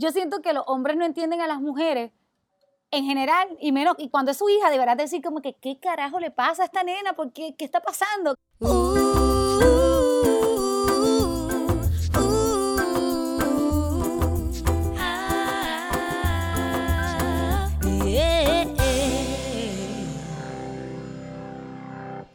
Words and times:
yo 0.00 0.10
siento 0.12 0.40
que 0.40 0.54
los 0.54 0.64
hombres 0.66 0.96
no 0.96 1.04
entienden 1.04 1.42
a 1.42 1.46
las 1.46 1.60
mujeres 1.60 2.10
en 2.90 3.04
general 3.04 3.48
y 3.60 3.70
menos, 3.70 3.94
y 3.98 4.08
cuando 4.08 4.32
es 4.32 4.38
su 4.38 4.48
hija, 4.48 4.70
deberás 4.70 4.96
decir 4.96 5.22
como 5.22 5.42
que, 5.42 5.54
¿qué 5.54 5.78
carajo 5.78 6.18
le 6.18 6.30
pasa 6.30 6.62
a 6.62 6.64
esta 6.64 6.82
nena? 6.82 7.12
¿Por 7.12 7.32
qué? 7.32 7.54
¿Qué 7.56 7.64
está 7.66 7.80
pasando? 7.80 8.34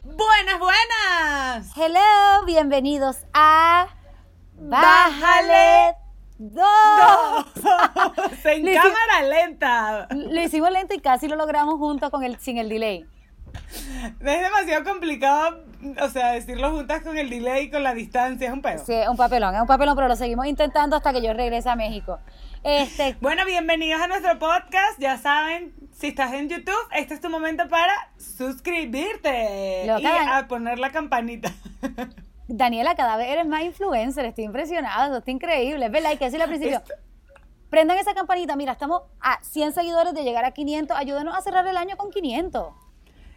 Buenas, 0.04 0.58
buenas. 0.60 1.76
Hello, 1.76 2.46
bienvenidos 2.46 3.26
a 3.34 3.88
Bájale 4.54 6.05
dos. 6.38 7.46
en 8.44 8.64
Le 8.64 8.72
hici- 8.74 8.82
cámara 8.82 9.22
lenta. 9.28 10.08
Lo 10.10 10.40
hicimos 10.42 10.70
lento 10.70 10.94
y 10.94 11.00
casi 11.00 11.28
lo 11.28 11.36
logramos 11.36 11.76
juntos 11.78 12.10
con 12.10 12.24
el, 12.24 12.38
sin 12.38 12.58
el 12.58 12.68
delay. 12.68 13.06
Es 14.20 14.40
demasiado 14.42 14.84
complicado, 14.84 15.64
o 16.02 16.08
sea, 16.10 16.32
decirlo 16.32 16.70
juntas 16.72 17.02
con 17.02 17.16
el 17.16 17.30
delay 17.30 17.64
y 17.64 17.70
con 17.70 17.82
la 17.82 17.94
distancia, 17.94 18.48
es 18.48 18.52
un 18.52 18.60
pedo. 18.60 18.84
Sí, 18.84 18.92
es 18.92 19.08
un 19.08 19.16
papelón, 19.16 19.54
es 19.54 19.60
un 19.62 19.66
papelón, 19.66 19.96
pero 19.96 20.08
lo 20.08 20.16
seguimos 20.16 20.46
intentando 20.46 20.94
hasta 20.94 21.12
que 21.12 21.22
yo 21.22 21.32
regrese 21.32 21.70
a 21.70 21.76
México. 21.76 22.18
Este, 22.62 23.16
Bueno, 23.22 23.46
bienvenidos 23.46 24.02
a 24.02 24.08
nuestro 24.08 24.38
podcast. 24.38 24.98
Ya 24.98 25.16
saben, 25.16 25.72
si 25.92 26.08
estás 26.08 26.34
en 26.34 26.50
YouTube, 26.50 26.74
este 26.92 27.14
es 27.14 27.20
tu 27.22 27.30
momento 27.30 27.66
para 27.68 27.94
suscribirte 28.18 29.84
Loca, 29.86 30.00
y 30.00 30.06
a 30.06 30.46
poner 30.48 30.78
la 30.78 30.90
campanita. 30.90 31.50
Daniela, 32.48 32.94
cada 32.94 33.16
vez 33.16 33.28
eres 33.28 33.46
más 33.46 33.62
influencer, 33.62 34.24
estoy 34.24 34.44
impresionada, 34.44 35.06
eso 35.06 35.16
está 35.18 35.30
increíble, 35.30 35.86
es 35.86 35.92
verdad, 35.92 36.10
hay 36.12 36.16
que 36.18 36.24
decirlo 36.26 36.44
al 36.44 36.50
principio. 36.50 36.78
Esto- 36.78 36.94
Prendan 37.70 37.98
esa 37.98 38.14
campanita, 38.14 38.54
mira, 38.54 38.72
estamos 38.72 39.02
a 39.20 39.42
100 39.42 39.72
seguidores 39.72 40.14
de 40.14 40.22
llegar 40.22 40.44
a 40.44 40.52
500, 40.52 40.96
ayúdenos 40.96 41.36
a 41.36 41.40
cerrar 41.42 41.66
el 41.66 41.76
año 41.76 41.96
con 41.96 42.10
500. 42.10 42.72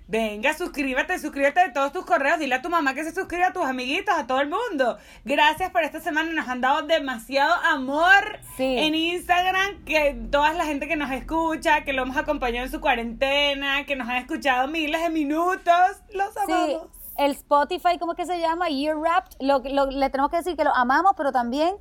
Venga, 0.07 0.53
suscríbete, 0.55 1.19
suscríbete 1.19 1.59
de 1.61 1.69
todos 1.71 1.91
tus 1.91 2.03
correos. 2.03 2.39
Dile 2.39 2.55
a 2.55 2.61
tu 2.63 2.69
mamá 2.69 2.95
que 2.95 3.03
se 3.03 3.13
suscriba 3.13 3.47
a 3.47 3.53
tus 3.53 3.63
amiguitos, 3.65 4.15
a 4.17 4.25
todo 4.25 4.39
el 4.41 4.49
mundo. 4.49 4.97
Gracias 5.23 5.69
por 5.69 5.83
esta 5.83 5.99
semana. 5.99 6.31
Nos 6.33 6.47
han 6.47 6.61
dado 6.61 6.81
demasiado 6.81 7.53
amor 7.63 8.39
Sí. 8.57 8.63
en 8.79 8.95
Instagram. 8.95 9.83
Que 9.85 10.15
toda 10.31 10.53
la 10.53 10.65
gente 10.65 10.87
que 10.87 10.95
nos 10.95 11.11
escucha, 11.11 11.83
que 11.83 11.93
lo 11.93 12.01
hemos 12.01 12.17
acompañado 12.17 12.65
en 12.65 12.71
su 12.71 12.81
cuarentena, 12.81 13.85
que 13.85 13.95
nos 13.95 14.09
han 14.09 14.15
escuchado 14.17 14.67
miles 14.67 14.99
de 14.99 15.09
minutos. 15.11 16.01
Los 16.11 16.33
Sí, 16.33 16.39
amamos. 16.51 16.87
El 17.19 17.31
Spotify, 17.31 17.97
¿cómo 17.99 18.13
es 18.13 18.17
que 18.17 18.25
se 18.25 18.39
llama? 18.39 18.69
Year 18.69 18.95
Wrapped, 18.97 19.37
lo, 19.41 19.59
lo- 19.59 19.91
le 19.91 20.09
tenemos 20.09 20.31
que 20.31 20.37
decir 20.37 20.55
que 20.55 20.63
lo 20.63 20.73
amamos, 20.75 21.13
pero 21.17 21.31
también 21.31 21.75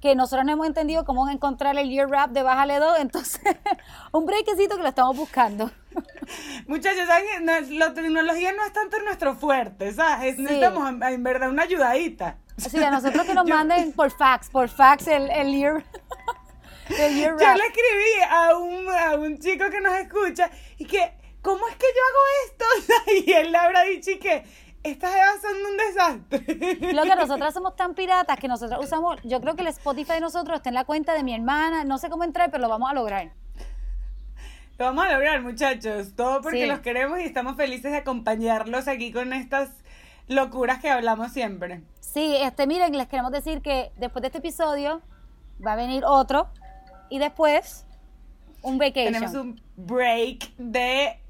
que 0.00 0.14
nosotros 0.14 0.44
no 0.44 0.52
hemos 0.52 0.66
entendido 0.66 1.04
cómo 1.06 1.28
encontrar 1.30 1.78
el 1.78 1.88
Year 1.88 2.06
Wrap 2.06 2.30
de 2.30 2.42
Bájale 2.42 2.78
2, 2.78 2.98
entonces 3.00 3.40
un 4.12 4.26
breakcito 4.26 4.76
que 4.76 4.82
lo 4.82 4.88
estamos 4.88 5.16
buscando. 5.16 5.70
Muchachos, 6.66 7.04
no- 7.42 7.60
la 7.78 7.94
tecnología 7.94 8.52
no 8.52 8.64
es 8.64 8.72
tanto 8.72 9.00
nuestro 9.02 9.34
fuerte, 9.34 9.92
¿sabes? 9.92 10.36
Sí. 10.36 10.42
Necesitamos 10.42 10.88
en, 11.02 11.22
verdad 11.22 11.48
una 11.50 11.62
ayudadita. 11.62 12.38
Así 12.56 12.78
que 12.78 12.84
a 12.84 12.90
nosotros 12.90 13.24
que 13.26 13.34
nos 13.34 13.46
Yo- 13.48 13.54
manden 13.54 13.92
por 13.92 14.10
fax, 14.10 14.50
por 14.50 14.68
fax 14.68 15.06
el, 15.08 15.30
el 15.30 15.52
Year, 15.52 15.84
el 16.98 17.14
year 17.16 17.36
Yo 17.40 17.54
le 17.54 17.64
escribí 17.64 18.22
a 18.30 18.56
un, 18.56 18.88
a 18.90 19.14
un 19.16 19.38
chico 19.38 19.64
que 19.70 19.80
nos 19.80 19.94
escucha 19.94 20.50
y 20.78 20.84
que, 20.84 21.14
¿cómo 21.42 21.66
es 21.68 21.76
que 21.76 21.86
yo 21.86 22.02
hago 22.10 22.84
esto? 22.84 23.24
y 23.26 23.32
él 23.32 23.52
le 23.52 23.58
habrá 23.58 23.82
dicho 23.84 24.10
y 24.10 24.18
que 24.18 24.44
estas 24.84 25.12
evas 25.14 25.40
son 25.42 25.56
un 25.72 25.76
desastre. 25.76 26.92
Lo 26.92 27.02
que 27.02 27.16
nosotras 27.16 27.52
somos 27.54 27.74
tan 27.74 27.94
piratas 27.94 28.38
que 28.38 28.46
nosotros 28.48 28.84
usamos, 28.84 29.16
yo 29.24 29.40
creo 29.40 29.56
que 29.56 29.62
el 29.62 29.68
Spotify 29.68 30.12
de 30.14 30.20
nosotros 30.20 30.56
está 30.58 30.68
en 30.68 30.74
la 30.74 30.84
cuenta 30.84 31.14
de 31.14 31.22
mi 31.24 31.34
hermana, 31.34 31.84
no 31.84 31.98
sé 31.98 32.08
cómo 32.10 32.22
entrar, 32.24 32.50
pero 32.50 32.62
lo 32.62 32.68
vamos 32.68 32.90
a 32.90 32.94
lograr. 32.94 33.32
Lo 34.78 34.86
vamos 34.86 35.04
a 35.06 35.12
lograr, 35.12 35.40
muchachos. 35.42 36.14
Todo 36.16 36.40
porque 36.42 36.62
Sí. 36.62 36.66
los 36.66 36.80
queremos 36.80 37.18
y 37.20 37.22
estamos 37.22 37.56
felices 37.56 37.92
de 37.92 37.98
acompañarlos 37.98 38.88
aquí 38.88 39.12
con 39.12 39.32
estas 39.32 39.70
locuras 40.28 40.80
que 40.80 40.90
hablamos 40.90 41.32
siempre. 41.32 41.82
Sí, 42.00 42.36
este, 42.36 42.66
miren, 42.66 42.96
les 42.96 43.08
queremos 43.08 43.32
decir 43.32 43.62
que 43.62 43.92
después 43.96 44.20
de 44.22 44.28
este 44.28 44.38
episodio 44.38 45.00
va 45.64 45.72
a 45.74 45.76
venir 45.76 46.04
otro 46.04 46.48
y 47.08 47.18
después 47.18 47.86
un 48.62 48.78
vacation. 48.78 49.12
Tenemos 49.12 49.34
un 49.34 49.60
break 49.76 50.54
de 50.56 51.20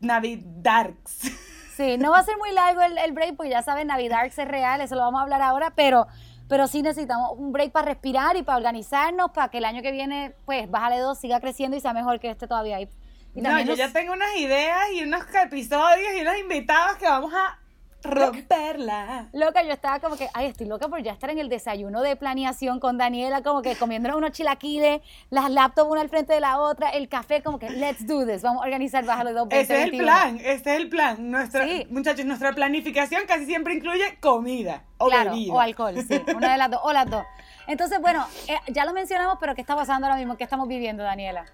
Navidarks. 0.00 1.30
Sí, 1.78 1.96
no 1.96 2.10
va 2.10 2.18
a 2.18 2.24
ser 2.24 2.36
muy 2.38 2.50
largo 2.52 2.82
el, 2.82 2.98
el 2.98 3.12
break 3.12 3.36
porque 3.36 3.50
ya 3.50 3.62
saben, 3.62 3.86
Navidad 3.86 4.26
es 4.26 4.36
real, 4.36 4.80
eso 4.80 4.96
lo 4.96 5.02
vamos 5.02 5.20
a 5.20 5.22
hablar 5.22 5.40
ahora, 5.42 5.72
pero, 5.76 6.08
pero 6.48 6.66
sí 6.66 6.82
necesitamos 6.82 7.30
un 7.38 7.52
break 7.52 7.70
para 7.70 7.86
respirar 7.86 8.36
y 8.36 8.42
para 8.42 8.58
organizarnos, 8.58 9.30
para 9.30 9.48
que 9.48 9.58
el 9.58 9.64
año 9.64 9.80
que 9.80 9.92
viene, 9.92 10.34
pues, 10.44 10.68
Bájale 10.68 10.98
dos 10.98 11.18
siga 11.18 11.38
creciendo 11.38 11.76
y 11.76 11.80
sea 11.80 11.92
mejor 11.92 12.18
que 12.18 12.30
este 12.30 12.48
todavía. 12.48 12.80
Y, 12.80 12.88
y 13.36 13.40
No, 13.42 13.56
yo 13.60 13.64
nos- 13.66 13.78
ya 13.78 13.92
tengo 13.92 14.12
unas 14.12 14.34
ideas 14.36 14.90
y 14.92 15.04
unos 15.04 15.22
episodios 15.40 16.08
y 16.16 16.22
unos 16.22 16.36
invitados 16.38 16.96
que 16.96 17.06
vamos 17.06 17.32
a 17.32 17.58
romperla. 18.02 19.28
Loca, 19.32 19.62
yo 19.62 19.72
estaba 19.72 19.98
como 20.00 20.16
que, 20.16 20.28
ay, 20.34 20.46
estoy 20.46 20.66
loca 20.66 20.88
por 20.88 21.02
ya 21.02 21.12
estar 21.12 21.30
en 21.30 21.38
el 21.38 21.48
desayuno 21.48 22.02
de 22.02 22.16
planeación 22.16 22.80
con 22.80 22.98
Daniela, 22.98 23.42
como 23.42 23.62
que 23.62 23.76
comiéndonos 23.76 24.18
unos 24.18 24.32
chilaquiles, 24.32 25.00
las 25.30 25.50
laptops 25.50 25.90
una 25.90 26.00
al 26.02 26.08
frente 26.08 26.32
de 26.32 26.40
la 26.40 26.58
otra, 26.58 26.90
el 26.90 27.08
café, 27.08 27.42
como 27.42 27.58
que, 27.58 27.70
let's 27.70 28.06
do 28.06 28.26
this, 28.26 28.42
vamos 28.42 28.62
a 28.62 28.64
organizar 28.66 29.04
Bájale 29.04 29.32
dos 29.32 29.48
Ese 29.50 29.60
es 29.62 29.70
el 29.70 29.76
2021. 29.90 30.04
plan, 30.04 30.36
ese 30.36 30.52
es 30.54 30.66
el 30.80 30.88
plan. 30.88 31.30
Nuestra, 31.30 31.64
Sí. 31.66 31.86
Muchachos, 31.90 32.24
nuestra 32.24 32.52
planificación 32.52 33.22
casi 33.26 33.46
siempre 33.46 33.74
incluye 33.74 34.18
comida 34.20 34.84
o 34.98 35.08
Claro, 35.08 35.30
bebida. 35.32 35.52
o 35.54 35.60
alcohol, 35.60 35.94
sí, 36.06 36.22
una 36.34 36.52
de 36.52 36.58
las 36.58 36.70
dos, 36.70 36.80
o 36.84 36.92
las 36.92 37.08
dos. 37.10 37.24
Entonces, 37.66 38.00
bueno, 38.00 38.26
eh, 38.46 38.56
ya 38.68 38.84
lo 38.84 38.92
mencionamos, 38.92 39.36
pero 39.40 39.54
¿qué 39.54 39.60
está 39.60 39.76
pasando 39.76 40.06
ahora 40.06 40.18
mismo? 40.18 40.36
¿Qué 40.36 40.44
estamos 40.44 40.68
viviendo, 40.68 41.02
Daniela? 41.02 41.44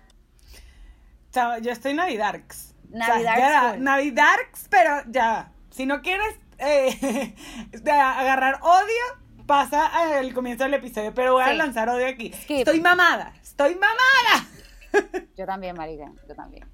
Chava, 1.33 1.59
yo 1.59 1.73
estoy 1.73 1.95
Navidarks. 1.95 2.75
Navidarks 2.91 3.39
O 3.43 3.47
sea. 3.47 3.77
Navidarks, 3.77 4.69
pero 4.71 5.01
ya. 5.09 5.51
Si 5.75 5.87
no 5.87 6.03
quieres 6.03 6.37
eh, 6.59 7.35
agarrar 7.93 8.61
odio, 8.63 9.45
pasa 9.47 9.87
al 9.87 10.33
comienzo 10.33 10.63
del 10.65 10.75
episodio. 10.75 11.13
Pero 11.15 11.33
voy 11.33 11.43
a 11.43 11.53
lanzar 11.53 11.89
odio 11.89 12.07
aquí. 12.07 12.33
Skip. 12.33 12.59
Estoy 12.59 12.81
mamada, 12.81 13.33
estoy 13.43 13.75
mamada. 13.75 14.49
Yo 15.37 15.47
también, 15.47 15.77
marica, 15.77 16.05
yo 16.29 16.37
también. 16.37 16.65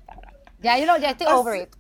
Ya, 0.59 0.77
yo 0.79 0.95
ya 0.99 1.11
estoy 1.13 1.27
O 1.29 1.41
over 1.41 1.55
sea- 1.55 1.63
it. 1.63 1.77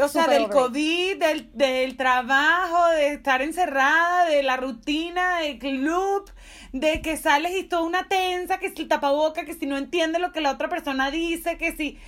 O 0.00 0.06
sea, 0.08 0.28
del. 0.28 0.48
COVID, 0.48 1.18
del, 1.18 1.50
del 1.52 1.96
trabajo, 1.96 2.86
de 2.90 3.08
estar 3.14 3.42
encerrada, 3.42 4.24
de 4.26 4.44
la 4.44 4.56
rutina, 4.56 5.38
del 5.40 5.58
club, 5.58 6.30
de 6.72 7.02
que 7.02 7.16
sales 7.16 7.52
y 7.56 7.64
toda 7.64 7.82
una 7.82 8.06
tensa, 8.08 8.58
que 8.58 8.70
si 8.70 8.82
el 8.82 8.88
tapaboca, 8.88 9.44
que 9.44 9.54
si 9.54 9.66
no 9.66 9.76
entiende 9.76 10.20
lo 10.20 10.30
que 10.32 10.40
la 10.40 10.52
otra 10.52 10.68
persona 10.68 11.10
dice, 11.10 11.58
que 11.58 11.76
si, 11.76 11.98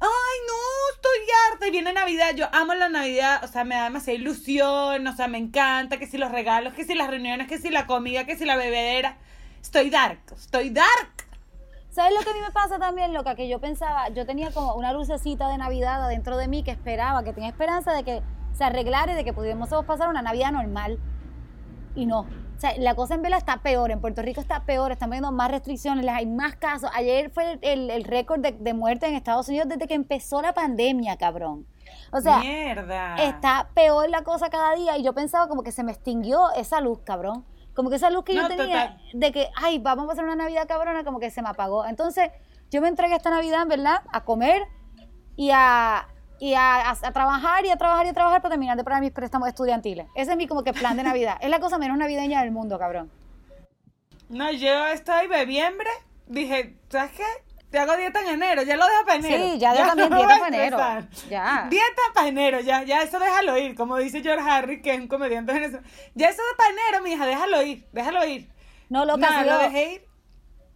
ay, 0.00 0.38
no, 0.46 0.94
estoy 0.94 1.34
harta 1.46 1.66
y 1.66 1.70
viene 1.70 1.92
Navidad. 1.92 2.34
Yo 2.34 2.46
amo 2.52 2.74
la 2.74 2.88
Navidad, 2.88 3.44
o 3.44 3.48
sea, 3.48 3.64
me 3.64 3.74
da 3.74 3.84
demasiada 3.84 4.18
ilusión, 4.18 5.06
o 5.06 5.16
sea, 5.16 5.28
me 5.28 5.38
encanta, 5.38 5.98
que 5.98 6.06
si 6.06 6.18
los 6.18 6.32
regalos, 6.32 6.74
que 6.74 6.84
si 6.84 6.94
las 6.94 7.08
reuniones, 7.08 7.48
que 7.48 7.58
si 7.58 7.70
la 7.70 7.86
comida, 7.86 8.24
que 8.24 8.36
si 8.36 8.44
la 8.44 8.56
bebedera. 8.56 9.18
Estoy 9.60 9.90
dark, 9.90 10.20
estoy 10.34 10.70
dark. 10.70 11.20
¿Sabes 11.90 12.14
lo 12.16 12.20
que 12.24 12.30
a 12.30 12.32
mí 12.32 12.40
me 12.40 12.52
pasa 12.52 12.78
también, 12.78 13.12
loca? 13.12 13.34
Que 13.34 13.48
yo 13.48 13.60
pensaba, 13.60 14.08
yo 14.10 14.24
tenía 14.24 14.52
como 14.52 14.74
una 14.74 14.92
lucecita 14.92 15.48
de 15.48 15.58
Navidad 15.58 16.02
adentro 16.04 16.36
de 16.36 16.48
mí 16.48 16.62
que 16.62 16.70
esperaba, 16.70 17.24
que 17.24 17.32
tenía 17.32 17.50
esperanza 17.50 17.92
de 17.92 18.04
que 18.04 18.22
se 18.52 18.64
arreglara 18.64 19.12
y 19.12 19.16
de 19.16 19.24
que 19.24 19.32
pudiéramos 19.32 19.68
pasar 19.84 20.08
una 20.08 20.22
Navidad 20.22 20.52
normal. 20.52 20.98
Y 21.94 22.06
no. 22.06 22.26
O 22.60 22.62
sea, 22.62 22.74
la 22.76 22.94
cosa 22.94 23.14
en 23.14 23.22
vela 23.22 23.38
está 23.38 23.56
peor, 23.62 23.90
en 23.90 24.02
Puerto 24.02 24.20
Rico 24.20 24.38
está 24.38 24.64
peor, 24.66 24.92
están 24.92 25.08
viendo 25.08 25.32
más 25.32 25.50
restricciones, 25.50 26.04
les 26.04 26.14
hay 26.14 26.26
más 26.26 26.56
casos. 26.56 26.90
Ayer 26.94 27.30
fue 27.30 27.52
el, 27.52 27.58
el- 27.62 27.90
el 27.90 28.04
récord 28.04 28.40
de, 28.40 28.52
de 28.52 28.74
muerte 28.74 29.06
en 29.06 29.14
Estados 29.14 29.48
Unidos 29.48 29.66
desde 29.68 29.86
que 29.88 29.94
empezó 29.94 30.42
la 30.42 30.52
pandemia, 30.52 31.16
cabrón. 31.16 31.66
O 32.12 32.20
sea, 32.20 32.38
Mierda. 32.40 33.16
está 33.16 33.70
peor 33.72 34.10
la 34.10 34.24
cosa 34.24 34.50
cada 34.50 34.74
día 34.74 34.98
y 34.98 35.02
yo 35.02 35.14
pensaba 35.14 35.48
como 35.48 35.62
que 35.62 35.72
se 35.72 35.82
me 35.82 35.90
extinguió 35.92 36.50
esa 36.52 36.82
luz, 36.82 36.98
cabrón. 37.02 37.46
Como 37.74 37.88
que 37.88 37.96
esa 37.96 38.10
luz 38.10 38.24
que 38.24 38.34
yo 38.34 38.46
tenía 38.46 38.88
total. 38.90 39.00
de 39.14 39.32
que, 39.32 39.48
ay, 39.56 39.78
vamos 39.78 40.04
a 40.04 40.08
pasar 40.08 40.24
una 40.24 40.36
Navidad 40.36 40.66
cabrona, 40.68 41.02
como 41.02 41.18
que 41.18 41.30
se 41.30 41.40
me 41.40 41.48
apagó. 41.48 41.86
Entonces, 41.86 42.30
yo 42.70 42.82
me 42.82 42.88
entregué 42.88 43.14
esta 43.16 43.30
Navidad, 43.30 43.66
¿verdad? 43.66 44.02
A 44.12 44.24
comer 44.24 44.64
y 45.34 45.50
a, 45.54 46.06
y 46.40 46.54
a, 46.54 46.90
a- 46.90 46.96
a 47.02 47.12
trabajar 47.12 47.64
y 47.64 47.70
a 47.70 47.76
trabajar 47.76 48.06
y 48.06 48.08
a 48.08 48.12
trabajar 48.12 48.42
para 48.42 48.50
terminar 48.54 48.76
de 48.76 48.82
pagar 48.82 49.00
mis 49.00 49.12
préstamos 49.12 49.46
estudiantiles. 49.48 50.06
Ese 50.16 50.32
es 50.32 50.36
mi 50.36 50.46
como 50.48 50.64
que 50.64 50.72
plan 50.72 50.96
de 50.96 51.02
Navidad. 51.04 51.36
es 51.40 51.50
la 51.50 51.60
cosa 51.60 51.78
menos 51.78 51.96
navideña 51.98 52.40
del 52.42 52.50
mundo, 52.50 52.78
cabrón. 52.78 53.10
No, 54.28 54.50
yo 54.52 54.86
estoy 54.88 55.26
bebiembre. 55.26 55.88
Dije, 56.26 56.76
¿sabes 56.88 57.12
qué? 57.12 57.24
Te 57.70 57.78
hago 57.78 57.96
dieta 57.96 58.20
en 58.22 58.28
enero, 58.28 58.62
ya 58.62 58.76
lo 58.76 58.84
dejo 58.84 59.04
para 59.04 59.18
enero. 59.18 59.44
Sí, 59.44 59.58
ya 59.60 59.72
dejo 59.72 59.86
también 59.88 60.10
no 60.10 60.16
dieta 60.16 60.38
para 60.38 60.56
enero. 60.56 60.78
Ya. 61.28 61.66
Dieta 61.70 62.02
para 62.14 62.26
enero, 62.28 62.60
ya, 62.60 62.82
ya 62.82 63.02
eso 63.02 63.18
déjalo 63.20 63.56
ir, 63.58 63.76
como 63.76 63.96
dice 63.96 64.22
George 64.22 64.48
Harry, 64.48 64.82
que 64.82 64.94
es 64.94 65.00
un 65.00 65.06
comediante 65.06 65.52
venezolano. 65.52 65.86
Ya 66.14 66.28
eso 66.30 66.42
de 66.42 66.56
para 66.56 66.70
enero, 66.70 67.02
mija, 67.04 67.26
déjalo 67.26 67.62
ir, 67.62 67.86
déjalo 67.92 68.24
ir. 68.24 68.50
No, 68.88 69.04
lo 69.04 69.16
que 69.18 69.24
sido- 69.26 69.44
lo 69.52 69.58
dejé 69.58 69.92
ir. 69.94 70.09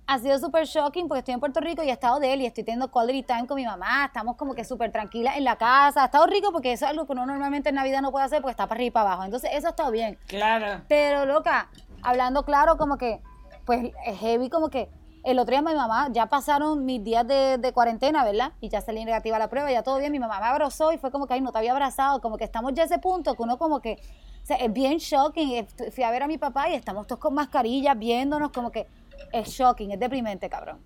Ha 0.06 0.18
sido 0.18 0.38
súper 0.38 0.66
shocking 0.66 1.08
porque 1.08 1.20
estoy 1.20 1.34
en 1.34 1.40
Puerto 1.40 1.60
Rico 1.60 1.82
y 1.82 1.88
he 1.88 1.92
estado 1.92 2.20
de 2.20 2.32
él 2.32 2.42
y 2.42 2.46
estoy 2.46 2.62
teniendo 2.64 2.90
quality 2.90 3.22
time 3.22 3.46
con 3.46 3.56
mi 3.56 3.64
mamá, 3.64 4.04
estamos 4.06 4.36
como 4.36 4.54
que 4.54 4.64
súper 4.64 4.92
tranquilas 4.92 5.36
en 5.36 5.44
la 5.44 5.56
casa, 5.56 6.02
ha 6.02 6.04
estado 6.06 6.26
rico 6.26 6.52
porque 6.52 6.72
eso 6.72 6.84
es 6.84 6.90
algo 6.90 7.06
que 7.06 7.12
uno 7.12 7.24
normalmente 7.24 7.70
en 7.70 7.74
Navidad 7.76 8.02
no 8.02 8.10
puede 8.12 8.26
hacer 8.26 8.42
porque 8.42 8.50
está 8.52 8.66
para 8.66 8.76
arriba 8.78 8.88
y 8.88 8.90
para 8.90 9.08
abajo, 9.12 9.24
entonces 9.24 9.50
eso 9.54 9.66
ha 9.68 9.70
estado 9.70 9.90
bien, 9.90 10.18
Claro. 10.26 10.82
pero 10.88 11.24
loca, 11.24 11.68
hablando 12.02 12.44
claro 12.44 12.76
como 12.76 12.98
que, 12.98 13.20
pues 13.64 13.92
es 14.04 14.18
heavy 14.18 14.50
como 14.50 14.68
que 14.68 14.90
el 15.22 15.38
otro 15.38 15.52
día 15.52 15.62
mi 15.62 15.74
mamá, 15.74 16.08
ya 16.12 16.26
pasaron 16.26 16.84
mis 16.84 17.02
días 17.02 17.26
de, 17.26 17.56
de 17.56 17.72
cuarentena, 17.72 18.24
¿verdad? 18.24 18.52
Y 18.60 18.68
ya 18.68 18.82
salí 18.82 19.02
negativa 19.06 19.38
la 19.38 19.48
prueba, 19.48 19.72
ya 19.72 19.82
todo 19.82 19.96
bien. 19.98 20.12
Mi 20.12 20.18
mamá 20.18 20.38
me 20.38 20.44
abrazó 20.44 20.92
y 20.92 20.98
fue 20.98 21.10
como 21.10 21.26
que, 21.26 21.32
ay, 21.32 21.40
no 21.40 21.50
te 21.50 21.56
había 21.56 21.72
abrazado. 21.72 22.20
Como 22.20 22.36
que 22.36 22.44
estamos 22.44 22.74
ya 22.74 22.82
a 22.82 22.84
ese 22.84 22.98
punto 22.98 23.34
que 23.34 23.42
uno 23.42 23.56
como 23.56 23.80
que, 23.80 23.94
o 24.42 24.46
sea, 24.46 24.58
es 24.58 24.70
bien 24.70 24.98
shocking. 24.98 25.66
Fui 25.94 26.04
a 26.04 26.10
ver 26.10 26.24
a 26.24 26.26
mi 26.26 26.36
papá 26.36 26.68
y 26.68 26.74
estamos 26.74 27.06
todos 27.06 27.20
con 27.22 27.32
mascarillas 27.32 27.98
viéndonos, 27.98 28.50
como 28.50 28.70
que 28.70 28.86
es 29.32 29.48
shocking, 29.48 29.92
es 29.92 30.00
deprimente, 30.00 30.48
cabrón. 30.48 30.78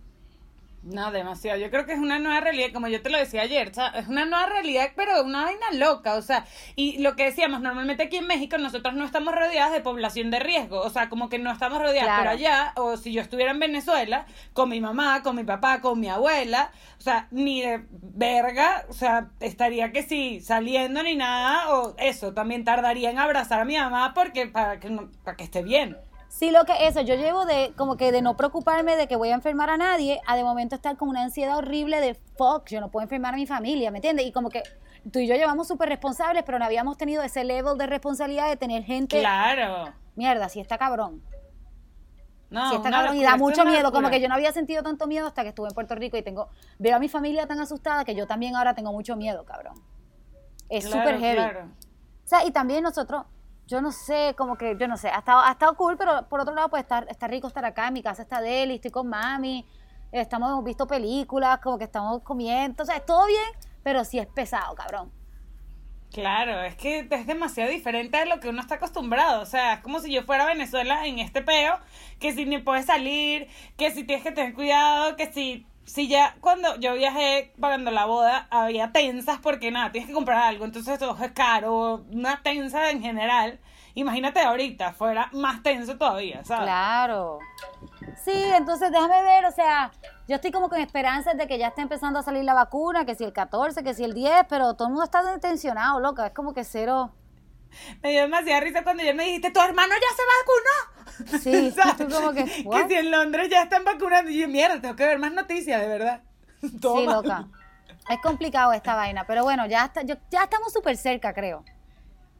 No, 0.84 1.10
demasiado. 1.10 1.58
Yo 1.58 1.70
creo 1.70 1.84
que 1.86 1.92
es 1.92 1.98
una 1.98 2.20
nueva 2.20 2.40
realidad, 2.40 2.68
como 2.72 2.86
yo 2.86 3.02
te 3.02 3.10
lo 3.10 3.18
decía 3.18 3.42
ayer, 3.42 3.68
o 3.68 3.74
sea, 3.74 3.88
es 3.88 4.06
una 4.06 4.24
nueva 4.24 4.46
realidad, 4.46 4.90
pero 4.94 5.24
una 5.24 5.42
vaina 5.42 5.66
loca, 5.72 6.14
o 6.14 6.22
sea, 6.22 6.46
y 6.76 6.98
lo 6.98 7.16
que 7.16 7.24
decíamos, 7.24 7.60
normalmente 7.60 8.04
aquí 8.04 8.16
en 8.18 8.28
México 8.28 8.56
nosotros 8.58 8.94
no 8.94 9.04
estamos 9.04 9.34
rodeadas 9.34 9.72
de 9.72 9.80
población 9.80 10.30
de 10.30 10.38
riesgo, 10.38 10.80
o 10.80 10.88
sea, 10.88 11.08
como 11.08 11.28
que 11.28 11.40
no 11.40 11.50
estamos 11.50 11.78
rodeadas, 11.82 12.04
Claro. 12.04 12.20
pero 12.22 12.30
allá, 12.30 12.72
o 12.76 12.96
si 12.96 13.12
yo 13.12 13.20
estuviera 13.20 13.50
en 13.50 13.58
Venezuela, 13.58 14.24
con 14.52 14.68
mi 14.68 14.80
mamá, 14.80 15.22
con 15.24 15.34
mi 15.34 15.42
papá, 15.42 15.80
con 15.80 15.98
mi 15.98 16.08
abuela, 16.08 16.70
o 16.96 17.02
sea, 17.02 17.26
ni 17.32 17.60
de 17.60 17.82
verga, 17.90 18.86
o 18.88 18.92
sea, 18.92 19.30
estaría 19.40 19.90
que 19.90 20.04
sí, 20.04 20.40
saliendo 20.40 21.02
ni 21.02 21.16
nada, 21.16 21.74
o 21.74 21.96
eso, 21.98 22.32
también 22.34 22.64
tardaría 22.64 23.10
en 23.10 23.18
abrazar 23.18 23.60
a 23.60 23.64
mi 23.64 23.76
mamá 23.76 24.14
porque 24.14 24.46
para 24.46 24.78
que, 24.78 24.96
para 25.24 25.36
que 25.36 25.42
esté 25.44 25.62
bien. 25.64 25.98
Sí, 26.28 26.50
lo 26.50 26.64
que 26.64 26.86
eso, 26.86 27.00
yo 27.00 27.14
llevo 27.14 27.46
de 27.46 27.72
como 27.76 27.96
que 27.96 28.12
de 28.12 28.22
no 28.22 28.36
preocuparme 28.36 28.96
de 28.96 29.08
que 29.08 29.16
voy 29.16 29.30
a 29.30 29.34
enfermar 29.34 29.70
a 29.70 29.76
nadie, 29.76 30.20
a 30.26 30.36
de 30.36 30.44
momento 30.44 30.74
estar 30.76 30.96
con 30.96 31.08
una 31.08 31.22
ansiedad 31.22 31.56
horrible 31.56 32.00
de 32.00 32.14
fuck, 32.14 32.68
yo 32.68 32.80
no 32.80 32.90
puedo 32.90 33.02
enfermar 33.02 33.34
a 33.34 33.36
mi 33.36 33.46
familia, 33.46 33.90
¿me 33.90 33.98
entiendes? 33.98 34.26
Y 34.26 34.32
como 34.32 34.50
que 34.50 34.62
tú 35.10 35.18
y 35.18 35.26
yo 35.26 35.34
llevamos 35.34 35.66
súper 35.66 35.88
responsables, 35.88 36.42
pero 36.44 36.58
no 36.58 36.64
habíamos 36.64 36.96
tenido 36.98 37.22
ese 37.22 37.44
level 37.44 37.76
de 37.78 37.86
responsabilidad 37.86 38.48
de 38.48 38.56
tener 38.56 38.84
gente, 38.84 39.18
Claro. 39.20 39.92
mierda, 40.16 40.48
si 40.48 40.60
está 40.60 40.78
cabrón. 40.78 41.22
No, 42.50 42.68
Sí, 42.70 42.76
está 42.76 42.90
cabrón 42.90 43.16
y 43.16 43.22
da 43.22 43.36
mucho 43.36 43.64
miedo, 43.64 43.90
como 43.92 44.08
que 44.10 44.20
yo 44.20 44.28
no 44.28 44.34
había 44.34 44.52
sentido 44.52 44.82
tanto 44.82 45.06
miedo 45.06 45.26
hasta 45.26 45.42
que 45.42 45.48
estuve 45.50 45.68
en 45.68 45.74
Puerto 45.74 45.94
Rico 45.94 46.16
y 46.16 46.22
tengo, 46.22 46.48
veo 46.78 46.96
a 46.96 46.98
mi 46.98 47.08
familia 47.08 47.46
tan 47.46 47.58
asustada 47.60 48.04
que 48.04 48.14
yo 48.14 48.26
también 48.26 48.54
ahora 48.56 48.74
tengo 48.74 48.92
mucho 48.92 49.16
miedo, 49.16 49.44
cabrón. 49.44 49.74
Es 50.68 50.86
Claro, 50.86 51.02
súper 51.02 51.20
heavy. 51.20 51.36
claro. 51.36 51.60
O 51.64 52.28
sea, 52.28 52.44
y 52.44 52.50
también 52.50 52.82
nosotros, 52.82 53.24
yo 53.68 53.82
no 53.82 53.92
sé, 53.92 54.34
como 54.36 54.56
que, 54.56 54.76
yo 54.78 54.88
no 54.88 54.96
sé, 54.96 55.08
ha 55.08 55.18
estado, 55.18 55.40
ha 55.40 55.52
estado 55.52 55.76
cool, 55.76 55.96
pero 55.98 56.26
por 56.28 56.40
otro 56.40 56.54
lado, 56.54 56.70
pues 56.70 56.82
está, 56.82 57.00
está 57.08 57.28
rico 57.28 57.46
estar 57.46 57.64
acá, 57.64 57.88
en 57.88 57.94
mi 57.94 58.02
casa 58.02 58.22
está 58.22 58.40
Deli, 58.40 58.76
estoy 58.76 58.90
con 58.90 59.06
mami, 59.06 59.64
estamos, 60.10 60.48
hemos 60.48 60.64
visto 60.64 60.86
películas, 60.86 61.60
como 61.60 61.76
que 61.76 61.84
estamos 61.84 62.22
comiendo, 62.22 62.82
o 62.82 62.86
sea, 62.86 62.96
es 62.96 63.04
todo 63.04 63.26
bien, 63.26 63.46
pero 63.82 64.04
sí 64.04 64.18
es 64.18 64.26
pesado, 64.26 64.74
cabrón. 64.74 65.12
Claro, 66.10 66.62
es 66.62 66.74
que 66.76 67.06
es 67.10 67.26
demasiado 67.26 67.70
diferente 67.70 68.16
de 68.16 68.24
lo 68.24 68.40
que 68.40 68.48
uno 68.48 68.62
está 68.62 68.76
acostumbrado. 68.76 69.42
O 69.42 69.46
sea, 69.46 69.74
es 69.74 69.80
como 69.80 70.00
si 70.00 70.10
yo 70.10 70.22
fuera 70.22 70.44
a 70.44 70.46
Venezuela 70.46 71.06
en 71.06 71.18
este 71.18 71.42
peo, 71.42 71.78
que 72.18 72.32
si 72.32 72.46
ni 72.46 72.56
puedes 72.56 72.86
salir, 72.86 73.46
que 73.76 73.90
si 73.90 74.04
tienes 74.04 74.24
que 74.24 74.32
tener 74.32 74.54
cuidado, 74.54 75.16
que 75.16 75.30
si, 75.30 75.66
si 75.88 76.06
ya 76.06 76.36
cuando 76.40 76.76
yo 76.76 76.94
viajé 76.94 77.52
pagando 77.58 77.90
la 77.90 78.04
boda, 78.04 78.46
había 78.50 78.92
tensas 78.92 79.38
porque 79.38 79.70
nada, 79.70 79.90
tienes 79.90 80.08
que 80.08 80.14
comprar 80.14 80.38
algo, 80.42 80.64
entonces 80.64 80.98
todo 80.98 81.16
es 81.22 81.32
caro, 81.32 82.04
una 82.12 82.42
tensa 82.42 82.90
en 82.90 83.00
general. 83.00 83.58
Imagínate 83.94 84.40
ahorita, 84.40 84.92
fuera 84.92 85.28
más 85.32 85.62
tenso 85.62 85.96
todavía, 85.96 86.44
¿sabes? 86.44 86.64
Claro. 86.64 87.38
Sí, 88.22 88.44
entonces 88.54 88.92
déjame 88.92 89.22
ver, 89.22 89.46
o 89.46 89.50
sea, 89.50 89.90
yo 90.28 90.36
estoy 90.36 90.52
como 90.52 90.68
con 90.68 90.78
esperanzas 90.78 91.36
de 91.36 91.48
que 91.48 91.58
ya 91.58 91.68
esté 91.68 91.80
empezando 91.80 92.18
a 92.18 92.22
salir 92.22 92.44
la 92.44 92.54
vacuna, 92.54 93.04
que 93.04 93.14
si 93.14 93.24
el 93.24 93.32
14, 93.32 93.82
que 93.82 93.94
si 93.94 94.04
el 94.04 94.14
10, 94.14 94.44
pero 94.48 94.74
todo 94.74 94.88
el 94.88 94.94
mundo 94.94 95.04
está 95.04 95.38
tensionado, 95.40 95.98
loca, 96.00 96.26
es 96.26 96.32
como 96.32 96.52
que 96.52 96.64
cero. 96.64 97.12
Me 98.02 98.10
dio 98.10 98.22
demasiada 98.22 98.60
risa 98.60 98.82
cuando 98.82 99.02
ayer 99.02 99.14
me 99.14 99.24
dijiste, 99.24 99.50
tu 99.50 99.60
hermano 99.60 99.92
ya 99.94 100.16
se 100.16 100.22
vacunó. 100.38 101.38
Sí, 101.42 101.74
tú 101.98 102.14
como 102.14 102.32
que, 102.32 102.44
que 102.44 102.88
si 102.88 102.94
en 102.94 103.10
Londres 103.10 103.48
ya 103.50 103.62
están 103.62 103.84
vacunando. 103.84 104.30
Y 104.30 104.38
yo, 104.38 104.48
mierda, 104.48 104.80
tengo 104.80 104.96
que 104.96 105.06
ver 105.06 105.18
más 105.18 105.32
noticias, 105.32 105.80
de 105.80 105.88
verdad. 105.88 106.22
Sí, 106.60 107.06
loca. 107.06 107.46
Es 108.10 108.18
complicado 108.22 108.72
esta 108.72 108.94
vaina, 108.96 109.24
pero 109.26 109.44
bueno, 109.44 109.66
ya, 109.66 109.84
está, 109.84 110.02
yo- 110.02 110.16
ya 110.30 110.44
estamos 110.44 110.72
súper 110.72 110.96
cerca, 110.96 111.32
creo. 111.34 111.64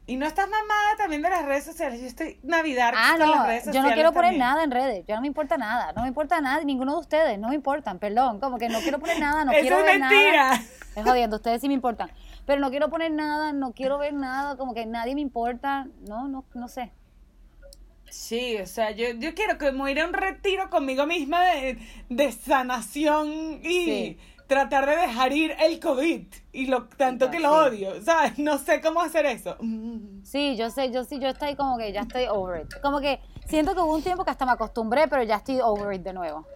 Y 0.07 0.17
no 0.17 0.25
estás 0.27 0.49
mamada 0.49 0.97
también 0.97 1.21
de 1.21 1.29
las 1.29 1.45
redes 1.45 1.65
sociales. 1.65 2.01
Yo 2.01 2.07
estoy 2.07 2.41
Navidad 2.43 2.95
Ah, 2.97 3.11
con 3.19 3.31
las 3.31 3.41
no, 3.41 3.47
redes 3.47 3.65
yo 3.67 3.83
no 3.83 3.93
quiero 3.93 4.13
poner 4.13 4.31
también. 4.31 4.39
nada 4.39 4.65
en 4.65 4.71
redes, 4.71 5.05
yo 5.07 5.15
no 5.17 5.21
me 5.21 5.27
importa 5.27 5.59
nada, 5.59 5.93
no 5.93 6.01
me 6.03 6.09
importa 6.09 6.41
nada, 6.41 6.65
ninguno 6.65 6.95
de 6.95 7.01
ustedes, 7.01 7.39
no 7.39 7.49
me 7.51 7.55
importan, 7.55 7.99
perdón, 7.99 8.41
como 8.41 8.57
que 8.57 8.71
no 8.71 8.81
quiero 8.81 8.99
poner 8.99 9.21
nada, 9.21 9.45
no 9.45 9.53
Eso 9.53 9.61
quiero 9.61 9.79
es 9.81 9.85
ver 9.85 10.01
mentira. 10.01 10.51
nada. 10.53 10.63
Es 10.97 11.05
jodiendo, 11.05 11.37
ustedes 11.37 11.61
sí 11.61 11.69
me 11.69 11.75
importan, 11.75 12.11
pero 12.49 12.63
no 12.63 12.71
quiero 12.71 12.89
poner 12.89 13.13
nada, 13.13 13.53
no 13.53 13.73
quiero 13.75 13.99
ver 13.99 14.15
nada, 14.15 14.57
como 14.57 14.73
que 14.73 14.87
nadie 14.87 15.15
me 15.15 15.21
importa, 15.21 15.87
no, 16.09 16.29
no, 16.29 16.47
no 16.55 16.67
sé. 16.67 16.91
Sí, 18.09 18.57
o 18.57 18.65
sea, 18.65 18.91
yo, 18.93 19.09
yo 19.19 19.35
quiero 19.35 19.59
como 19.59 19.87
ir 19.87 20.01
a 20.01 20.07
un 20.07 20.15
retiro 20.15 20.71
conmigo 20.71 21.05
misma 21.05 21.45
de, 21.45 21.77
de 22.09 22.33
sanación 22.33 23.61
y 23.63 23.85
Sí. 23.85 24.19
tratar 24.47 24.87
de 24.89 24.97
dejar 24.97 25.35
ir 25.35 25.55
el 25.61 25.79
COVID 25.79 26.23
y 26.53 26.67
lo 26.69 26.85
tanto 26.89 27.27
Ya, 27.27 27.31
que 27.33 27.39
lo 27.41 27.51
sí. 27.51 27.55
odio, 27.55 28.03
¿sabes? 28.03 28.39
No 28.39 28.57
sé 28.57 28.81
cómo 28.81 29.03
hacer 29.03 29.27
eso. 29.27 29.59
Sí, 30.23 30.57
yo 30.57 30.71
sé, 30.71 30.91
yo 30.91 31.05
sí, 31.05 31.19
yo 31.21 31.29
estoy 31.29 31.55
como 31.55 31.77
que 31.77 31.93
ya 31.93 32.01
estoy 32.01 32.29
over 32.31 32.63
it. 32.63 32.81
Como 32.81 33.01
que 33.01 33.21
siento 33.45 33.75
que 33.75 33.81
hubo 33.83 33.95
un 33.95 34.03
tiempo 34.03 34.25
que 34.25 34.31
hasta 34.31 34.47
me 34.47 34.53
acostumbré, 34.53 35.07
pero 35.07 35.23
ya 35.23 35.37
estoy 35.37 35.61
over 35.61 35.93
it 35.93 36.01
de 36.03 36.15
nuevo. 36.15 36.47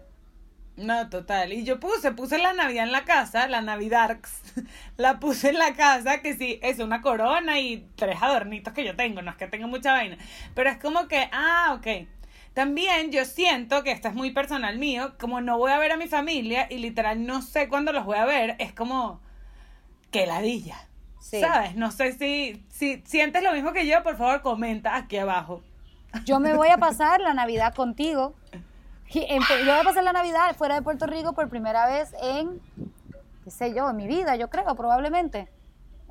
No, 0.76 1.10
total. 1.10 1.52
Y 1.52 1.64
yo 1.64 1.78
puse, 1.78 2.12
puse 2.12 2.38
la 2.38 2.54
Navidad 2.54 2.84
en 2.84 2.92
la 2.92 3.04
casa, 3.04 3.46
la 3.46 3.60
Navidarks. 3.60 4.40
La 4.96 5.18
puse 5.18 5.48
en 5.50 5.58
la 5.58 5.74
casa, 5.74 6.20
que 6.20 6.34
sí, 6.34 6.60
es 6.62 6.78
una 6.78 7.00
corona 7.00 7.58
y 7.58 7.88
tres 7.96 8.18
adornitos 8.20 8.72
que 8.74 8.84
yo 8.84 8.94
tengo. 8.94 9.22
No 9.22 9.30
es 9.30 9.36
que 9.36 9.46
tenga 9.48 9.66
mucha 9.66 9.92
vaina. 9.92 10.16
Pero 10.54 10.70
es 10.70 10.76
como 10.76 11.08
que, 11.08 11.28
ah, 11.32 11.76
ok. 11.78 12.06
También 12.54 13.10
yo 13.10 13.24
siento 13.24 13.82
que 13.82 13.90
esto 13.92 14.08
es 14.08 14.14
muy 14.14 14.30
personal 14.30 14.78
mío. 14.78 15.14
Como 15.18 15.40
no 15.40 15.58
voy 15.58 15.72
a 15.72 15.78
ver 15.78 15.92
a 15.92 15.96
mi 15.96 16.06
familia 16.06 16.66
y 16.70 16.78
literal 16.78 17.26
no 17.26 17.42
sé 17.42 17.68
cuándo 17.68 17.92
los 17.92 18.04
voy 18.04 18.18
a 18.18 18.26
ver, 18.26 18.56
es 18.58 18.72
como 18.72 19.20
que 20.10 20.26
ladilla. 20.26 20.76
Sí. 21.20 21.40
¿Sabes? 21.40 21.74
No 21.76 21.90
sé 21.90 22.12
si, 22.12 22.62
si 22.68 23.02
sientes 23.06 23.42
lo 23.42 23.52
mismo 23.52 23.72
que 23.72 23.86
yo, 23.86 24.02
por 24.02 24.16
favor, 24.16 24.42
comenta 24.42 24.96
aquí 24.96 25.16
abajo. 25.16 25.62
Yo 26.24 26.40
me 26.40 26.54
voy 26.54 26.68
a 26.68 26.76
pasar 26.78 27.20
la 27.20 27.32
Navidad 27.32 27.74
contigo. 27.74 28.34
Yo 29.12 29.72
voy 29.72 29.80
a 29.80 29.84
pasar 29.84 30.04
la 30.04 30.12
Navidad 30.12 30.54
fuera 30.56 30.74
de 30.74 30.82
Puerto 30.82 31.06
Rico 31.06 31.32
por 31.32 31.48
primera 31.48 31.86
vez 31.86 32.14
en, 32.22 32.60
qué 33.44 33.50
sé 33.50 33.74
yo, 33.74 33.90
en 33.90 33.96
mi 33.96 34.06
vida, 34.06 34.36
yo 34.36 34.48
creo, 34.48 34.74
probablemente. 34.74 35.48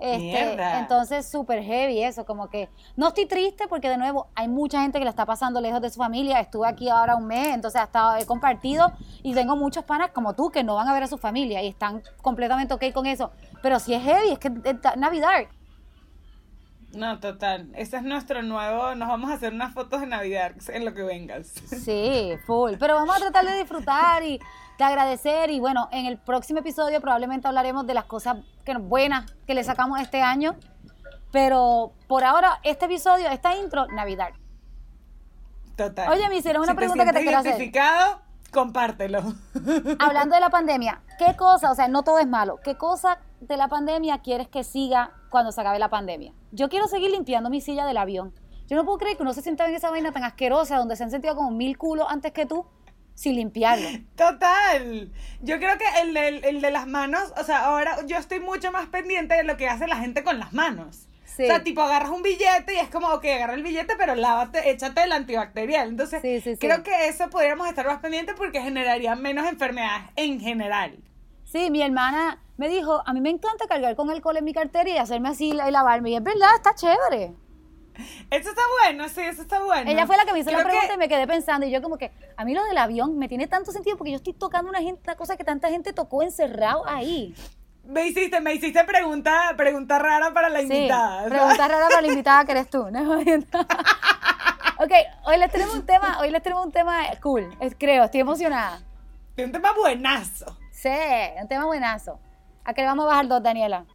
Este, 0.02 0.58
entonces, 0.80 1.30
súper 1.30 1.62
heavy 1.62 2.04
eso, 2.04 2.26
como 2.26 2.50
que 2.50 2.70
no 2.96 3.10
estoy 3.10 3.28
triste 3.28 3.68
porque 3.68 3.88
de 3.88 3.98
nuevo 3.98 4.28
hay 4.34 4.48
mucha 4.48 4.82
gente 4.82 4.98
que 4.98 5.06
la 5.06 5.12
está 5.12 5.28
pasando 5.28 5.62
lejos 5.62 5.80
de 5.80 5.92
su 5.92 6.00
familia. 6.00 6.40
Estuve 6.40 6.68
aquí 6.68 6.90
ahora 6.90 7.16
un 7.16 7.28
mes, 7.28 7.54
entonces 7.54 7.80
hasta 7.80 8.20
he 8.20 8.26
compartido 8.26 8.92
y 9.22 9.36
tengo 9.36 9.56
muchos 9.56 9.84
panas 9.84 10.10
como 10.10 10.34
tú 10.34 10.50
que 10.50 10.64
no 10.64 10.74
van 10.74 10.88
a 10.88 10.94
ver 10.94 11.04
a 11.04 11.08
su 11.08 11.20
familia 11.20 11.62
y 11.62 11.68
están 11.68 12.02
completamente 12.24 12.74
ok 12.74 12.92
con 12.94 13.06
eso. 13.06 13.32
Pero 13.62 13.80
si 13.80 13.94
es 13.94 14.02
heavy, 14.02 14.32
es 14.32 14.40
que 14.40 14.48
es 14.48 14.98
Navidad. 14.98 15.44
No, 16.94 17.20
total. 17.20 17.70
Ese 17.76 17.98
es 17.98 18.04
nuestro 18.04 18.42
nuevo. 18.42 18.96
Nos 18.96 19.08
vamos 19.08 19.32
a 19.32 19.36
hacer 19.36 19.54
unas 19.54 19.74
fotos 19.74 20.02
de 20.02 20.08
Navidad 20.08 20.54
en 20.68 20.86
lo 20.86 20.94
que 20.94 21.04
vengas. 21.04 21.48
Sí, 21.48 22.34
full. 22.46 22.74
Pero 22.80 22.96
vamos 22.96 23.16
a 23.16 23.20
tratar 23.20 23.46
de 23.46 23.58
disfrutar 23.58 24.24
y 24.24 24.40
de 24.78 24.84
agradecer. 24.84 25.50
Y 25.52 25.60
bueno, 25.60 25.88
en 25.92 26.06
el 26.06 26.18
próximo 26.18 26.60
episodio 26.60 27.00
probablemente 27.00 27.48
hablaremos 27.48 27.88
de 27.88 27.94
las 27.94 28.06
cosas 28.06 28.38
que, 28.66 28.76
buenas 28.76 29.32
que 29.48 29.54
le 29.56 29.64
sacamos 29.64 30.00
este 30.02 30.22
año. 30.22 30.56
Pero 31.32 31.94
por 32.08 32.26
ahora, 32.26 32.60
este 32.64 32.86
episodio, 32.86 33.30
esta 33.30 33.56
intro, 33.56 33.88
Navidad. 33.88 34.30
Total. 35.78 36.10
Oye, 36.12 36.28
me 36.28 36.38
hicieron 36.38 36.64
una 36.64 36.74
Si 36.74 36.78
pregunta 36.78 37.06
que 37.06 37.14
te 37.14 37.22
quiero 37.22 37.38
hacer. 37.38 37.52
identificado, 37.52 38.22
compártelo. 38.52 39.20
Hablando 40.00 40.36
de 40.36 40.42
la 40.42 40.50
pandemia, 40.50 41.02
¿qué 41.18 41.38
cosa, 41.38 41.72
o 41.72 41.76
sea, 41.76 41.88
no 41.88 42.04
todo 42.04 42.20
es 42.20 42.28
malo, 42.28 42.60
qué 42.62 42.76
cosa 42.76 43.20
de 43.40 43.56
la 43.56 43.70
pandemia 43.70 44.20
quieres 44.20 44.50
que 44.50 44.66
siga 44.66 45.12
cuando 45.30 45.54
se 45.54 45.62
acabe 45.62 45.80
la 45.80 45.90
pandemia? 45.90 46.34
Yo 46.52 46.70
quiero 46.70 46.88
seguir 46.88 47.12
limpiando 47.12 47.50
mi 47.50 47.62
silla 47.62 47.86
del 47.86 47.98
avión. 47.98 48.34
Yo 48.68 48.76
no 48.76 48.86
puedo 48.86 48.98
creer 48.98 49.18
que 49.18 49.24
uno 49.24 49.34
se 49.34 49.42
sienta 49.42 49.68
en 49.68 49.76
esa 49.76 49.90
vaina 49.90 50.12
tan 50.12 50.24
asquerosa 50.24 50.78
donde 50.78 50.96
se 50.96 51.04
han 51.04 51.12
sentido 51.12 51.36
como 51.36 51.52
mil 51.52 51.78
culos 51.78 52.08
antes 52.10 52.32
que 52.32 52.46
tú 52.46 52.66
sin 53.16 53.36
limpiarlo. 53.36 53.88
Total. 54.16 55.12
Yo 55.42 55.60
creo 55.60 55.78
que 55.78 55.86
el, 56.02 56.62
de 56.62 56.72
las 56.72 56.88
manos, 56.88 57.34
o 57.38 57.44
sea, 57.44 57.66
ahora 57.66 58.06
yo 58.06 58.18
estoy 58.18 58.40
mucho 58.40 58.72
más 58.72 58.88
pendiente 58.88 59.36
de 59.36 59.44
lo 59.44 59.58
que 59.58 59.68
hace 59.68 59.88
la 59.88 59.98
gente 59.98 60.24
con 60.24 60.40
las 60.40 60.54
manos. 60.54 61.08
Sí. 61.26 61.44
O 61.44 61.48
sea, 61.48 61.64
tipo, 61.64 61.82
agarras 61.82 62.10
un 62.10 62.24
billete 62.24 62.74
y 62.74 62.78
es 62.78 62.90
como, 62.90 63.08
ok, 63.08 63.26
agarra 63.26 63.54
el 63.54 63.64
billete, 63.64 63.96
pero 63.98 64.16
lávate, 64.16 64.70
échate 64.70 65.04
el 65.04 65.14
antibacterial. 65.14 65.88
Entonces, 65.88 66.22
sí, 66.22 66.42
sí. 66.42 66.58
creo 66.58 66.84
que 66.84 67.08
eso 67.08 67.30
podríamos 67.30 67.70
estar 67.70 67.86
más 67.86 68.00
pendientes 68.00 68.36
porque 68.38 68.62
generaría 68.62 69.16
menos 69.16 69.48
enfermedades 69.48 70.10
en 70.18 70.40
general. 70.40 70.98
Sí, 71.52 71.70
mi 71.70 71.82
hermana 71.82 72.40
me 72.56 72.70
dijo, 72.70 73.04
a 73.06 73.12
mí 73.14 73.20
me 73.20 73.30
encanta 73.30 73.68
cargar 73.68 73.96
con 73.96 74.10
alcohol 74.10 74.38
en 74.38 74.46
mi 74.46 74.54
cartera 74.54 74.90
y 74.90 74.98
hacerme 74.98 75.30
así 75.30 75.50
y 75.50 75.54
lavarme. 75.54 76.12
Y 76.12 76.16
es 76.16 76.24
verdad, 76.24 76.50
está 76.56 76.74
chévere. 76.76 77.34
Eso 78.30 78.50
está 78.50 78.62
bueno, 78.80 79.10
sí, 79.10 79.20
eso 79.22 79.42
está 79.42 79.62
bueno. 79.62 79.92
Ella 79.92 80.08
fue 80.08 80.16
la 80.16 80.24
que 80.24 80.32
me 80.32 80.40
hizo 80.40 80.50
la 80.50 80.60
que- 80.60 80.64
pregunta 80.64 80.94
y 80.94 80.98
me 80.98 81.10
quedé 81.10 81.28
pensando. 81.28 81.66
Y 81.66 81.72
yo 81.72 81.82
como 81.82 81.98
que, 81.98 82.12
a 82.38 82.46
mí 82.46 82.54
lo 82.54 82.64
del 82.64 82.78
avión 82.78 83.18
me 83.18 83.28
tiene 83.28 83.48
tanto 83.48 83.74
sentido 83.74 83.98
porque 83.98 84.12
yo 84.12 84.18
estoy 84.18 84.32
tocando 84.32 84.70
una, 84.70 84.80
gente, 84.80 85.02
una 85.06 85.16
cosa 85.16 85.36
que 85.36 85.44
tanta 85.44 85.70
gente 85.70 85.92
tocó 85.92 86.24
encerrado 86.24 86.88
ahí. 86.88 87.36
Me 87.84 88.08
hiciste, 88.08 88.40
me 88.40 88.54
hiciste 88.54 88.82
pregunta, 88.86 89.54
pregunta 89.58 90.00
rara 90.00 90.32
para 90.34 90.48
la 90.48 90.62
invitada. 90.62 91.26
pregunta 91.26 91.68
rara 91.68 91.90
para 91.90 92.02
la 92.02 92.08
invitada 92.08 92.46
que 92.46 92.52
eres 92.54 92.70
tú. 92.70 92.90
¿no? 92.92 93.20
ok, 93.20 94.92
hoy 95.26 95.38
les 95.38 95.52
tenemos 95.52 95.76
un 95.76 95.86
tema, 95.86 96.18
hoy 96.22 96.30
les 96.30 96.42
tenemos 96.42 96.66
un 96.66 96.72
tema 96.72 97.02
cool, 97.22 97.50
creo, 97.78 98.06
estoy 98.06 98.22
emocionada. 98.22 98.82
Es 99.36 99.46
un 99.46 99.52
tema 99.52 99.74
buenazo. 99.74 100.61
Sí, 100.82 100.90
un 101.40 101.48
tema 101.48 101.68
buenazo. 101.68 102.20
¿A 102.64 102.74
qué 102.74 102.82
le 102.82 102.88
vamos 102.88 103.04
a 103.04 103.10
bajar 103.10 103.28
dos, 103.28 103.44
Daniela? 103.44 103.86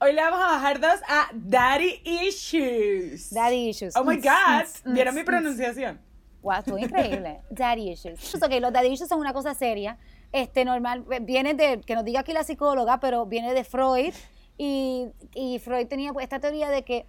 Hoy 0.00 0.12
le 0.12 0.22
vamos 0.22 0.40
a 0.40 0.52
bajar 0.52 0.78
dos 0.78 1.00
a 1.08 1.28
Daddy 1.34 2.00
Issues. 2.04 3.34
Daddy 3.34 3.70
Issues. 3.70 3.96
Oh 3.96 4.04
my 4.04 4.18
God. 4.18 4.68
¿Vieron 4.84 5.16
mi 5.16 5.24
pronunciación? 5.24 6.00
Wow, 6.40 6.58
estuvo 6.60 6.78
increíble. 6.78 7.40
Daddy 7.50 7.90
Issues. 7.90 8.36
Ok, 8.36 8.52
los 8.60 8.72
Daddy 8.72 8.92
Issues 8.92 9.08
son 9.08 9.18
una 9.18 9.32
cosa 9.32 9.52
seria. 9.54 9.98
Este, 10.30 10.64
normal, 10.64 11.04
viene 11.22 11.54
de, 11.54 11.80
que 11.80 11.96
nos 11.96 12.04
diga 12.04 12.20
aquí 12.20 12.32
la 12.32 12.44
psicóloga, 12.44 13.00
pero 13.00 13.26
viene 13.26 13.52
de 13.52 13.64
Freud. 13.64 14.14
Y, 14.56 15.08
y 15.34 15.58
Freud 15.58 15.88
tenía 15.88 16.12
pues, 16.12 16.22
esta 16.22 16.38
teoría 16.38 16.70
de 16.70 16.84
que 16.84 17.04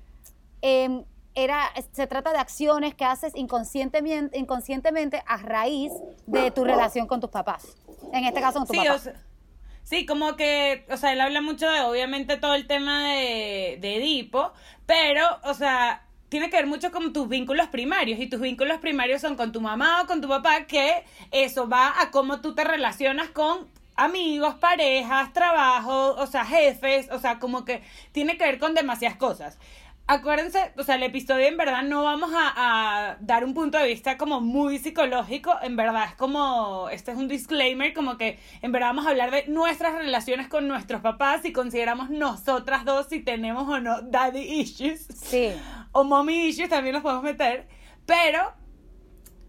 em, 0.64 1.06
era, 1.36 1.72
se 1.92 2.08
trata 2.08 2.32
de 2.32 2.40
acciones 2.40 2.96
que 2.96 3.06
haces 3.06 3.34
inconscientemente, 3.36 4.38
inconscientemente 4.38 5.24
a 5.28 5.38
raíz 5.38 5.92
de 6.26 6.52
tu 6.52 6.64
relación 6.64 7.08
con 7.08 7.20
tus 7.22 7.30
papás. 7.30 7.78
En 8.12 8.26
este 8.26 8.42
caso, 8.42 8.60
con 8.60 8.68
tu 8.68 8.74
Sí, 8.74 8.78
papá. 8.78 8.96
o 8.96 9.00
sea, 9.00 9.14
sí, 9.84 10.06
como 10.06 10.36
que, 10.36 10.86
o 10.90 10.98
sea, 10.98 11.14
él 11.14 11.22
habla 11.22 11.42
mucho 11.42 11.70
de, 11.70 11.82
obviamente, 11.82 12.38
todo 12.38 12.56
el 12.56 12.68
tema 12.68 13.08
de, 13.10 13.78
de 13.82 13.98
Edipo, 13.98 14.54
pero, 14.86 15.26
o 15.44 15.54
sea, 15.54 16.08
tiene 16.30 16.50
que 16.50 16.58
ver 16.58 16.68
mucho 16.68 16.92
con 16.92 17.14
tus 17.14 17.28
vínculos 17.30 17.68
primarios, 17.68 18.20
y 18.20 18.28
tus 18.28 18.42
vínculos 18.42 18.80
primarios 18.80 19.22
son 19.22 19.36
con 19.36 19.52
tu 19.52 19.62
mamá 19.62 20.02
o 20.02 20.08
con 20.08 20.22
tu 20.22 20.28
papá, 20.28 20.66
que 20.66 21.04
eso 21.32 21.68
va 21.70 22.02
a 22.02 22.12
cómo 22.12 22.42
tú 22.42 22.56
te 22.56 22.64
relacionas 22.64 23.30
con 23.30 23.68
amigos, 23.96 24.56
parejas, 24.56 25.32
trabajo, 25.34 26.16
o 26.16 26.26
sea, 26.26 26.44
jefes, 26.46 27.10
o 27.12 27.20
sea, 27.20 27.38
como 27.40 27.64
que 27.66 27.84
tiene 28.12 28.38
que 28.38 28.46
ver 28.46 28.58
con 28.60 28.74
demasiadas 28.74 29.18
cosas. 29.18 29.60
Acuérdense, 30.06 30.74
o 30.78 30.84
sea, 30.84 30.96
el 30.96 31.04
episodio 31.04 31.48
en 31.48 31.56
verdad 31.56 31.82
no 31.84 32.04
vamos 32.04 32.30
a, 32.36 32.52
a 32.56 33.18
dar 33.22 33.46
un 33.46 33.54
punto 33.54 33.78
de 33.78 33.88
vista 33.88 34.18
como 34.18 34.42
muy 34.42 34.78
psicológico, 34.78 35.54
en 35.62 35.78
verdad 35.78 36.04
es 36.10 36.16
como, 36.16 36.90
este 36.90 37.12
es 37.12 37.18
un 37.18 37.30
disclaimer, 37.30 37.94
como 37.94 38.18
que 38.18 38.38
en 38.62 38.74
verdad 38.74 38.90
vamos 38.90 39.08
a 39.08 39.12
hablar 39.12 39.32
de 39.32 39.46
nuestras 39.48 39.94
relaciones 39.94 40.50
con 40.50 40.68
nuestros 40.68 41.00
papás, 41.00 41.42
si 41.44 41.54
consideramos 41.54 42.10
nosotras 42.10 42.84
dos 42.84 43.08
si 43.10 43.22
tenemos 43.22 43.66
o 43.70 43.80
no 43.80 44.02
daddy 44.02 44.42
issues 44.42 45.08
Sí. 45.08 45.54
o 45.94 46.04
mommy 46.04 46.48
issues 46.48 46.68
también 46.68 46.94
los 46.96 47.02
podemos 47.02 47.24
meter, 47.24 47.66
pero 48.06 48.52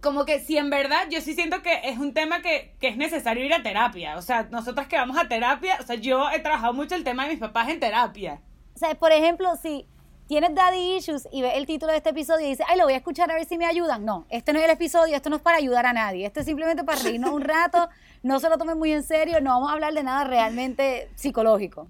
como 0.00 0.24
que 0.24 0.38
si 0.38 0.56
en 0.56 0.70
verdad 0.70 1.08
yo 1.10 1.20
sí 1.20 1.34
siento 1.34 1.62
que 1.62 1.80
es 1.82 1.98
un 1.98 2.14
tema 2.14 2.42
que, 2.42 2.76
que 2.78 2.86
es 2.88 2.96
necesario 2.96 3.44
ir 3.44 3.52
a 3.54 3.64
terapia, 3.64 4.16
o 4.16 4.22
sea, 4.22 4.44
nosotras 4.52 4.86
que 4.86 4.94
vamos 4.96 5.18
a 5.18 5.26
terapia, 5.26 5.78
o 5.80 5.82
sea, 5.82 5.96
yo 5.96 6.30
he 6.30 6.38
trabajado 6.38 6.74
mucho 6.74 6.94
el 6.94 7.02
tema 7.02 7.24
de 7.24 7.30
mis 7.30 7.40
papás 7.40 7.68
en 7.70 7.80
terapia. 7.80 8.40
O 8.76 8.78
sea, 8.78 8.94
por 8.94 9.10
ejemplo, 9.12 9.54
si 9.60 9.86
tienes 10.26 10.54
daddy 10.54 10.96
issues 10.96 11.28
y 11.32 11.42
ves 11.42 11.52
el 11.56 11.66
título 11.66 11.92
de 11.92 11.98
este 11.98 12.10
episodio 12.10 12.46
y 12.46 12.50
dices, 12.50 12.66
ay, 12.68 12.78
lo 12.78 12.84
voy 12.84 12.94
a 12.94 12.98
escuchar 12.98 13.30
a 13.30 13.34
ver 13.34 13.44
si 13.44 13.58
me 13.58 13.66
ayudan. 13.66 14.04
No, 14.04 14.26
este 14.30 14.52
no 14.52 14.58
es 14.58 14.64
el 14.64 14.70
episodio, 14.70 15.16
esto 15.16 15.30
no 15.30 15.36
es 15.36 15.42
para 15.42 15.58
ayudar 15.58 15.86
a 15.86 15.92
nadie. 15.92 16.26
Esto 16.26 16.40
es 16.40 16.46
simplemente 16.46 16.84
para 16.84 17.00
reírnos 17.00 17.30
un 17.30 17.42
rato. 17.42 17.88
No 18.22 18.40
se 18.40 18.48
lo 18.48 18.58
tomen 18.58 18.78
muy 18.78 18.92
en 18.92 19.02
serio, 19.02 19.40
no 19.40 19.50
vamos 19.50 19.70
a 19.70 19.74
hablar 19.74 19.92
de 19.92 20.02
nada 20.02 20.24
realmente 20.24 21.10
psicológico. 21.14 21.88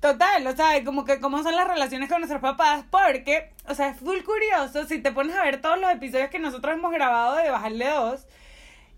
Total, 0.00 0.46
o 0.46 0.54
sea, 0.54 0.84
como 0.84 1.04
que 1.04 1.18
cómo 1.18 1.42
son 1.42 1.56
las 1.56 1.66
relaciones 1.66 2.08
con 2.08 2.20
nuestros 2.20 2.40
papás, 2.40 2.84
porque, 2.88 3.52
o 3.66 3.74
sea, 3.74 3.88
es 3.88 3.98
full 3.98 4.20
curioso 4.22 4.84
si 4.86 5.00
te 5.00 5.10
pones 5.10 5.34
a 5.34 5.42
ver 5.42 5.60
todos 5.60 5.76
los 5.80 5.90
episodios 5.90 6.30
que 6.30 6.38
nosotros 6.38 6.74
hemos 6.74 6.92
grabado 6.92 7.34
de 7.34 7.50
Bajarle 7.50 7.88
Dos, 7.88 8.28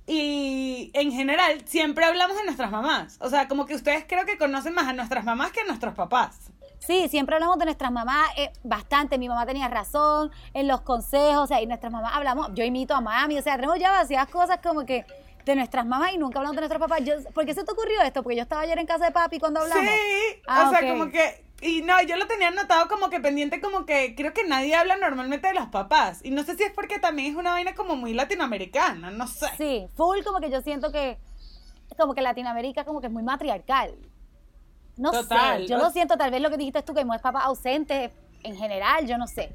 y 0.07 0.91
en 0.93 1.11
general 1.11 1.63
siempre 1.65 2.05
hablamos 2.05 2.37
de 2.37 2.45
nuestras 2.45 2.71
mamás, 2.71 3.17
o 3.23 3.31
sea, 3.31 3.49
como 3.49 3.65
que 3.65 3.77
ustedes 3.77 4.05
creo 4.07 4.27
que 4.27 4.37
conocen 4.37 4.75
más 4.75 4.89
a 4.89 4.93
nuestras 4.93 5.25
mamás 5.25 5.53
que 5.53 5.61
a 5.61 5.65
nuestros 5.65 5.95
papás. 5.95 6.51
Sí, 6.81 7.09
siempre 7.09 7.37
hablamos 7.37 7.59
de 7.59 7.67
nuestras 7.67 7.93
mamás 7.93 8.31
eh, 8.37 8.51
bastante. 8.65 9.19
Mi 9.19 9.29
mamá 9.29 9.47
tenía 9.47 9.69
razón 9.69 10.31
en 10.55 10.67
los 10.67 10.81
consejos, 10.81 11.45
o 11.45 11.47
sea, 11.47 11.61
y 11.61 11.67
nuestras 11.67 11.93
mamás 11.93 12.13
hablamos, 12.15 12.49
yo 12.55 12.65
imito 12.65 12.95
a 12.95 13.01
mami, 13.01 13.39
o 13.39 13.43
sea, 13.43 13.57
tenemos 13.57 13.79
ya 13.79 13.91
vacías 13.93 14.27
cosas 14.29 14.59
como 14.63 14.85
que 14.85 15.05
de 15.45 15.57
nuestras 15.57 15.87
mamás 15.87 16.13
y 16.13 16.19
nunca 16.19 16.39
hablamos 16.39 16.57
de 16.57 16.63
nuestros 16.63 16.81
papás. 16.81 17.05
Yo, 17.05 17.15
¿Por 17.33 17.45
qué 17.47 17.55
se 17.55 17.65
te 17.65 17.73
ocurrió 17.73 18.01
esto? 18.03 18.23
Porque 18.23 18.37
yo 18.37 18.43
estaba 18.43 18.63
ayer 18.63 18.79
en 18.79 18.87
casa 18.87 19.05
de 19.07 19.13
papi 19.13 19.39
cuando 19.39 19.61
hablamos. 19.61 19.85
Sí, 19.85 20.41
Ah, 20.49 20.67
o 20.67 20.71
sea, 20.71 20.91
como 20.91 21.11
que, 21.11 21.45
y 21.61 21.83
no, 21.83 22.01
yo 22.03 22.17
lo 22.17 22.27
tenía 22.27 22.49
anotado 22.49 22.89
como 22.89 23.11
que 23.11 23.21
pendiente, 23.21 23.61
como 23.61 23.85
que 23.85 24.15
creo 24.15 24.33
que 24.33 24.45
nadie 24.45 24.75
habla 24.75 24.97
normalmente 24.97 25.49
de 25.49 25.55
los 25.55 25.69
papás, 25.69 26.21
y 26.25 26.31
no 26.31 26.43
sé 26.45 26.57
si 26.57 26.63
es 26.65 26.73
porque 26.73 26.99
también 26.99 27.31
es 27.33 27.37
una 27.39 27.53
vaina 27.53 27.75
como 27.75 27.95
muy 27.97 28.15
latinoamericana, 28.15 29.11
no 29.11 29.27
sé. 29.27 29.47
Sí, 29.59 29.87
full 29.97 30.23
como 30.25 30.41
que 30.41 30.51
yo 30.51 30.63
siento 30.63 30.91
que 30.91 31.19
como 31.99 32.15
que 32.15 32.23
Latinoamérica 32.23 32.85
como 32.85 33.01
que 33.01 33.09
es 33.09 33.13
muy 33.13 33.23
matriarcal. 33.23 33.95
No 35.01 35.13
Total. 35.13 35.63
sé, 35.63 35.67
yo 35.67 35.79
lo 35.79 35.91
siento, 35.91 36.19
tal 36.19 36.31
vez 36.31 36.43
lo 36.43 36.51
que 36.51 36.59
dijiste 36.59 36.83
tú, 36.83 36.93
que 36.93 37.01
es 37.01 37.23
papá 37.23 37.41
ausente 37.41 38.13
en 38.43 38.55
general, 38.55 39.07
yo 39.07 39.17
no 39.17 39.27
sé. 39.27 39.55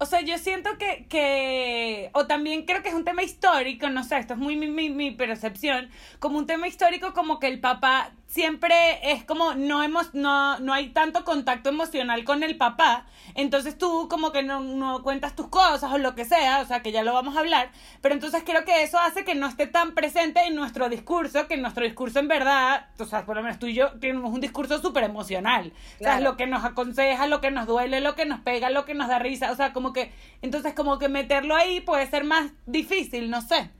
O 0.00 0.06
sea, 0.06 0.20
yo 0.22 0.38
siento 0.38 0.76
que, 0.76 1.06
que, 1.08 2.10
o 2.14 2.26
también 2.26 2.64
creo 2.64 2.82
que 2.82 2.88
es 2.88 2.94
un 2.96 3.04
tema 3.04 3.22
histórico, 3.22 3.88
no 3.90 4.02
sé, 4.02 4.18
esto 4.18 4.34
es 4.34 4.40
muy 4.40 4.56
mi, 4.56 4.66
mi, 4.68 4.90
mi 4.90 5.12
percepción, 5.12 5.88
como 6.18 6.38
un 6.38 6.46
tema 6.46 6.66
histórico 6.66 7.14
como 7.14 7.38
que 7.38 7.46
el 7.46 7.60
papá 7.60 8.12
siempre 8.28 9.00
es 9.10 9.24
como, 9.24 9.54
no 9.54 9.82
hemos, 9.82 10.12
no, 10.12 10.58
no 10.60 10.74
hay 10.74 10.90
tanto 10.90 11.24
contacto 11.24 11.70
emocional 11.70 12.24
con 12.24 12.42
el 12.42 12.58
papá, 12.58 13.06
entonces 13.34 13.76
tú 13.78 14.06
como 14.08 14.32
que 14.32 14.42
no, 14.42 14.60
no 14.60 15.02
cuentas 15.02 15.34
tus 15.34 15.48
cosas 15.48 15.90
o 15.90 15.96
lo 15.96 16.14
que 16.14 16.26
sea, 16.26 16.60
o 16.60 16.66
sea, 16.66 16.82
que 16.82 16.92
ya 16.92 17.02
lo 17.02 17.14
vamos 17.14 17.36
a 17.36 17.40
hablar, 17.40 17.70
pero 18.02 18.14
entonces 18.14 18.42
creo 18.44 18.66
que 18.66 18.82
eso 18.82 18.98
hace 18.98 19.24
que 19.24 19.34
no 19.34 19.48
esté 19.48 19.66
tan 19.66 19.94
presente 19.94 20.40
en 20.46 20.54
nuestro 20.54 20.90
discurso, 20.90 21.48
que 21.48 21.54
en 21.54 21.62
nuestro 21.62 21.84
discurso 21.84 22.18
en 22.18 22.28
verdad, 22.28 22.88
o 22.98 23.04
sea, 23.06 23.24
por 23.24 23.36
lo 23.36 23.42
menos 23.42 23.58
tú 23.58 23.66
y 23.66 23.72
yo 23.72 23.92
tenemos 23.98 24.30
un 24.32 24.42
discurso 24.42 24.78
súper 24.78 25.04
emocional, 25.04 25.72
o 25.72 25.98
sea, 25.98 26.12
es 26.12 26.18
Claro. 26.18 26.24
lo 26.24 26.36
que 26.36 26.46
nos 26.46 26.64
aconseja, 26.64 27.26
lo 27.26 27.40
que 27.40 27.50
nos 27.50 27.66
duele, 27.66 28.02
lo 28.02 28.14
que 28.14 28.26
nos 28.26 28.40
pega, 28.40 28.68
lo 28.68 28.84
que 28.84 28.92
nos 28.92 29.08
da 29.08 29.18
risa, 29.18 29.50
o 29.50 29.56
sea, 29.56 29.72
como 29.72 29.94
que, 29.94 30.12
entonces 30.42 30.74
como 30.74 30.98
que 30.98 31.08
meterlo 31.08 31.56
ahí 31.56 31.80
puede 31.80 32.06
ser 32.06 32.24
más 32.24 32.52
difícil, 32.66 33.30
no 33.30 33.40
sé. 33.40 33.70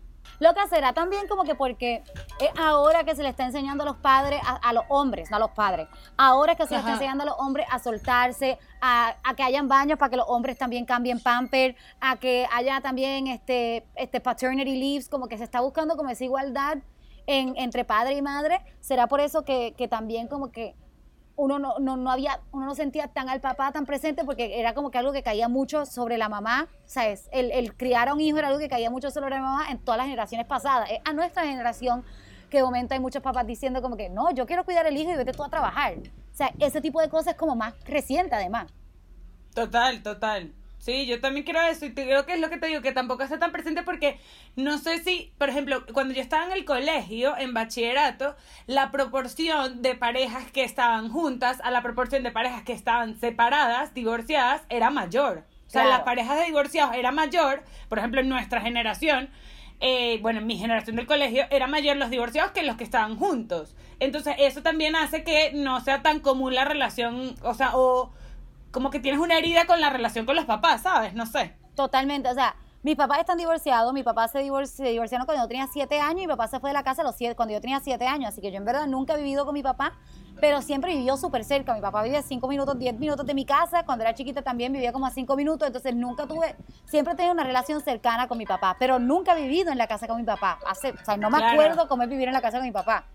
Lo 0.41 0.55
que 0.55 0.67
será 0.69 0.93
también 0.93 1.27
como 1.27 1.45
que 1.45 1.55
porque 1.55 2.05
es 2.41 2.51
ahora 2.59 3.05
que 3.05 3.17
se 3.17 3.23
le 3.23 3.29
está 3.29 3.45
enseñando 3.45 3.83
a 3.83 3.87
los 3.87 3.97
padres, 3.97 4.41
a, 4.45 4.57
a 4.57 4.73
los 4.73 4.85
hombres, 4.89 5.31
no 5.31 5.37
a 5.37 5.41
los 5.41 5.51
padres, 5.51 5.89
ahora 6.17 6.55
que 6.55 6.65
se 6.67 6.75
le 6.75 6.81
está 6.81 6.93
enseñando 6.93 7.25
a 7.25 7.27
los 7.27 7.35
hombres 7.39 7.67
a 7.71 7.79
soltarse, 7.79 8.59
a, 8.81 9.17
a 9.25 9.35
que 9.35 9.43
hayan 9.43 9.67
baños 9.69 9.99
para 9.99 10.11
que 10.11 10.17
los 10.17 10.27
hombres 10.29 10.57
también 10.57 10.85
cambien 10.85 11.21
pamper, 11.21 11.77
a 12.01 12.17
que 12.17 12.47
haya 12.53 12.81
también 12.81 13.27
este, 13.27 13.87
este 13.97 14.21
paternity 14.21 14.77
leaves, 14.77 15.09
como 15.09 15.27
que 15.27 15.39
se 15.39 15.45
está 15.45 15.61
buscando 15.61 15.97
como 15.97 16.11
esa 16.11 16.25
igualdad 16.25 16.79
en, 17.27 17.55
entre 17.57 17.85
padre 17.85 18.15
y 18.15 18.23
madre, 18.23 18.61
será 18.81 19.07
por 19.07 19.21
eso 19.21 19.45
que, 19.45 19.75
que 19.77 19.89
también 19.89 20.29
como 20.29 20.51
que 20.51 20.75
uno 21.39 21.61
no, 21.61 21.79
no, 21.79 21.97
no 21.97 22.11
había, 22.11 22.41
uno 22.51 22.67
no 22.67 22.75
sentía 22.75 23.07
tan 23.07 23.29
al 23.29 23.41
papá 23.41 23.71
tan 23.71 23.87
presente 23.87 24.25
porque 24.25 24.59
era 24.59 24.75
como 24.75 24.91
que 24.91 24.99
algo 24.99 25.13
que 25.13 25.23
caía 25.23 25.49
mucho 25.49 25.87
sobre 25.87 26.19
la 26.19 26.29
mamá, 26.29 26.67
¿sabes? 26.85 27.29
El, 27.33 27.53
el 27.53 27.77
criar 27.77 28.09
a 28.09 28.15
un 28.15 28.21
hijo 28.21 28.39
era 28.39 28.49
algo 28.49 28.59
que 28.59 28.69
caía 28.69 28.91
mucho 28.91 29.11
sobre 29.13 29.31
la 29.31 29.41
mamá 29.41 29.71
en 29.71 29.79
todas 29.79 29.99
las 29.99 30.07
generaciones 30.07 30.47
pasadas. 30.47 30.91
Es 30.91 30.99
a 31.05 31.13
nuestra 31.13 31.45
generación 31.45 32.05
que 32.51 32.59
de 32.59 32.65
momento 32.65 32.95
hay 32.95 33.01
muchos 33.01 33.23
papás 33.23 33.47
diciendo 33.47 33.81
como 33.81 33.97
que 33.97 34.09
no, 34.09 34.33
yo 34.33 34.47
quiero 34.47 34.65
cuidar 34.65 34.87
el 34.87 34.97
hijo 34.97 35.13
y 35.13 35.17
vete 35.17 35.33
tú 35.33 35.45
a 35.45 35.49
trabajar. 35.49 35.95
O 35.95 36.37
sea, 36.37 36.53
ese 36.59 36.81
tipo 36.81 37.01
de 37.01 37.09
cosas 37.09 37.35
es 37.35 37.39
como 37.39 37.55
más 37.55 37.73
reciente 37.85 38.35
además. 38.35 38.73
Total, 39.55 40.03
total. 40.03 40.53
Sí, 40.89 41.05
yo 41.05 41.21
también 41.21 41.45
quiero 41.45 41.61
eso 41.61 41.85
y 41.85 41.91
te- 41.91 42.05
creo 42.05 42.25
que 42.25 42.33
es 42.33 42.41
lo 42.41 42.49
que 42.49 42.57
te 42.57 42.67
digo, 42.67 42.81
que 42.81 42.93
tampoco 42.93 43.23
está 43.23 43.39
tan 43.39 43.53
presente 43.53 43.83
porque 43.83 44.19
no 44.57 44.79
sé 44.79 45.05
si, 45.05 45.31
por 45.37 45.51
ejemplo, 45.51 45.85
cuando 45.93 46.15
yo 46.15 46.23
estaba 46.23 46.47
en 46.47 46.53
el 46.53 46.65
colegio, 46.65 47.37
en 47.37 47.53
bachillerato, 47.53 48.37
la 48.67 48.91
proporción 48.91 49.83
de 49.83 49.95
parejas 49.97 50.51
que 50.51 50.65
estaban 50.65 51.11
juntas 51.11 51.61
a 51.63 51.71
la 51.71 51.83
proporción 51.83 52.23
de 52.23 52.31
parejas 52.31 52.63
que 52.63 52.73
estaban 52.73 53.21
separadas, 53.21 53.93
divorciadas, 53.93 54.63
era 54.71 54.89
mayor. 54.89 55.45
O 55.67 55.71
sea, 55.71 55.83
Claro. 55.83 55.91
las 55.91 56.01
parejas 56.07 56.39
de 56.39 56.47
divorciados 56.47 56.95
era 56.97 57.13
mayor, 57.13 57.63
por 57.91 57.99
ejemplo, 57.99 58.23
en 58.23 58.31
nuestra 58.31 58.63
generación, 58.63 59.29
eh, 59.81 60.19
bueno, 60.23 60.39
en 60.39 60.47
mi 60.47 60.57
generación 60.57 60.97
del 60.97 61.07
colegio, 61.07 61.45
era 61.51 61.67
mayor 61.67 61.99
los 61.99 62.09
divorciados 62.09 62.53
que 62.53 62.63
los 62.63 62.77
que 62.77 62.85
estaban 62.85 63.17
juntos. 63.19 63.77
Entonces, 64.01 64.37
eso 64.39 64.63
también 64.63 64.97
hace 64.97 65.23
que 65.23 65.53
no 65.53 65.81
sea 65.83 66.01
tan 66.01 66.21
común 66.21 66.55
la 66.55 66.65
relación, 66.65 67.35
o 67.43 67.53
sea, 67.53 67.77
o 67.77 68.11
como 68.71 68.91
que 68.91 69.01
tienes 69.01 69.21
una 69.21 69.39
herida 69.39 69.67
con 69.67 69.81
la 69.81 69.91
relación 69.91 70.27
con 70.27 70.37
los 70.37 70.45
papás, 70.45 70.83
¿sabes? 70.83 71.15
No 71.15 71.27
sé. 71.27 71.55
Totalmente, 71.75 72.29
o 72.29 72.35
sea, 72.35 72.55
mis 72.83 72.97
papás 72.97 73.19
están 73.21 73.39
divorciados, 73.39 73.93
mi 73.93 74.03
papá 74.03 74.29
se, 74.29 74.41
divor- 74.41 74.67
se 74.67 74.85
divorciaron 74.85 75.27
cuando 75.27 75.45
yo 75.45 75.49
tenía 75.49 75.67
siete 75.67 76.01
años 76.01 76.19
y 76.23 76.27
mi 76.27 76.29
papá 76.29 76.47
se 76.49 76.61
fue 76.61 76.71
de 76.71 76.75
la 76.75 76.83
casa 76.85 77.03
a 77.03 77.05
los 77.05 77.17
siete, 77.17 77.35
cuando 77.35 77.53
yo 77.55 77.61
tenía 77.61 77.81
siete 77.81 78.07
años, 78.07 78.29
así 78.29 78.41
que 78.41 78.51
yo 78.51 78.57
en 78.59 78.65
verdad 78.65 78.87
nunca 78.87 79.15
he 79.15 79.17
vivido 79.17 79.45
con 79.45 79.55
mi 79.55 79.63
papá, 79.63 79.95
pero 80.41 80.63
siempre 80.63 80.95
vivió 80.95 81.17
súper 81.17 81.45
cerca, 81.45 81.75
mi 81.75 81.81
papá 81.81 82.03
vivía 82.05 82.23
cinco 82.23 82.47
minutos, 82.47 82.79
diez 82.79 82.97
minutos 82.99 83.27
de 83.27 83.35
mi 83.35 83.45
casa, 83.45 83.85
cuando 83.85 84.05
era 84.05 84.15
chiquita 84.15 84.43
también 84.43 84.73
vivía 84.73 84.93
como 84.93 85.07
a 85.07 85.11
cinco 85.11 85.35
minutos, 85.35 85.67
entonces 85.67 85.95
nunca 85.97 86.27
tuve, 86.27 86.55
siempre 86.87 87.15
he 87.15 87.17
tenido 87.17 87.33
una 87.35 87.45
relación 87.45 87.81
cercana 87.81 88.29
con 88.29 88.39
mi 88.39 88.47
papá, 88.47 88.77
pero 88.79 88.99
nunca 89.01 89.37
he 89.37 89.43
vivido 89.43 89.73
en 89.73 89.79
la 89.79 89.87
casa 89.89 90.07
con 90.07 90.17
mi 90.19 90.25
papá, 90.25 90.59
Hace, 90.67 90.93
o 90.93 91.05
sea, 91.05 91.17
no 91.17 91.31
me 91.31 91.39
Claro. 91.39 91.53
acuerdo 91.55 91.89
cómo 91.89 92.05
es 92.05 92.09
vivir 92.09 92.29
en 92.29 92.35
la 92.35 92.41
casa 92.41 92.59
con 92.59 92.67
mi 92.67 92.73
papá. 92.73 93.07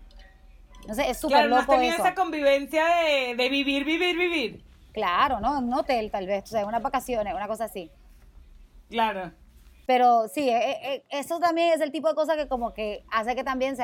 No 0.86 0.94
sé, 0.94 1.08
es 1.08 1.18
súper 1.18 1.36
Claro, 1.38 1.48
no 1.48 1.56
has 1.56 1.62
loco 1.62 1.72
tenido 1.76 1.94
eso. 1.94 2.02
esa 2.04 2.14
convivencia 2.14 2.84
de, 2.84 3.34
de 3.36 3.48
vivir, 3.48 3.84
vivir, 3.84 4.18
vivir. 4.18 4.64
Claro, 4.94 5.40
¿no? 5.40 5.58
Un 5.58 5.74
hotel 5.74 6.10
tal 6.12 6.26
vez, 6.28 6.44
o 6.44 6.46
sea, 6.46 6.64
unas 6.64 6.80
vacaciones, 6.80 7.34
una 7.34 7.48
cosa 7.48 7.64
así. 7.64 7.90
Claro. 8.88 9.32
Pero 9.86 10.28
sí, 10.28 10.48
eh, 10.48 10.78
eh, 10.82 11.04
eso 11.10 11.40
también 11.40 11.72
es 11.72 11.80
el 11.80 11.90
tipo 11.90 12.08
de 12.08 12.14
cosa 12.14 12.36
que 12.36 12.46
como 12.46 12.72
que 12.72 13.04
hace 13.10 13.34
que 13.34 13.44
también. 13.44 13.76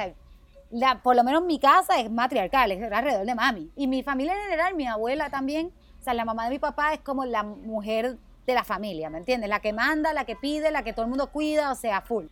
La, 0.71 1.03
por 1.03 1.17
lo 1.17 1.25
menos 1.25 1.43
mi 1.43 1.59
casa 1.59 1.99
es 1.99 2.09
matriarcal, 2.09 2.71
es 2.71 2.93
alrededor 2.93 3.27
de 3.27 3.35
mami. 3.35 3.73
Y 3.75 3.89
mi 3.89 4.05
familia 4.05 4.35
en 4.35 4.43
general, 4.43 4.77
mi 4.77 4.87
abuela 4.87 5.29
también, 5.29 5.73
o 5.99 6.03
sea, 6.03 6.15
la 6.15 6.25
mamá 6.25 6.45
de 6.45 6.51
mi 6.51 6.59
papá 6.61 6.95
es 6.95 7.01
como 7.01 7.25
la 7.25 7.43
mujer 7.43 8.17
de 8.47 8.55
la 8.55 8.63
familia, 8.63 9.11
¿me 9.11 9.19
entiendes? 9.19 9.51
La 9.51 9.59
que 9.59 9.73
manda, 9.73 10.13
la 10.13 10.25
que 10.25 10.37
pide, 10.37 10.71
la 10.71 10.85
que 10.85 10.93
todo 10.93 11.07
el 11.07 11.09
mundo 11.09 11.33
cuida, 11.33 11.73
o 11.73 11.75
sea, 11.75 12.03
full. 12.03 12.27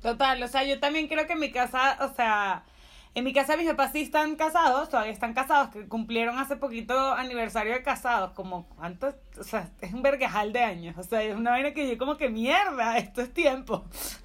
Total, 0.00 0.40
o 0.40 0.46
sea, 0.46 0.62
yo 0.62 0.78
también 0.78 1.08
creo 1.08 1.26
que 1.26 1.32
en 1.32 1.40
mi 1.40 1.50
casa, 1.50 1.98
o 2.00 2.14
sea, 2.14 2.62
en 3.14 3.24
mi 3.24 3.32
casa 3.32 3.56
mis 3.56 3.68
papás 3.68 3.92
sí 3.92 4.02
están 4.02 4.36
casados, 4.36 4.88
todavía 4.88 5.12
están 5.12 5.34
casados, 5.34 5.70
que 5.70 5.88
cumplieron 5.88 6.38
hace 6.38 6.56
poquito 6.56 7.12
aniversario 7.12 7.72
de 7.72 7.82
casados, 7.82 8.32
como 8.32 8.68
cuántos, 8.68 9.14
o 9.38 9.44
sea, 9.44 9.70
es 9.80 9.92
un 9.92 10.02
vergajal 10.02 10.52
de 10.52 10.60
años, 10.60 10.96
o 10.98 11.02
sea, 11.02 11.22
es 11.22 11.34
una 11.34 11.50
vaina 11.50 11.72
que 11.72 11.88
yo 11.88 11.98
como 11.98 12.16
que 12.16 12.28
mierda, 12.28 12.98
esto 12.98 13.22
es 13.22 13.32
tiempo. 13.32 13.84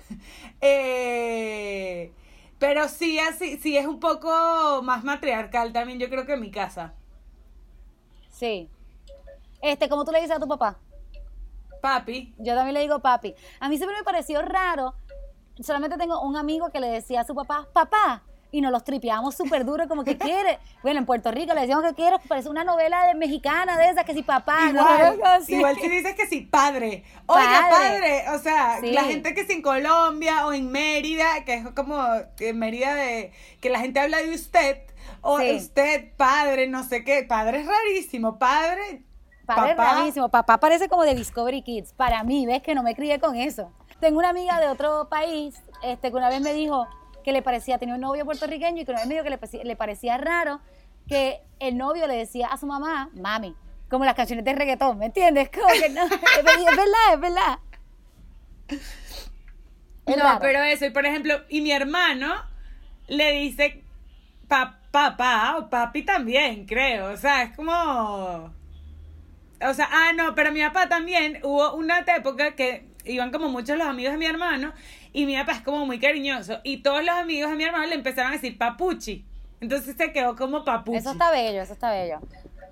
eh, 0.61 2.11
pero 2.59 2.87
sí, 2.87 3.19
así, 3.19 3.57
sí 3.57 3.77
es 3.77 3.85
un 3.85 3.99
poco 3.99 4.81
más 4.83 5.03
matriarcal 5.03 5.73
también, 5.73 5.99
yo 5.99 6.09
creo 6.09 6.25
que 6.25 6.33
en 6.33 6.41
mi 6.41 6.51
casa. 6.51 6.93
Sí. 8.29 8.69
Este, 9.61 9.87
¿cómo 9.87 10.03
tú 10.03 10.11
le 10.11 10.19
dices 10.19 10.35
a 10.35 10.39
tu 10.39 10.47
papá? 10.47 10.77
Papi. 11.81 12.33
Yo 12.37 12.55
también 12.55 12.73
le 12.73 12.81
digo 12.81 12.99
papi. 12.99 13.35
A 13.59 13.69
mí 13.69 13.77
siempre 13.77 13.97
me 13.97 14.03
pareció 14.03 14.41
raro. 14.41 14.95
Solamente 15.59 15.97
tengo 15.97 16.21
un 16.21 16.35
amigo 16.35 16.69
que 16.69 16.79
le 16.79 16.87
decía 16.87 17.21
a 17.21 17.23
su 17.25 17.35
papá, 17.35 17.67
papá, 17.73 18.23
y 18.53 18.61
nos 18.61 18.71
los 18.71 18.83
tripeamos 18.83 19.35
súper 19.35 19.65
duro, 19.65 19.87
como 19.87 20.03
que 20.03 20.15
quiere. 20.15 20.59
Bueno, 20.83 20.99
en 20.99 21.07
Puerto 21.07 21.31
Rico 21.31 21.55
le 21.55 21.61
decíamos 21.61 21.83
que 21.85 21.95
quiere, 21.95 22.17
parece 22.27 22.49
una 22.49 22.63
novela 22.63 23.07
de 23.07 23.15
mexicana 23.15 23.77
de 23.79 23.89
esas, 23.89 24.05
que 24.05 24.13
si 24.13 24.21
papá, 24.21 24.69
igual, 24.69 25.19
¿no? 25.19 25.55
igual 25.55 25.75
si 25.75 25.89
dices 25.89 26.13
que 26.15 26.27
si 26.27 26.41
padre. 26.41 27.03
Oiga, 27.25 27.67
padre. 27.71 28.25
O 28.29 28.37
sea, 28.37 28.79
la 28.83 29.05
gente 29.05 29.33
que 29.33 29.41
es 29.41 29.49
en 29.49 29.63
Colombia 29.63 30.45
o 30.45 30.53
en 30.53 30.71
Mérida, 30.71 31.43
que 31.45 31.55
es 31.55 31.67
como 31.71 31.97
que 32.37 32.53
Mérida 32.53 32.93
de 32.93 33.31
que 33.59 33.71
la 33.71 33.79
gente 33.79 33.99
habla 33.99 34.19
de 34.19 34.29
usted, 34.29 34.77
o 35.21 35.41
usted, 35.41 36.15
padre, 36.15 36.67
no 36.67 36.83
sé 36.83 37.03
qué. 37.03 37.23
Padre 37.23 37.61
es 37.61 37.65
rarísimo, 37.65 38.37
padre. 38.37 39.03
Padre 39.47 39.75
papá. 39.75 39.95
rarísimo. 39.95 40.29
Papá 40.29 40.59
parece 40.59 40.87
como 40.89 41.01
de 41.03 41.15
Discovery 41.15 41.63
Kids. 41.63 41.93
Para 41.93 42.23
mí, 42.23 42.45
ves 42.45 42.61
que 42.61 42.75
no 42.75 42.83
me 42.83 42.93
crié 42.93 43.19
con 43.19 43.35
eso. 43.35 43.71
Tengo 43.99 44.19
una 44.19 44.29
amiga 44.29 44.59
de 44.59 44.67
otro 44.67 45.09
país 45.09 45.55
este, 45.81 46.11
que 46.11 46.17
una 46.17 46.29
vez 46.29 46.39
me 46.39 46.53
dijo 46.53 46.87
que 47.23 47.31
le 47.31 47.41
parecía, 47.41 47.77
tenía 47.77 47.95
un 47.95 48.01
novio 48.01 48.25
puertorriqueño 48.25 48.81
y 48.81 48.85
que 48.85 48.93
me 48.93 49.05
dijo 49.05 49.23
que 49.23 49.29
le, 49.29 49.63
le 49.63 49.75
parecía 49.75 50.17
raro 50.17 50.61
que 51.07 51.41
el 51.59 51.77
novio 51.77 52.07
le 52.07 52.15
decía 52.15 52.47
a 52.47 52.57
su 52.57 52.65
mamá, 52.65 53.09
mami, 53.13 53.55
como 53.89 54.05
las 54.05 54.15
canciones 54.15 54.45
de 54.45 54.53
reggaetón, 54.53 54.97
¿me 54.97 55.07
entiendes? 55.07 55.49
Como 55.49 55.67
que 55.67 55.89
no, 55.89 56.03
es 56.05 56.43
verdad, 56.43 57.13
es 57.13 57.19
verdad. 57.19 57.59
no, 60.07 60.39
pero 60.39 60.63
eso, 60.63 60.85
y 60.85 60.89
por 60.89 61.05
ejemplo, 61.05 61.41
y 61.49 61.61
mi 61.61 61.71
hermano 61.71 62.33
le 63.07 63.31
dice 63.33 63.83
papá 64.47 65.57
o 65.57 65.69
papi 65.69 66.03
también, 66.03 66.65
creo, 66.65 67.11
o 67.11 67.17
sea, 67.17 67.43
es 67.43 67.55
como... 67.55 68.53
O 69.65 69.73
sea, 69.73 69.87
ah, 69.91 70.11
no, 70.13 70.35
pero 70.35 70.51
mi 70.51 70.61
papá 70.61 70.89
también, 70.89 71.39
hubo 71.43 71.73
una 71.75 71.99
época 71.99 72.53
que 72.55 72.85
iban 73.05 73.31
como 73.31 73.49
muchos 73.49 73.77
los 73.77 73.87
amigos 73.87 74.13
de 74.13 74.17
mi 74.17 74.25
hermano 74.25 74.73
y 75.11 75.25
mi 75.25 75.35
papá 75.35 75.53
es 75.53 75.61
como 75.61 75.85
muy 75.85 75.99
cariñoso 75.99 76.59
y 76.63 76.77
todos 76.77 77.03
los 77.03 77.15
amigos 77.15 77.51
de 77.51 77.57
mi 77.57 77.63
hermano 77.63 77.85
le 77.85 77.95
empezaron 77.95 78.31
a 78.31 78.35
decir 78.35 78.57
papuchi. 78.57 79.25
Entonces 79.61 79.95
se 79.95 80.11
quedó 80.11 80.35
como 80.35 80.63
papuchi. 80.63 80.97
Eso 80.97 81.11
está 81.11 81.31
bello, 81.31 81.61
eso 81.61 81.73
está 81.73 81.91
bello. 81.91 82.19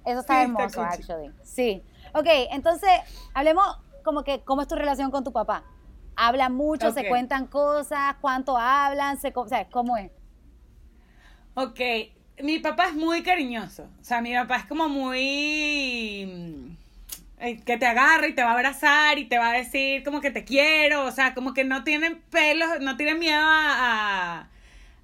Eso 0.06 0.20
está 0.20 0.44
hermoso, 0.44 0.82
actually. 0.82 1.32
Sí. 1.44 1.84
Ok, 2.14 2.28
entonces 2.52 2.90
hablemos 3.34 3.66
como 4.04 4.24
que 4.24 4.42
cómo 4.42 4.62
es 4.62 4.68
tu 4.68 4.76
relación 4.76 5.12
con 5.12 5.24
tu 5.24 5.32
papá. 5.32 5.64
Hablan 6.16 6.54
mucho, 6.54 6.92
se 6.92 7.08
cuentan 7.08 7.48
cosas, 7.48 8.16
cuánto 8.20 8.58
hablan, 8.58 9.18
se, 9.20 9.32
o 9.34 9.48
sea, 9.48 9.68
¿cómo 9.70 9.96
es? 9.98 10.12
Ok, 11.54 11.80
mi 12.44 12.60
papá 12.60 12.88
es 12.88 12.94
muy 12.96 13.24
cariñoso. 13.24 13.84
O 14.02 14.04
sea, 14.04 14.22
mi 14.22 14.34
papá 14.34 14.58
es 14.58 14.66
como 14.66 14.90
muy 14.90 16.78
que 17.66 17.78
te 17.78 17.86
agarra 17.86 18.28
y 18.28 18.34
te 18.34 18.44
va 18.44 18.52
a 18.52 18.54
abrazar 18.54 19.18
y 19.18 19.26
te 19.26 19.38
va 19.38 19.50
a 19.50 19.54
decir 19.54 20.04
como 20.04 20.22
que 20.22 20.30
te 20.30 20.44
quiero, 20.44 21.06
o 21.06 21.12
sea, 21.12 21.34
como 21.34 21.54
que 21.54 21.64
no 21.64 21.84
tienen 21.84 22.22
pelos, 22.30 22.80
no 22.82 22.98
tienen 22.98 23.20
miedo 23.20 23.42
a, 23.44 24.48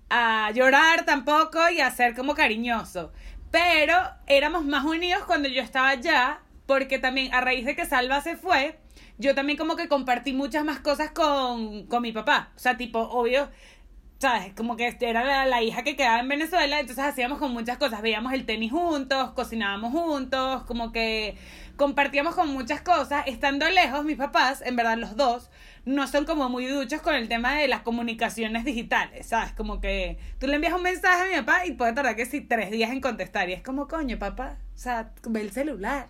a, 0.10 0.52
llorar 0.52 1.04
tampoco 1.06 1.60
y 1.70 1.82
a 1.82 1.90
ser 1.92 2.16
como 2.16 2.36
cariñoso. 2.36 3.12
Pero 3.50 3.96
éramos 4.28 4.66
más 4.66 4.86
unidos 4.86 5.24
cuando 5.26 5.50
yo 5.50 5.62
estaba 5.62 5.90
allá, 5.90 6.42
porque 6.68 7.00
también 7.00 7.34
a 7.34 7.42
raíz 7.42 7.66
de 7.66 7.76
que 7.76 7.86
Salva 7.86 8.22
se 8.22 8.36
fue, 8.38 8.78
yo 9.18 9.34
también 9.34 9.58
como 9.58 9.76
que 9.76 9.88
compartí 9.88 10.34
muchas 10.34 10.64
más 10.64 10.80
cosas 10.80 11.12
con, 11.12 11.88
con 11.88 12.04
mi 12.04 12.12
papá. 12.12 12.52
O 12.56 12.60
sea, 12.60 12.78
tipo, 12.78 13.00
obvio, 13.00 13.50
¿sabes? 14.20 14.54
Como 14.54 14.76
que 14.78 14.96
era 15.00 15.24
la, 15.24 15.46
la, 15.46 15.62
hija 15.62 15.84
que 15.84 15.96
quedaba 15.96 16.20
en 16.20 16.28
Venezuela, 16.28 16.80
entonces 16.80 17.04
hacíamos 17.06 17.38
con 17.38 17.52
muchas 17.52 17.78
cosas, 17.78 18.02
veíamos 18.02 18.34
el 18.34 18.46
tenis 18.46 18.72
juntos, 18.72 19.32
cocinábamos 19.32 19.92
juntos, 19.92 20.64
como 20.64 20.92
que 20.92 21.38
compartíamos 21.76 22.36
con 22.36 22.50
muchas 22.50 22.82
cosas. 22.82 23.24
Estando 23.28 23.70
lejos, 23.70 24.04
mis 24.04 24.18
papás, 24.18 24.62
en 24.66 24.76
verdad 24.76 24.98
los 24.98 25.16
dos, 25.16 25.50
no 25.86 26.08
son 26.08 26.26
como 26.26 26.50
muy 26.50 26.66
duchos 26.66 27.02
con 27.02 27.16
el 27.16 27.30
tema 27.30 27.56
de 27.56 27.68
las 27.68 27.82
comunicaciones 27.82 28.66
digitales, 28.66 29.28
¿sabes? 29.28 29.54
Como 29.54 29.80
que 29.80 30.18
tú 30.40 30.48
le 30.48 30.56
envías 30.56 30.74
un 30.74 30.84
mensaje 30.84 31.22
a 31.22 31.40
mi 31.40 31.46
papá 31.46 31.66
y 31.66 31.74
puede 31.74 31.94
tardar 31.94 32.16
que 32.16 32.26
sí 32.26 32.42
tres 32.42 32.72
días 32.72 32.92
en 32.92 33.02
contestar. 33.02 33.50
Y 33.50 33.54
es 33.54 33.62
como, 33.62 33.88
coño, 33.88 34.18
papá, 34.18 34.58
o 34.76 34.78
sea, 34.78 35.12
ve 35.30 35.42
el 35.42 35.52
celular 35.52 36.10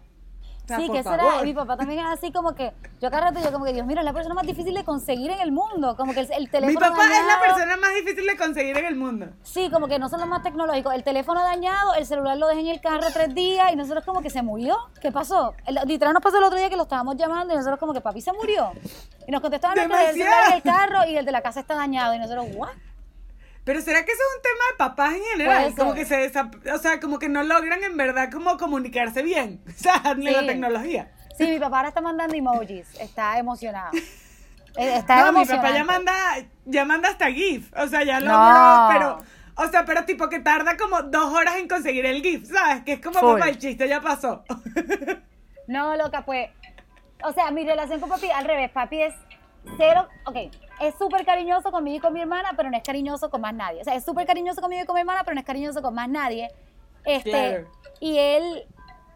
sí, 0.67 0.89
que 0.89 1.03
será. 1.03 1.41
Mi 1.43 1.53
papá 1.53 1.77
también 1.77 1.99
es 1.99 2.05
así 2.05 2.31
como 2.31 2.53
que, 2.53 2.73
yo 3.01 3.09
cada 3.09 3.29
rato 3.29 3.39
yo 3.43 3.51
como 3.51 3.65
que, 3.65 3.73
Dios 3.73 3.85
mío, 3.85 3.97
es 3.97 4.05
la 4.05 4.13
persona 4.13 4.35
más 4.35 4.45
difícil 4.45 4.73
de 4.73 4.83
conseguir 4.83 5.31
en 5.31 5.39
el 5.39 5.51
mundo. 5.51 5.95
Como 5.95 6.13
que 6.13 6.21
el, 6.21 6.49
teléfono. 6.49 6.67
Mi 6.67 6.75
papá 6.75 7.03
es 7.05 7.25
la 7.25 7.39
persona 7.39 7.77
más 7.77 7.93
difícil 7.95 8.25
de 8.25 8.37
conseguir 8.37 8.77
en 8.77 8.85
el 8.85 8.95
mundo. 8.95 9.27
Sí, 9.43 9.69
como 9.71 9.87
que 9.87 9.99
no 9.99 10.09
son 10.09 10.19
los 10.19 10.29
más 10.29 10.43
tecnológicos. 10.43 10.93
El 10.93 11.03
teléfono 11.03 11.41
dañado, 11.41 11.95
el 11.95 12.05
celular 12.05 12.37
lo 12.37 12.47
dejé 12.47 12.61
en 12.61 12.67
el 12.67 12.81
carro 12.81 13.07
tres 13.13 13.33
días 13.33 13.71
y 13.71 13.75
nosotros 13.75 14.03
como 14.05 14.21
que 14.21 14.29
se 14.29 14.41
murió. 14.41 14.77
¿Qué 15.01 15.11
pasó? 15.11 15.53
El, 15.65 15.79
literal 15.85 16.13
nos 16.13 16.23
pasó 16.23 16.37
el 16.37 16.43
otro 16.43 16.57
día 16.57 16.69
que 16.69 16.77
lo 16.77 16.83
estábamos 16.83 17.15
llamando 17.15 17.53
y 17.53 17.57
nosotros 17.57 17.79
como 17.79 17.93
que 17.93 18.01
papi 18.01 18.21
se 18.21 18.33
murió. 18.33 18.71
Y 19.27 19.31
nos 19.31 19.41
contestaban 19.41 19.77
el 19.77 19.89
celular 19.89 20.49
en 20.49 20.53
el 20.53 20.61
carro 20.63 21.05
y 21.07 21.17
el 21.17 21.25
de 21.25 21.31
la 21.31 21.41
casa 21.41 21.59
está 21.59 21.75
dañado. 21.75 22.13
Y 22.13 22.19
nosotros, 22.19 22.47
¿what? 22.55 22.69
Pero 23.67 23.81
¿será 23.81 24.05
que 24.05 24.13
eso 24.13 24.21
es 24.21 24.35
un 24.37 24.41
tema 24.41 24.63
de 24.71 24.77
papás 24.77 25.13
en 25.13 25.23
general? 25.23 25.75
Como 25.75 25.93
que 25.93 26.05
se 26.05 26.31
o 26.73 26.77
sea, 26.77 27.01
como 27.01 27.19
que 27.19 27.27
no 27.27 27.43
logran 27.43 27.83
en 27.83 27.97
verdad 27.97 28.31
como 28.31 28.55
comunicarse 28.55 29.21
bien, 29.23 29.61
o 29.67 29.71
sea, 29.71 30.13
ni 30.15 30.29
la 30.29 30.45
tecnología. 30.45 31.11
Sí, 31.37 31.47
mi 31.47 31.59
papá 31.59 31.79
ahora 31.79 31.89
está 31.89 31.99
mandando 31.99 32.33
emojis, 32.33 32.87
está 32.99 33.37
emocionado. 33.37 33.91
Eh, 34.79 34.97
está 34.97 35.31
no, 35.31 35.39
mi 35.39 35.43
papá 35.43 35.71
ya 35.71 35.83
manda, 35.83 36.13
ya 36.65 36.85
manda 36.85 37.09
hasta 37.09 37.31
GIF, 37.31 37.73
o 37.75 37.87
sea, 37.87 38.03
ya 38.03 38.19
lo 38.19 38.27
pero, 38.93 39.17
o 39.55 39.67
sea, 39.71 39.85
pero 39.85 40.05
tipo 40.05 40.29
que 40.29 40.39
tarda 40.39 40.77
como 40.77 41.01
dos 41.01 41.33
horas 41.33 41.55
en 41.55 41.67
conseguir 41.67 42.05
el 42.05 42.21
GIF, 42.21 42.47
¿sabes? 42.47 42.83
Que 42.83 42.93
es 42.93 43.01
como, 43.01 43.19
papá, 43.19 43.49
el 43.49 43.57
chiste 43.57 43.89
ya 43.89 44.01
pasó. 44.01 44.43
no, 45.67 45.95
loca, 45.95 46.23
pues, 46.25 46.51
o 47.23 47.33
sea, 47.33 47.49
mi 47.49 47.65
relación 47.65 47.99
con 47.99 48.09
papi, 48.09 48.29
al 48.29 48.45
revés, 48.45 48.69
papi 48.69 49.01
es 49.01 49.15
cero, 49.77 50.07
ok, 50.25 50.35
es 50.81 50.95
súper 50.95 51.25
cariñoso 51.25 51.71
conmigo 51.71 51.97
y 51.97 51.99
con 51.99 52.13
mi 52.13 52.21
hermana, 52.21 52.53
pero 52.55 52.69
no 52.69 52.77
es 52.77 52.83
cariñoso 52.83 53.29
con 53.29 53.41
más 53.41 53.53
nadie. 53.53 53.81
O 53.81 53.83
sea, 53.83 53.95
es 53.95 54.05
súper 54.05 54.25
cariñoso 54.25 54.61
conmigo 54.61 54.83
y 54.83 54.85
con 54.85 54.93
mi 54.93 55.01
hermana, 55.01 55.23
pero 55.23 55.35
no 55.35 55.39
es 55.39 55.45
cariñoso 55.45 55.81
con 55.81 55.93
más 55.93 56.07
nadie. 56.09 56.49
Este, 57.03 57.65
y 57.99 58.17
él 58.17 58.65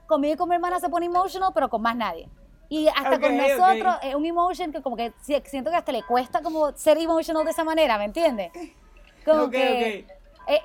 conmigo 0.07 0.33
y 0.33 0.37
con 0.37 0.49
mi 0.49 0.55
hermana 0.55 0.79
se 0.79 0.89
pone 0.89 1.05
emotional, 1.05 1.51
pero 1.53 1.69
con 1.69 1.81
más 1.81 1.95
nadie. 1.95 2.29
Y 2.69 2.87
hasta 2.87 3.19
con 3.19 3.35
nosotros 3.35 3.95
es 4.01 4.15
un 4.15 4.25
emotion 4.25 4.71
que 4.71 4.81
como 4.81 4.95
que 4.95 5.13
siento 5.21 5.69
que 5.69 5.75
hasta 5.75 5.91
le 5.91 6.03
cuesta 6.03 6.41
como 6.41 6.71
ser 6.71 6.97
emotional 6.97 7.43
de 7.43 7.51
esa 7.51 7.63
manera, 7.65 7.97
¿me 7.97 8.05
entiendes? 8.05 8.51
Como 9.25 9.49
que 9.49 10.07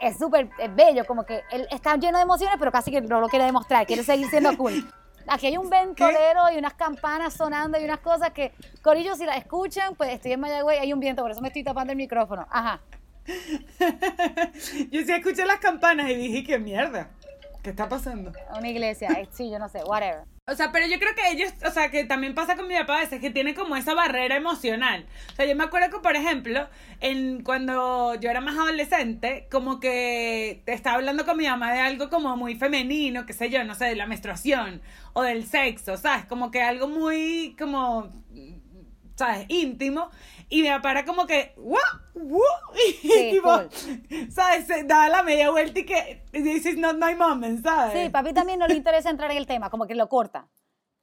es 0.00 0.16
súper 0.16 0.48
bello, 0.70 1.04
como 1.04 1.24
que 1.24 1.42
él 1.50 1.66
está 1.70 1.96
lleno 1.96 2.18
de 2.18 2.22
emociones, 2.22 2.56
pero 2.58 2.70
casi 2.70 2.90
que 2.90 3.00
no 3.00 3.20
lo 3.20 3.28
quiere 3.28 3.44
demostrar, 3.44 3.86
quiere 3.86 4.04
seguir 4.04 4.28
siendo 4.28 4.56
cool. 4.56 4.88
Aquí 5.28 5.46
hay 5.46 5.56
un 5.56 5.68
ventolero 5.68 6.42
y 6.54 6.58
unas 6.58 6.74
campanas 6.74 7.34
sonando 7.34 7.78
y 7.78 7.84
unas 7.84 8.00
cosas 8.00 8.30
que, 8.30 8.52
Corillo, 8.82 9.14
si 9.16 9.24
las 9.24 9.38
escuchan, 9.38 9.94
pues 9.94 10.10
estoy 10.12 10.32
en 10.32 10.40
Mayagüey, 10.40 10.78
hay 10.78 10.92
un 10.92 11.00
viento, 11.00 11.22
por 11.22 11.30
eso 11.30 11.40
me 11.40 11.48
estoy 11.48 11.64
tapando 11.64 11.92
el 11.92 11.96
micrófono. 11.96 12.46
Ajá. 12.50 12.80
Yo 14.90 15.02
sí 15.02 15.12
escuché 15.12 15.44
las 15.44 15.58
campanas 15.58 16.10
y 16.10 16.14
dije, 16.14 16.44
qué 16.44 16.58
mierda. 16.58 17.10
¿Qué 17.66 17.70
está 17.70 17.88
pasando? 17.88 18.31
Una 18.57 18.68
iglesia, 18.68 19.09
sí, 19.33 19.50
yo 19.50 19.59
no 19.59 19.68
sé, 19.68 19.83
whatever. 19.83 20.22
O 20.46 20.55
sea, 20.55 20.70
pero 20.70 20.87
yo 20.87 21.00
creo 21.00 21.16
que 21.16 21.33
ellos, 21.33 21.52
o 21.66 21.70
sea, 21.72 21.90
que 21.90 22.05
también 22.05 22.33
pasa 22.33 22.55
con 22.55 22.68
mi 22.68 22.74
papá 22.76 22.98
a 22.98 23.00
veces, 23.00 23.20
que 23.20 23.31
tiene 23.31 23.57
como 23.57 23.74
esa 23.74 23.92
barrera 23.92 24.37
emocional. 24.37 25.05
O 25.33 25.35
sea, 25.35 25.46
yo 25.46 25.57
me 25.57 25.64
acuerdo 25.64 25.90
que, 25.90 25.98
por 25.98 26.14
ejemplo, 26.14 26.68
en 27.00 27.42
cuando 27.42 28.14
yo 28.20 28.31
era 28.31 28.40
más 28.40 28.57
adolescente, 28.57 29.48
como 29.50 29.81
que 29.81 30.62
estaba 30.66 30.94
hablando 30.94 31.26
con 31.26 31.38
mi 31.38 31.48
mamá 31.48 31.72
de 31.72 31.81
algo 31.81 32.09
como 32.09 32.37
muy 32.37 32.55
femenino, 32.55 33.26
qué 33.26 33.33
sé 33.33 33.50
yo, 33.50 33.64
no 33.64 33.74
sé, 33.74 33.87
de 33.87 33.96
la 33.96 34.07
menstruación 34.07 34.81
o 35.12 35.22
del 35.22 35.44
sexo, 35.44 35.96
¿sabes? 35.96 36.24
Como 36.26 36.52
que 36.52 36.62
algo 36.62 36.87
muy, 36.87 37.57
como, 37.59 38.12
¿sabes? 39.16 39.46
Íntimo. 39.48 40.09
Y 40.48 40.62
mi 40.62 40.68
papá 40.68 40.92
era 40.92 41.05
como 41.05 41.26
que, 41.26 41.55
¡Wow! 41.57 41.79
¡Wow! 42.14 42.40
Y 43.02 43.31
tipo, 43.33 43.50
¿sabes? 44.31 44.66
Se 44.66 44.85
daba 44.85 45.09
la 45.09 45.22
media 45.22 45.50
vuelta 45.50 45.81
y 45.81 45.87
que 45.87 46.22
dices, 46.33 46.76
no, 46.76 46.92
no 46.92 47.07
hay 47.07 47.16
moment, 47.16 47.64
¿sabes? 47.64 48.00
Sí, 48.00 48.11
papi 48.11 48.33
también 48.33 48.59
no 48.59 48.68
le 48.68 48.74
interesa 48.74 49.11
entrar 49.11 49.31
en 49.31 49.38
el 49.38 49.46
tema, 49.46 49.70
como 49.70 49.87
que 49.87 49.94
lo 49.94 50.09
corta. 50.09 50.48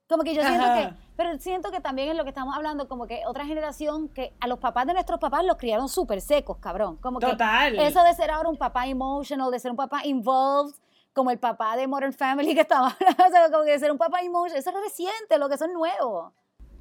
Como 0.08 0.24
que 0.24 0.36
yo 0.36 0.44
siento 0.44 0.66
que, 0.66 0.94
pero 1.16 1.38
siento 1.40 1.72
que 1.72 1.80
también 1.80 2.10
en 2.10 2.18
lo 2.18 2.24
que 2.24 2.30
estamos 2.30 2.56
hablando, 2.56 2.88
como 2.88 3.08
que 3.08 3.22
otra 3.26 3.46
generación 3.46 4.10
que 4.10 4.36
a 4.40 4.48
los 4.48 4.60
papás 4.60 4.86
de 4.86 4.94
nuestros 4.94 5.20
papás 5.20 5.44
los 5.46 5.58
criaron 5.58 5.90
súper 5.90 6.22
secos, 6.22 6.58
cabrón. 6.58 6.98
Como 6.98 7.20
Total. 7.20 7.74
Que 7.74 7.88
eso 7.88 8.04
de 8.04 8.14
ser 8.14 8.30
ahora 8.30 8.50
un 8.50 8.58
papá 8.58 8.86
emotional, 8.86 9.50
de 9.50 9.60
ser 9.60 9.72
un 9.72 9.78
papá 9.78 10.06
involved, 10.06 10.76
como 11.14 11.32
el 11.32 11.40
papá 11.40 11.78
de 11.78 11.88
Modern 11.88 12.14
Family 12.14 12.54
que 12.54 12.62
estaba 12.62 12.90
hablando, 12.90 13.24
o 13.28 13.32
sea, 13.32 13.50
como 13.50 13.64
que 13.64 13.72
de 13.72 13.80
ser 13.80 13.92
un 13.92 13.98
papá 13.98 14.20
emotional, 14.22 14.60
eso 14.60 14.70
es 14.70 14.76
reciente, 14.84 15.38
lo 15.38 15.50
que 15.50 15.58
son 15.58 15.74
nuevos. 15.74 16.34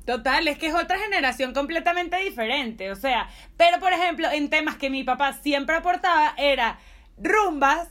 Total, 0.05 0.49
es 0.49 0.59
que 0.59 0.67
es 0.67 0.75
otra 0.75 0.99
generación 0.99 1.55
completamente 1.55 2.17
diferente, 2.17 2.91
o 2.91 2.97
sea, 2.97 3.29
pero 3.57 3.79
por 3.79 3.93
ejemplo, 3.93 4.29
en 4.31 4.51
temas 4.51 4.77
que 4.77 4.91
mi 4.91 5.05
papá 5.05 5.33
siempre 5.35 5.77
aportaba 5.77 6.35
era 6.37 6.79
rumbas, 7.19 7.88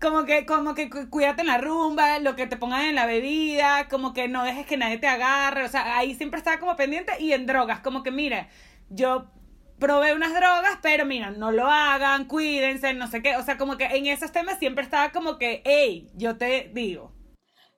como 0.00 0.24
que, 0.24 0.46
como 0.46 0.74
que 0.74 0.90
cuídate 0.90 1.42
en 1.42 1.46
la 1.46 1.58
rumba, 1.58 2.18
lo 2.18 2.34
que 2.34 2.48
te 2.48 2.56
pongan 2.56 2.86
en 2.86 2.96
la 2.96 3.06
bebida, 3.06 3.88
como 3.88 4.12
que 4.12 4.26
no 4.26 4.42
dejes 4.42 4.66
que 4.66 4.76
nadie 4.76 4.98
te 4.98 5.06
agarre, 5.06 5.64
o 5.64 5.68
sea, 5.68 5.96
ahí 5.96 6.14
siempre 6.14 6.38
estaba 6.38 6.58
como 6.58 6.74
pendiente 6.74 7.12
y 7.20 7.32
en 7.32 7.46
drogas, 7.46 7.80
como 7.80 8.02
que 8.02 8.10
mira, 8.10 8.48
yo 8.90 9.30
probé 9.78 10.12
unas 10.12 10.34
drogas, 10.34 10.78
pero 10.82 11.06
mira, 11.06 11.30
no 11.30 11.52
lo 11.52 11.68
hagan, 11.68 12.24
cuídense, 12.24 12.94
no 12.94 13.06
sé 13.06 13.22
qué, 13.22 13.36
o 13.36 13.42
sea, 13.42 13.58
como 13.58 13.76
que 13.76 13.84
en 13.84 14.06
esos 14.06 14.32
temas 14.32 14.58
siempre 14.58 14.82
estaba 14.82 15.12
como 15.12 15.38
que, 15.38 15.62
hey, 15.64 16.10
yo 16.14 16.36
te 16.36 16.70
digo. 16.74 17.12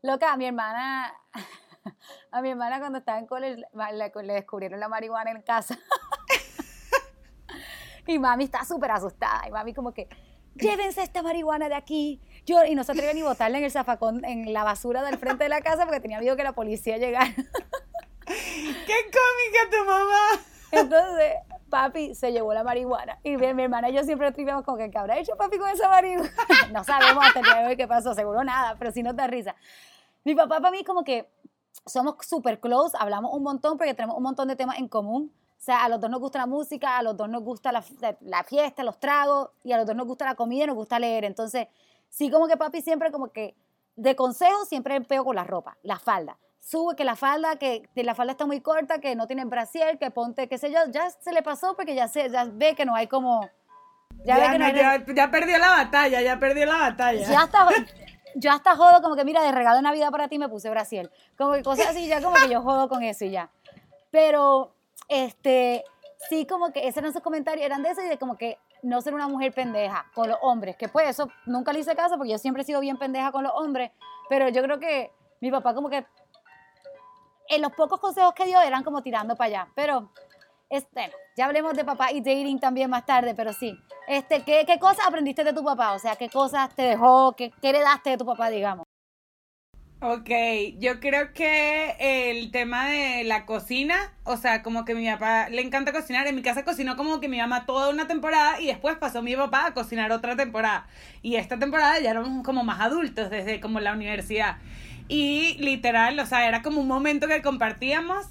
Loca, 0.03 0.37
mi 0.37 0.47
hermana, 0.47 1.13
a 2.31 2.43
mi 2.43 2.51
hermana 2.51 2.79
cuando 2.79 2.99
estaba 2.99 3.19
en 3.19 3.27
cole 3.27 3.57
le, 3.57 4.33
descubrieron 4.33 4.81
la 4.81 4.89
marihuana 4.89 5.31
en 5.31 5.43
casa. 5.43 5.79
y 8.07 8.19
mami 8.19 8.45
está 8.45 8.65
súper 8.65 8.91
asustada, 8.91 9.49
y 9.49 9.51
mami 9.51 9.75
como 9.75 9.93
que 9.93 10.09
llévense 10.55 11.03
esta 11.03 11.23
marihuana 11.23 11.69
de 11.69 11.75
aquí. 11.75 12.21
Yo, 12.45 12.65
y 12.65 12.75
no 12.75 12.85
se 12.85 12.93
atreven 12.93 13.17
ni 13.17 13.23
botarla 13.23 13.59
en 13.59 13.65
el 13.65 13.71
zafacón, 13.71 14.25
en 14.25 14.53
la 14.53 14.65
basura 14.65 15.03
del 15.03 15.19
frente 15.19 15.45
de 15.45 15.51
la 15.51 15.61
casa 15.61 15.85
porque 15.85 16.01
tenía 16.01 16.21
miedo 16.21 16.37
que 16.37 16.45
la 16.45 16.53
policía 16.53 16.97
llegara. 16.97 17.27
¡Qué 18.27 18.97
cómica 19.05 19.71
tu 19.71 19.85
mamá! 19.85 20.43
Entonces, 20.73 21.35
papi 21.69 22.15
se 22.15 22.33
llevó 22.33 22.55
la 22.55 22.63
marihuana. 22.63 23.19
Y 23.23 23.37
mi, 23.37 23.63
hermana 23.63 23.91
y 23.91 23.95
yo 23.95 24.05
siempre 24.05 24.29
escribimos 24.29 24.63
como 24.65 24.77
que, 24.77 24.91
¿qué 24.91 24.99
habrá 24.99 25.19
hecho 25.19 25.37
papi 25.37 25.59
con 25.59 25.69
esa 25.69 25.89
marihuana? 25.89 26.31
no 26.73 26.85
sabemos 26.85 27.25
hasta 27.25 27.41
el 27.41 27.45
día 27.45 27.57
de 27.57 27.67
hoy 27.67 27.77
qué 27.77 27.89
pasó, 27.89 28.15
seguro 28.15 28.45
nada, 28.45 28.77
pero 28.79 28.93
sí 28.93 29.03
nos 29.03 29.17
da 29.17 29.27
risa. 29.27 29.55
Mi 30.25 30.35
papá 30.35 30.61
para 30.61 30.71
mí 30.71 30.85
como 30.85 31.05
que 31.05 31.29
somos 31.85 32.17
súper 32.27 32.61
close, 32.61 32.97
hablamos 32.99 33.33
un 33.35 33.43
montón 33.43 33.77
porque 33.79 33.95
tenemos 33.95 34.17
un 34.17 34.23
montón 34.23 34.49
de 34.49 34.57
temas 34.57 34.79
en 34.79 34.89
común. 34.89 35.33
O 35.59 35.63
sea, 35.67 35.85
a 35.85 35.89
los 35.89 36.01
dos 36.01 36.11
nos 36.11 36.21
gusta 36.21 36.39
la 36.39 36.47
música, 36.47 36.99
a 36.99 37.03
los 37.03 37.17
dos 37.17 37.29
nos 37.29 37.43
gusta 37.43 37.73
la, 37.73 37.83
la, 38.21 38.45
fiesta, 38.45 38.85
los 38.85 39.01
tragos, 39.01 39.51
y 39.65 39.73
a 39.73 39.79
los 39.79 39.87
dos 39.87 39.97
nos 39.97 40.07
gusta 40.07 40.25
la 40.25 40.35
comida 40.35 40.65
y 40.65 40.67
nos 40.69 40.77
gusta 40.77 40.99
leer. 40.99 41.25
Entonces, 41.25 41.67
sí 42.09 42.31
como 42.31 42.47
que 42.47 42.57
papi 42.57 42.83
siempre 42.83 43.11
como 43.11 43.33
que, 43.33 43.57
de 43.97 44.15
consejo, 44.15 44.65
siempre 44.67 45.01
pego 45.01 45.25
con 45.25 45.37
la 45.37 45.45
ropa, 45.45 45.77
la 45.83 45.99
falda. 45.99 46.39
Sube 46.61 46.95
que 46.97 47.05
la 47.05 47.17
falda, 47.17 47.57
que 47.57 47.89
la 47.95 48.15
falda 48.15 48.33
está 48.33 48.45
muy 48.45 48.61
corta, 48.61 49.01
que 49.01 49.15
no 49.17 49.27
tiene 49.27 49.45
brasier, 49.45 49.99
que 49.99 50.11
ponte, 50.11 50.49
qué 50.49 50.59
sé 50.59 50.71
yo, 50.71 50.79
ya 50.91 51.11
se 51.11 51.33
le 51.33 51.43
pasó 51.43 51.75
porque 51.75 51.95
ya, 51.95 52.09
se, 52.09 52.29
ya 52.31 52.45
ve 52.45 52.75
que 52.75 52.85
no 52.85 52.95
hay 52.95 53.07
como... 53.07 53.49
Ya, 54.25 54.39
ve 54.39 54.51
que 54.51 54.59
no, 54.59 54.69
ya, 54.71 55.05
ya, 55.15 55.31
perdió 55.31 55.59
la 55.59 55.71
batalla, 55.71 56.21
ya 56.21 56.39
perdió 56.39 56.67
la 56.67 56.79
batalla. 56.79 57.29
Ya 57.29 57.45
está, 57.45 57.69
yo 58.39 58.53
hasta 58.53 58.77
jodo 58.77 59.01
como 59.03 59.17
que, 59.17 59.25
mira, 59.25 59.43
de 59.43 59.51
regalo 59.51 59.77
de 59.77 59.83
Navidad 59.83 60.11
para 60.11 60.29
ti 60.29 60.39
me 60.39 60.49
puse 60.49 60.69
brasier. 60.69 61.11
Como 61.39 61.53
que 61.53 61.63
cosas 61.63 61.89
así, 61.89 62.07
ya 62.07 62.23
como 62.23 62.37
que 62.37 62.51
yo 62.51 62.61
jodo 62.61 62.89
con 62.89 63.03
eso 63.03 63.25
y 63.25 63.31
ya. 63.31 63.51
Pero 64.11 64.73
este, 65.09 65.85
sí 66.29 66.47
como 66.47 66.71
que 66.71 66.87
esos 66.87 66.99
eran 66.99 67.13
sus 67.13 67.23
comentarios, 67.23 67.65
eran 67.65 67.83
de 67.83 67.91
eso 67.91 68.03
y 68.03 68.09
de 68.09 68.19
como 68.19 68.37
que 68.37 68.59
no 68.83 69.01
ser 69.01 69.15
una 69.15 69.27
mujer 69.27 69.53
pendeja 69.53 70.07
con 70.15 70.29
los 70.29 70.39
hombres, 70.43 70.77
que 70.77 70.89
pues 70.89 71.09
eso 71.09 71.31
nunca 71.47 71.73
le 71.73 71.81
hice 71.81 71.97
caso 71.97 72.17
porque 72.19 72.33
yo 72.33 72.39
siempre 72.39 72.63
he 72.63 72.67
sido 72.67 72.81
bien 72.81 72.99
pendeja 72.99 73.33
con 73.33 73.43
los 73.43 73.53
hombres, 73.55 73.91
pero 74.29 74.49
yo 74.51 74.63
creo 74.63 74.79
que 74.79 75.11
mi 75.41 75.51
papá 75.51 75.75
como 75.75 75.89
que 75.89 76.07
en 77.49 77.63
los 77.63 77.73
pocos 77.73 77.99
consejos 77.99 78.35
que 78.35 78.45
dio 78.45 78.61
eran 78.61 78.85
como 78.85 79.03
tirando 79.03 79.35
para 79.35 79.49
allá, 79.49 79.69
pero 79.75 80.11
este, 80.69 81.11
ya 81.37 81.47
hablemos 81.47 81.75
de 81.75 81.85
papá 81.85 82.13
y 82.13 82.21
dating 82.21 82.61
también 82.61 82.91
más 82.91 83.07
tarde, 83.07 83.35
pero 83.35 83.53
sí. 83.53 83.79
Este, 84.07 84.43
¿qué, 84.43 84.65
¿Qué 84.67 84.79
cosas 84.79 85.07
aprendiste 85.07 85.43
de 85.43 85.53
tu 85.53 85.65
papá? 85.65 85.93
O 85.93 85.99
sea, 85.99 86.17
¿qué 86.17 86.29
cosas 86.29 86.75
te 86.75 86.83
dejó? 86.83 87.35
¿Qué, 87.37 87.53
qué 87.61 87.71
heredaste 87.71 88.11
de 88.11 88.17
tu 88.17 88.25
papá, 88.25 88.51
digamos? 88.51 88.87
Ok, 90.01 90.29
yo 90.79 91.01
creo 91.01 91.33
que 91.33 91.97
el 91.99 92.51
tema 92.51 92.87
de 92.87 93.25
la 93.25 93.47
cocina, 93.47 94.13
o 94.25 94.37
sea, 94.37 94.63
como 94.63 94.85
que 94.85 94.95
mi 94.95 95.07
papá 95.07 95.49
le 95.49 95.63
encanta 95.63 95.91
cocinar, 95.91 96.27
en 96.27 96.35
mi 96.37 96.43
casa 96.43 96.65
cocinó 96.65 96.97
como 96.97 97.19
que 97.19 97.29
mi 97.29 97.39
mamá 97.39 97.65
toda 97.65 97.89
una 97.89 98.07
temporada 98.07 98.61
y 98.61 98.67
después 98.67 98.97
pasó 98.99 99.23
mi 99.23 99.35
papá 99.35 99.67
a 99.67 99.75
cocinar 99.75 100.13
otra 100.13 100.37
temporada. 100.37 100.87
Y 101.23 101.37
esta 101.37 101.59
temporada 101.59 101.99
ya 101.99 102.11
éramos 102.11 102.45
como 102.45 102.63
más 102.63 102.81
adultos 102.81 103.31
desde 103.31 103.59
como 103.59 103.81
la 103.81 103.95
universidad. 103.95 104.59
Y 105.09 105.57
literal, 105.59 106.19
o 106.21 106.27
sea, 106.27 106.47
era 106.47 106.61
como 106.63 106.83
un 106.83 106.89
momento 106.89 107.27
que 107.27 107.41
compartíamos 107.41 108.27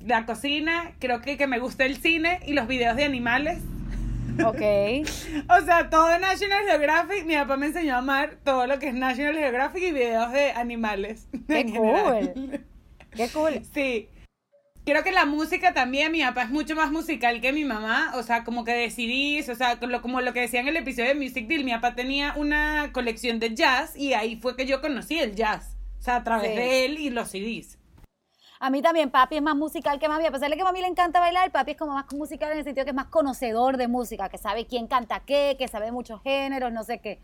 la 0.00 0.26
cocina, 0.26 0.92
creo 0.98 1.22
que, 1.22 1.38
que 1.38 1.46
me 1.46 1.58
gusta 1.58 1.86
el 1.86 1.96
cine 1.96 2.40
y 2.46 2.52
los 2.52 2.68
videos 2.68 2.94
de 2.94 3.04
animales. 3.04 3.58
Ok. 4.42 5.06
o 5.48 5.64
sea, 5.64 5.88
todo 5.90 6.18
National 6.18 6.64
Geographic, 6.66 7.24
mi 7.24 7.34
papá 7.34 7.56
me 7.56 7.66
enseñó 7.66 7.94
a 7.94 7.98
amar 7.98 8.38
todo 8.44 8.66
lo 8.66 8.78
que 8.78 8.88
es 8.88 8.94
National 8.94 9.36
Geographic 9.36 9.82
y 9.82 9.92
videos 9.92 10.32
de 10.32 10.52
animales. 10.52 11.28
Qué 11.48 11.66
cool. 11.66 12.64
Qué 13.12 13.28
cool. 13.28 13.62
Sí. 13.72 14.08
Creo 14.84 15.02
que 15.02 15.12
la 15.12 15.24
música 15.24 15.72
también, 15.72 16.12
mi 16.12 16.20
papá 16.20 16.42
es 16.42 16.50
mucho 16.50 16.76
más 16.76 16.90
musical 16.90 17.40
que 17.40 17.52
mi 17.52 17.64
mamá, 17.64 18.12
o 18.16 18.22
sea, 18.22 18.44
como 18.44 18.64
que 18.64 18.72
decidís, 18.72 19.48
o 19.48 19.54
sea, 19.54 19.78
como 20.02 20.20
lo 20.20 20.34
que 20.34 20.40
decía 20.40 20.60
en 20.60 20.68
el 20.68 20.76
episodio 20.76 21.08
de 21.08 21.14
Music 21.14 21.46
Deal, 21.46 21.64
mi 21.64 21.72
papá 21.72 21.94
tenía 21.94 22.34
una 22.36 22.90
colección 22.92 23.40
de 23.40 23.54
jazz 23.54 23.96
y 23.96 24.12
ahí 24.12 24.36
fue 24.36 24.56
que 24.56 24.66
yo 24.66 24.82
conocí 24.82 25.18
el 25.18 25.34
jazz, 25.34 25.74
o 26.00 26.02
sea, 26.02 26.16
a 26.16 26.24
través 26.24 26.54
de 26.54 26.84
él 26.84 26.98
y 26.98 27.08
los 27.08 27.30
CDs. 27.30 27.78
A 28.60 28.70
mí 28.70 28.82
también, 28.82 29.10
papi 29.10 29.36
es 29.36 29.42
más 29.42 29.56
musical 29.56 29.98
que 29.98 30.08
mami. 30.08 30.26
A 30.26 30.30
pesar 30.30 30.48
de 30.48 30.56
que 30.56 30.62
a 30.62 30.64
mami 30.64 30.80
le 30.80 30.86
encanta 30.86 31.20
bailar, 31.20 31.50
papi 31.50 31.72
es 31.72 31.76
como 31.76 31.92
más 31.92 32.12
musical 32.12 32.52
en 32.52 32.58
el 32.58 32.64
sentido 32.64 32.84
que 32.84 32.90
es 32.90 32.96
más 32.96 33.06
conocedor 33.06 33.76
de 33.76 33.88
música, 33.88 34.28
que 34.28 34.38
sabe 34.38 34.66
quién 34.66 34.86
canta 34.86 35.20
qué, 35.20 35.56
que 35.58 35.68
sabe 35.68 35.90
muchos 35.90 36.22
géneros, 36.22 36.72
no 36.72 36.84
sé 36.84 36.98
qué. 37.00 37.18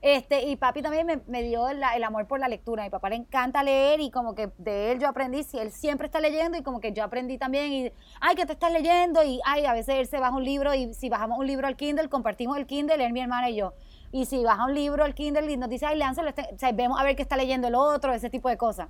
Este, 0.00 0.44
y 0.44 0.54
papi 0.54 0.80
también 0.80 1.24
me, 1.26 1.42
dio 1.42 1.68
el, 1.68 1.82
amor 2.04 2.26
por 2.28 2.38
la 2.38 2.46
lectura. 2.46 2.84
Mi 2.84 2.90
papá 2.90 3.10
le 3.10 3.16
encanta 3.16 3.64
leer 3.64 4.00
y 4.00 4.12
como 4.12 4.36
que 4.36 4.50
de 4.58 4.92
él 4.92 5.00
yo 5.00 5.08
aprendí, 5.08 5.42
si 5.42 5.58
él 5.58 5.72
siempre 5.72 6.06
está 6.06 6.20
leyendo 6.20 6.56
y 6.56 6.62
como 6.62 6.80
que 6.80 6.92
yo 6.92 7.02
aprendí 7.02 7.36
también 7.36 7.72
y, 7.72 7.92
ay, 8.20 8.36
que 8.36 8.46
te 8.46 8.52
estás 8.52 8.70
leyendo 8.70 9.24
y, 9.24 9.40
ay, 9.44 9.66
a 9.66 9.72
veces 9.72 9.96
él 9.96 10.06
se 10.06 10.20
baja 10.20 10.36
un 10.36 10.44
libro 10.44 10.72
y 10.74 10.94
si 10.94 11.08
bajamos 11.08 11.40
un 11.40 11.48
libro 11.48 11.66
al 11.66 11.76
Kindle, 11.76 12.08
compartimos 12.08 12.56
el 12.56 12.66
Kindle, 12.66 13.04
él, 13.04 13.12
mi 13.12 13.20
hermana 13.20 13.50
y 13.50 13.56
yo. 13.56 13.74
Y 14.12 14.26
si 14.26 14.44
baja 14.44 14.64
un 14.66 14.74
libro 14.74 15.02
al 15.02 15.14
Kindle 15.14 15.50
y 15.50 15.56
nos 15.56 15.68
dice, 15.68 15.86
ay, 15.86 15.98
léanselo, 15.98 16.28
este", 16.28 16.48
o 16.54 16.58
sea, 16.58 16.70
vemos 16.70 17.00
a 17.00 17.02
ver 17.02 17.16
qué 17.16 17.22
está 17.22 17.36
leyendo 17.36 17.66
el 17.66 17.74
otro, 17.74 18.12
ese 18.12 18.30
tipo 18.30 18.48
de 18.48 18.56
cosas. 18.56 18.88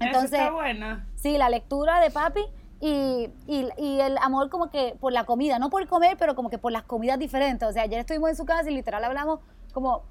Entonces, 0.00 0.32
está 0.32 0.50
bueno. 0.50 1.02
Sí, 1.16 1.38
la 1.38 1.48
lectura 1.48 2.00
de 2.00 2.10
papi 2.10 2.40
y, 2.80 3.28
y, 3.46 4.00
el 4.00 4.16
amor 4.18 4.48
como 4.50 4.70
que 4.70 4.96
por 5.00 5.12
la 5.12 5.24
comida, 5.24 5.58
no 5.58 5.68
por 5.70 5.86
comer, 5.88 6.16
pero 6.16 6.34
como 6.34 6.48
que 6.48 6.58
por 6.58 6.72
las 6.72 6.84
comidas 6.84 7.18
diferentes. 7.18 7.68
O 7.68 7.72
sea, 7.72 7.82
ayer 7.82 7.98
estuvimos 7.98 8.30
en 8.30 8.36
su 8.36 8.44
casa 8.44 8.70
y 8.70 8.74
literal 8.74 9.02
hablamos 9.04 9.40
como 9.72 10.04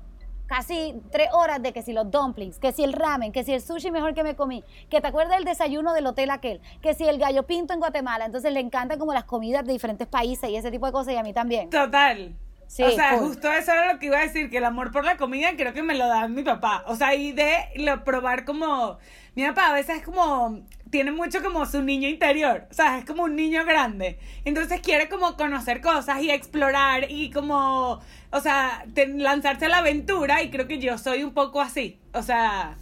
casi 0.47 0.95
tres 1.11 1.29
horas 1.33 1.61
de 1.61 1.73
que 1.73 1.81
si 1.81 1.93
los 1.93 2.09
dumplings, 2.09 2.57
que 2.57 2.71
si 2.71 2.83
el 2.83 2.93
ramen, 2.93 3.31
que 3.31 3.43
si 3.43 3.53
el 3.53 3.61
sushi 3.61 3.91
mejor 3.91 4.13
que 4.13 4.23
me 4.23 4.35
comí, 4.35 4.63
que 4.89 5.01
te 5.01 5.07
acuerdas 5.07 5.35
del 5.35 5.45
desayuno 5.45 5.93
del 5.93 6.07
hotel 6.07 6.29
aquel, 6.29 6.61
que 6.81 6.93
si 6.93 7.07
el 7.07 7.19
gallo 7.19 7.43
pinto 7.43 7.73
en 7.73 7.79
Guatemala. 7.79 8.25
Entonces 8.25 8.51
le 8.51 8.59
encantan 8.59 8.97
como 8.97 9.13
las 9.13 9.25
comidas 9.25 9.65
de 9.65 9.73
diferentes 9.73 10.07
países 10.07 10.49
y 10.49 10.55
ese 10.55 10.71
tipo 10.71 10.85
de 10.85 10.91
cosas 10.91 11.13
y 11.13 11.17
a 11.17 11.23
mí 11.23 11.33
también. 11.33 11.69
Total. 11.69 12.35
Sí, 12.67 12.83
o 12.83 12.91
sea, 12.91 13.17
justo 13.17 13.51
eso 13.51 13.71
era 13.71 13.93
lo 13.93 13.99
que 13.99 14.07
iba 14.07 14.17
a 14.17 14.21
decir, 14.21 14.49
que 14.49 14.57
el 14.57 14.65
amor 14.65 14.91
por 14.91 15.05
la 15.05 15.17
comida 15.17 15.55
creo 15.55 15.73
que 15.73 15.83
me 15.83 15.95
lo 15.95 16.07
da 16.07 16.27
mi 16.27 16.43
papá. 16.43 16.83
O 16.87 16.95
sea, 16.95 17.15
y 17.15 17.31
de 17.31 17.69
lo, 17.75 18.03
probar 18.03 18.45
como 18.45 18.97
mi 19.35 19.45
papá 19.45 19.67
a 19.67 19.73
veces 19.73 19.97
es 19.97 20.03
como, 20.03 20.61
tiene 20.89 21.11
mucho 21.11 21.41
como 21.41 21.65
su 21.65 21.81
niño 21.81 22.09
interior, 22.09 22.67
o 22.69 22.73
sea, 22.73 22.97
es 22.97 23.05
como 23.05 23.23
un 23.23 23.35
niño 23.35 23.65
grande. 23.65 24.19
Entonces 24.45 24.81
quiere 24.81 25.09
como 25.09 25.37
conocer 25.37 25.81
cosas 25.81 26.21
y 26.21 26.29
explorar 26.29 27.09
y 27.09 27.31
como, 27.31 27.99
o 28.31 28.39
sea, 28.41 28.85
lanzarse 28.95 29.65
a 29.65 29.69
la 29.69 29.77
aventura 29.77 30.41
y 30.43 30.49
creo 30.49 30.67
que 30.67 30.79
yo 30.79 30.97
soy 30.97 31.23
un 31.23 31.33
poco 31.33 31.61
así, 31.61 31.99
o 32.13 32.21
sea... 32.21 32.77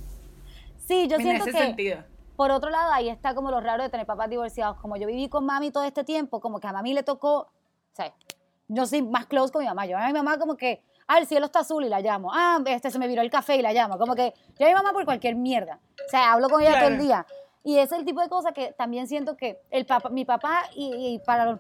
Sí, 0.87 1.07
yo 1.07 1.17
siento 1.17 1.45
que... 1.45 2.03
Por 2.35 2.51
otro 2.51 2.69
lado, 2.69 2.91
ahí 2.91 3.09
está 3.09 3.33
como 3.33 3.49
lo 3.49 3.61
raro 3.61 3.83
de 3.83 3.89
tener 3.89 4.05
papás 4.05 4.29
divorciados. 4.29 4.77
Como 4.81 4.97
yo 4.97 5.07
viví 5.07 5.29
con 5.29 5.45
mami 5.45 5.71
todo 5.71 5.85
este 5.85 6.03
tiempo, 6.03 6.41
como 6.41 6.59
que 6.59 6.67
a 6.67 6.73
mami 6.73 6.93
le 6.93 7.01
tocó, 7.01 7.37
o 7.37 7.49
sea, 7.93 8.13
yo 8.67 8.85
soy 8.85 9.01
más 9.01 9.25
close 9.25 9.51
con 9.51 9.61
mi 9.61 9.67
mamá. 9.67 9.85
Yo 9.85 9.97
a 9.97 10.07
mi 10.07 10.13
mamá 10.13 10.37
como 10.37 10.55
que 10.55 10.81
ah, 11.07 11.19
el 11.19 11.27
cielo 11.27 11.45
está 11.47 11.59
azul 11.59 11.83
y 11.85 11.89
la 11.89 12.01
llamo, 12.01 12.31
ah, 12.33 12.59
este 12.65 12.91
se 12.91 12.99
me 12.99 13.07
viró 13.07 13.21
el 13.21 13.29
café 13.29 13.55
y 13.55 13.61
la 13.61 13.73
llamo, 13.73 13.97
como 13.97 14.15
que 14.15 14.33
yo 14.57 14.65
a 14.65 14.69
mi 14.69 14.75
mamá 14.75 14.93
por 14.93 15.05
cualquier 15.05 15.35
mierda, 15.35 15.79
o 16.05 16.09
sea, 16.09 16.33
hablo 16.33 16.49
con 16.49 16.61
ella 16.61 16.79
todo 16.79 16.89
el 16.89 16.99
día. 16.99 17.25
Y 17.63 17.79
es 17.79 17.91
el 17.91 18.05
tipo 18.05 18.21
de 18.21 18.29
cosas 18.29 18.53
que 18.53 18.73
también 18.73 19.07
siento 19.07 19.35
que 19.35 19.59
el 19.71 19.87
papá, 19.87 20.09
mi 20.09 20.23
papá 20.23 20.69
y, 20.75 21.19
para 21.25 21.45
los, 21.45 21.59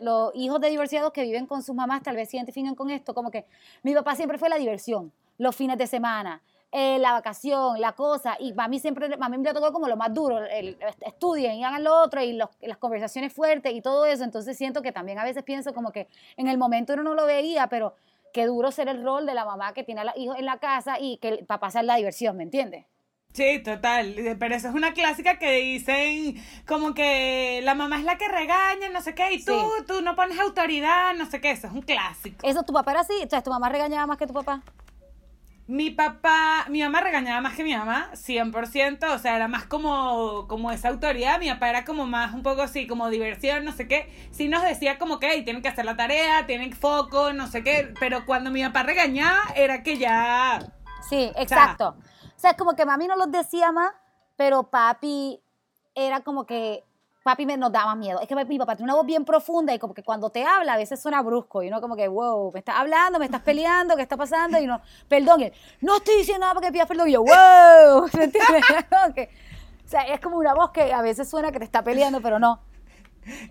los, 0.00 0.34
hijos 0.34 0.60
de 0.60 0.70
divorciados 0.70 1.12
que 1.12 1.22
viven 1.22 1.46
con 1.46 1.62
sus 1.62 1.72
mamás 1.72 2.02
tal 2.02 2.16
vez 2.16 2.28
se 2.28 2.36
identifican 2.36 2.74
con 2.74 2.90
esto, 2.90 3.14
como 3.14 3.30
que 3.30 3.46
mi 3.84 3.94
papá 3.94 4.16
siempre 4.16 4.38
fue 4.38 4.48
la 4.48 4.56
diversión, 4.56 5.12
los 5.38 5.54
fines 5.54 5.78
de 5.78 5.86
semana, 5.86 6.42
eh, 6.72 6.98
la 7.00 7.12
vacación, 7.12 7.80
la 7.80 7.92
cosa, 7.92 8.36
y 8.38 8.54
a 8.56 8.68
mí 8.68 8.78
siempre, 8.78 9.08
a 9.18 9.28
mí 9.28 9.38
me 9.38 9.52
tocó 9.52 9.72
como 9.72 9.88
lo 9.88 9.96
más 9.96 10.14
duro, 10.14 10.38
el, 10.44 10.78
estudien 11.00 11.54
y 11.54 11.64
hagan 11.64 11.82
lo 11.82 12.00
otro, 12.00 12.22
y 12.22 12.32
las 12.32 12.78
conversaciones 12.78 13.32
fuertes 13.32 13.72
y 13.74 13.80
todo 13.80 14.06
eso, 14.06 14.22
entonces 14.22 14.56
siento 14.56 14.80
que 14.80 14.92
también 14.92 15.18
a 15.18 15.24
veces 15.24 15.42
pienso 15.42 15.74
como 15.74 15.90
que 15.90 16.06
en 16.36 16.46
el 16.46 16.58
momento 16.58 16.92
uno 16.92 17.02
no 17.02 17.14
lo 17.14 17.26
veía, 17.26 17.66
pero 17.66 17.94
qué 18.32 18.46
duro 18.46 18.70
ser 18.70 18.88
el 18.88 19.02
rol 19.02 19.26
de 19.26 19.34
la 19.34 19.44
mamá 19.44 19.74
que 19.74 19.82
tiene 19.82 20.02
a 20.02 20.04
los 20.04 20.16
hijos 20.16 20.38
en 20.38 20.44
la 20.44 20.58
casa 20.58 21.00
y 21.00 21.16
que 21.16 21.28
el 21.28 21.46
papá 21.46 21.72
sea 21.72 21.82
la 21.82 21.96
diversión, 21.96 22.36
¿me 22.36 22.44
entiendes? 22.44 22.84
Sí, 23.32 23.60
total, 23.62 24.36
pero 24.40 24.56
eso 24.56 24.68
es 24.68 24.74
una 24.74 24.92
clásica 24.92 25.38
que 25.38 25.52
dicen 25.52 26.34
como 26.66 26.94
que 26.94 27.60
la 27.62 27.76
mamá 27.76 27.98
es 27.98 28.04
la 28.04 28.18
que 28.18 28.26
regaña, 28.26 28.88
no 28.88 29.00
sé 29.02 29.14
qué, 29.14 29.32
y 29.34 29.44
tú, 29.44 29.54
tú 29.86 30.02
no 30.02 30.16
pones 30.16 30.38
autoridad, 30.40 31.14
no 31.14 31.26
sé 31.26 31.40
qué, 31.40 31.52
eso 31.52 31.68
es 31.68 31.72
un 31.72 31.82
clásico. 31.82 32.44
¿Eso 32.44 32.64
tu 32.64 32.72
papá 32.72 32.90
era 32.90 33.00
así? 33.00 33.14
O 33.24 33.28
sea, 33.28 33.40
¿tu 33.40 33.50
mamá 33.50 33.68
regañaba 33.68 34.06
más 34.06 34.18
que 34.18 34.26
tu 34.26 34.32
papá? 34.32 34.62
Mi 35.70 35.92
papá, 35.92 36.66
mi 36.68 36.82
mamá 36.82 37.00
regañaba 37.00 37.40
más 37.40 37.54
que 37.54 37.62
mi 37.62 37.72
mamá, 37.72 38.10
100%, 38.14 39.14
o 39.14 39.18
sea, 39.20 39.36
era 39.36 39.46
más 39.46 39.66
como, 39.66 40.48
como 40.48 40.72
esa 40.72 40.88
autoridad, 40.88 41.38
mi 41.38 41.48
papá 41.48 41.70
era 41.70 41.84
como 41.84 42.06
más 42.06 42.34
un 42.34 42.42
poco 42.42 42.62
así, 42.62 42.88
como 42.88 43.08
diversión, 43.08 43.64
no 43.64 43.70
sé 43.70 43.86
qué, 43.86 44.12
sí 44.32 44.48
nos 44.48 44.64
decía 44.64 44.98
como 44.98 45.20
que 45.20 45.30
hey, 45.30 45.44
tienen 45.44 45.62
que 45.62 45.68
hacer 45.68 45.84
la 45.84 45.96
tarea, 45.96 46.44
tienen 46.44 46.72
foco, 46.72 47.32
no 47.32 47.46
sé 47.46 47.62
qué, 47.62 47.94
pero 48.00 48.26
cuando 48.26 48.50
mi 48.50 48.64
papá 48.64 48.82
regañaba 48.82 49.44
era 49.54 49.84
que 49.84 49.96
ya... 49.96 50.58
Sí, 51.08 51.30
exacto. 51.36 51.96
O 52.36 52.40
sea, 52.40 52.50
es 52.50 52.56
como 52.56 52.74
que 52.74 52.84
mami 52.84 53.06
no 53.06 53.14
los 53.14 53.30
decía 53.30 53.70
más, 53.70 53.92
pero 54.34 54.70
papi 54.70 55.40
era 55.94 56.22
como 56.22 56.46
que 56.46 56.82
papi 57.22 57.46
me 57.46 57.56
nos 57.56 57.72
daba 57.72 57.94
miedo. 57.94 58.20
Es 58.20 58.28
que 58.28 58.34
mi 58.34 58.58
papá 58.58 58.76
tiene 58.76 58.90
una 58.90 58.96
voz 58.96 59.06
bien 59.06 59.24
profunda 59.24 59.74
y 59.74 59.78
como 59.78 59.94
que 59.94 60.02
cuando 60.02 60.30
te 60.30 60.44
habla 60.44 60.74
a 60.74 60.76
veces 60.76 61.00
suena 61.00 61.22
brusco 61.22 61.62
y 61.62 61.68
uno 61.68 61.80
como 61.80 61.96
que, 61.96 62.08
wow, 62.08 62.50
me 62.52 62.60
estás 62.60 62.76
hablando, 62.76 63.18
me 63.18 63.26
estás 63.26 63.42
peleando, 63.42 63.96
¿qué 63.96 64.02
está 64.02 64.16
pasando? 64.16 64.58
Y 64.58 64.66
no, 64.66 64.80
perdón, 65.08 65.42
él, 65.42 65.52
no 65.80 65.98
estoy 65.98 66.18
diciendo 66.18 66.40
nada 66.40 66.54
porque 66.54 66.72
pidas 66.72 66.86
perdón. 66.86 67.08
Y 67.08 67.12
yo, 67.12 67.22
wow, 67.22 68.08
¿me 68.16 68.24
entiendes? 68.24 68.64
o 69.84 69.88
sea, 69.88 70.02
es 70.02 70.20
como 70.20 70.38
una 70.38 70.54
voz 70.54 70.70
que 70.70 70.92
a 70.92 71.02
veces 71.02 71.28
suena 71.28 71.52
que 71.52 71.58
te 71.58 71.64
está 71.64 71.82
peleando, 71.82 72.20
pero 72.20 72.38
no. 72.38 72.60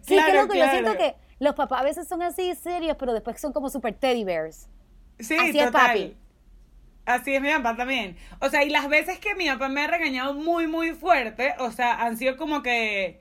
Sí, 0.02 0.16
claro, 0.16 0.32
que 0.32 0.38
loco, 0.42 0.54
yo 0.56 0.70
siento 0.70 0.98
que 0.98 1.16
los 1.38 1.54
papás 1.54 1.82
a 1.82 1.84
veces 1.84 2.08
son 2.08 2.22
así 2.24 2.54
serios, 2.56 2.98
pero 2.98 3.14
después 3.14 3.40
son 3.40 3.54
como 3.54 3.70
super 3.70 3.94
teddy 3.94 4.24
bears. 4.24 4.68
Sí, 5.20 5.38
así 5.38 5.60
es 5.60 5.72
papi. 5.72 6.18
Así 7.06 7.34
es 7.34 7.42
mi 7.42 7.50
papá 7.52 7.76
también. 7.76 8.18
O 8.40 8.50
sea, 8.50 8.64
y 8.64 8.70
las 8.70 8.88
veces 8.88 9.20
que 9.20 9.36
mi 9.36 9.48
papá 9.48 9.68
me 9.68 9.84
ha 9.84 9.88
regañado 9.88 10.34
muy, 10.34 10.68
muy 10.68 10.92
fuerte, 10.92 11.56
o 11.60 11.72
sea, 11.72 12.02
han 12.02 12.18
sido 12.18 12.38
como 12.38 12.62
que 12.62 13.20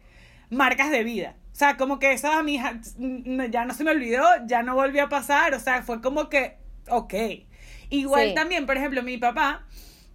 marcas 0.50 0.90
de 0.90 1.04
vida. 1.04 1.36
O 1.52 1.56
sea, 1.58 1.76
como 1.76 1.98
que 1.98 2.12
eso 2.12 2.28
a 2.28 2.44
ya 3.50 3.64
no 3.64 3.74
se 3.74 3.84
me 3.84 3.90
olvidó, 3.90 4.24
ya 4.46 4.62
no 4.62 4.74
volvió 4.74 5.04
a 5.04 5.08
pasar, 5.08 5.54
o 5.54 5.60
sea, 5.60 5.82
fue 5.82 6.00
como 6.00 6.28
que, 6.28 6.56
ok. 6.88 7.14
Igual 7.90 8.34
también, 8.34 8.66
por 8.66 8.76
ejemplo, 8.76 9.02
mi 9.02 9.18
papá 9.18 9.64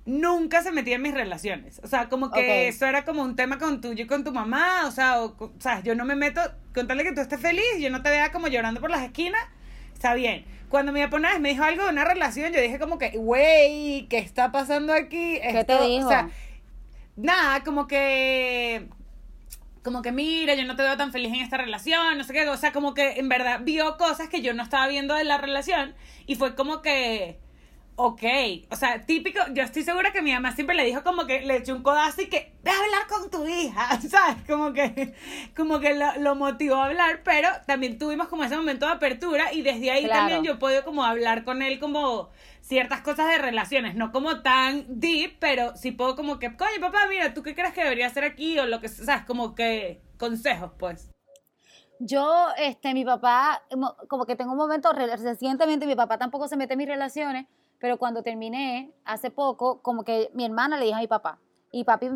nunca 0.05 0.61
se 0.61 0.71
metía 0.71 0.95
en 0.95 1.01
mis 1.01 1.13
relaciones. 1.13 1.79
O 1.83 1.87
sea, 1.87 2.09
como 2.09 2.31
que 2.31 2.67
eso 2.67 2.85
era 2.85 3.03
como 3.05 3.23
un 3.23 3.35
tema 3.35 3.57
con 3.57 3.81
tuyo 3.81 4.03
y 4.03 4.07
con 4.07 4.23
tu 4.23 4.31
mamá. 4.31 4.85
O 4.85 4.91
sea, 4.91 5.21
o, 5.21 5.53
sea, 5.59 5.81
yo 5.81 5.95
no 5.95 6.05
me 6.05 6.15
meto, 6.15 6.41
contarle 6.73 7.03
que 7.03 7.13
tú 7.13 7.21
estés 7.21 7.39
feliz, 7.39 7.79
yo 7.79 7.89
no 7.89 8.01
te 8.01 8.09
vea 8.09 8.31
como 8.31 8.47
llorando 8.47 8.79
por 8.79 8.89
las 8.89 9.03
esquinas, 9.03 9.41
está 9.93 10.13
bien. 10.13 10.45
Cuando 10.69 10.91
mi 10.91 11.01
papá 11.01 11.17
una 11.17 11.31
vez 11.31 11.39
me 11.39 11.49
dijo 11.49 11.63
algo 11.63 11.83
de 11.83 11.89
una 11.89 12.05
relación, 12.05 12.51
yo 12.51 12.61
dije 12.61 12.79
como 12.79 12.97
que, 12.97 13.09
güey, 13.17 14.07
¿qué 14.07 14.17
está 14.17 14.51
pasando 14.51 14.93
aquí? 14.93 15.39
¿Qué 15.41 15.63
te 15.65 15.81
dijo? 15.83 16.07
O 16.07 16.09
sea, 16.09 16.29
nada, 17.15 17.63
como 17.63 17.87
que 17.87 18.87
como 19.83 20.01
que 20.01 20.11
mira, 20.11 20.55
yo 20.55 20.63
no 20.65 20.75
te 20.75 20.83
veo 20.83 20.97
tan 20.97 21.11
feliz 21.11 21.33
en 21.33 21.41
esta 21.41 21.57
relación, 21.57 22.17
no 22.17 22.23
sé 22.23 22.33
qué, 22.33 22.47
o 22.47 22.57
sea, 22.57 22.71
como 22.71 22.93
que 22.93 23.19
en 23.19 23.29
verdad 23.29 23.61
vio 23.63 23.97
cosas 23.97 24.29
que 24.29 24.41
yo 24.41 24.53
no 24.53 24.63
estaba 24.63 24.87
viendo 24.87 25.13
de 25.13 25.25
la 25.25 25.37
relación 25.37 25.93
y 26.25 26.35
fue 26.35 26.55
como 26.55 26.81
que, 26.81 27.39
ok, 27.95 28.23
o 28.71 28.75
sea, 28.75 29.05
típico, 29.05 29.39
yo 29.53 29.63
estoy 29.63 29.83
segura 29.83 30.11
que 30.11 30.21
mi 30.21 30.33
mamá 30.33 30.53
siempre 30.53 30.75
le 30.75 30.83
dijo 30.83 31.03
como 31.03 31.25
que 31.25 31.41
le 31.41 31.57
echó 31.57 31.75
un 31.75 31.83
codazo 31.83 32.21
y 32.21 32.27
que 32.27 32.53
ve 32.63 32.71
a 32.71 32.79
hablar 32.79 33.07
con 33.07 33.29
tu 33.29 33.47
hija, 33.47 34.01
¿sabes? 34.09 34.37
Como 34.47 34.73
que, 34.73 35.13
como 35.55 35.79
que 35.79 35.93
lo, 35.93 36.35
motivó 36.35 36.75
a 36.75 36.85
hablar, 36.85 37.21
pero 37.23 37.49
también 37.67 37.97
tuvimos 37.97 38.27
como 38.27 38.43
ese 38.43 38.57
momento 38.57 38.85
de 38.85 38.93
apertura 38.93 39.53
y 39.53 39.61
desde 39.61 39.91
ahí 39.91 40.07
también 40.07 40.43
yo 40.43 40.59
puedo 40.59 40.83
como 40.83 41.03
hablar 41.03 41.43
con 41.43 41.61
él 41.61 41.79
como 41.79 42.29
ciertas 42.61 43.01
cosas 43.01 43.27
de 43.29 43.37
relaciones, 43.37 43.95
no 43.95 44.11
como 44.11 44.41
tan 44.41 44.85
deep, 44.87 45.37
pero 45.39 45.75
sí 45.75 45.91
puedo 45.91 46.15
como 46.15 46.39
que, 46.39 46.55
coño, 46.55 46.79
papá, 46.79 47.07
mira, 47.09 47.33
¿tú 47.33 47.43
qué 47.43 47.53
crees 47.53 47.73
que 47.73 47.83
debería 47.83 48.07
hacer 48.07 48.23
aquí? 48.23 48.57
O 48.57 48.65
lo 48.65 48.79
que, 48.79 48.87
sabes, 48.87 49.25
como 49.25 49.53
que 49.53 50.01
consejos, 50.17 50.71
pues. 50.79 51.11
Yo, 51.99 52.47
este, 52.57 52.93
mi 52.93 53.05
papá, 53.05 53.63
como 54.07 54.25
que 54.25 54.35
tengo 54.35 54.53
un 54.53 54.57
momento, 54.57 54.91
recientemente 54.93 55.85
mi 55.85 55.95
papá 55.95 56.17
tampoco 56.17 56.47
se 56.47 56.57
mete 56.57 56.73
en 56.73 56.79
mis 56.79 56.87
relaciones, 56.87 57.45
pero 57.83 57.97
cuando 57.97 58.23
terminé, 58.23 58.93
hace 59.03 59.29
poco, 59.29 59.81
como 59.81 60.05
que 60.05 60.31
mi 60.33 60.45
hermana 60.45 60.77
le 60.77 60.85
dijo 60.85 60.95
a 60.95 61.01
mi 61.01 61.07
papá, 61.07 61.37
y 61.69 61.83
papi, 61.83 62.07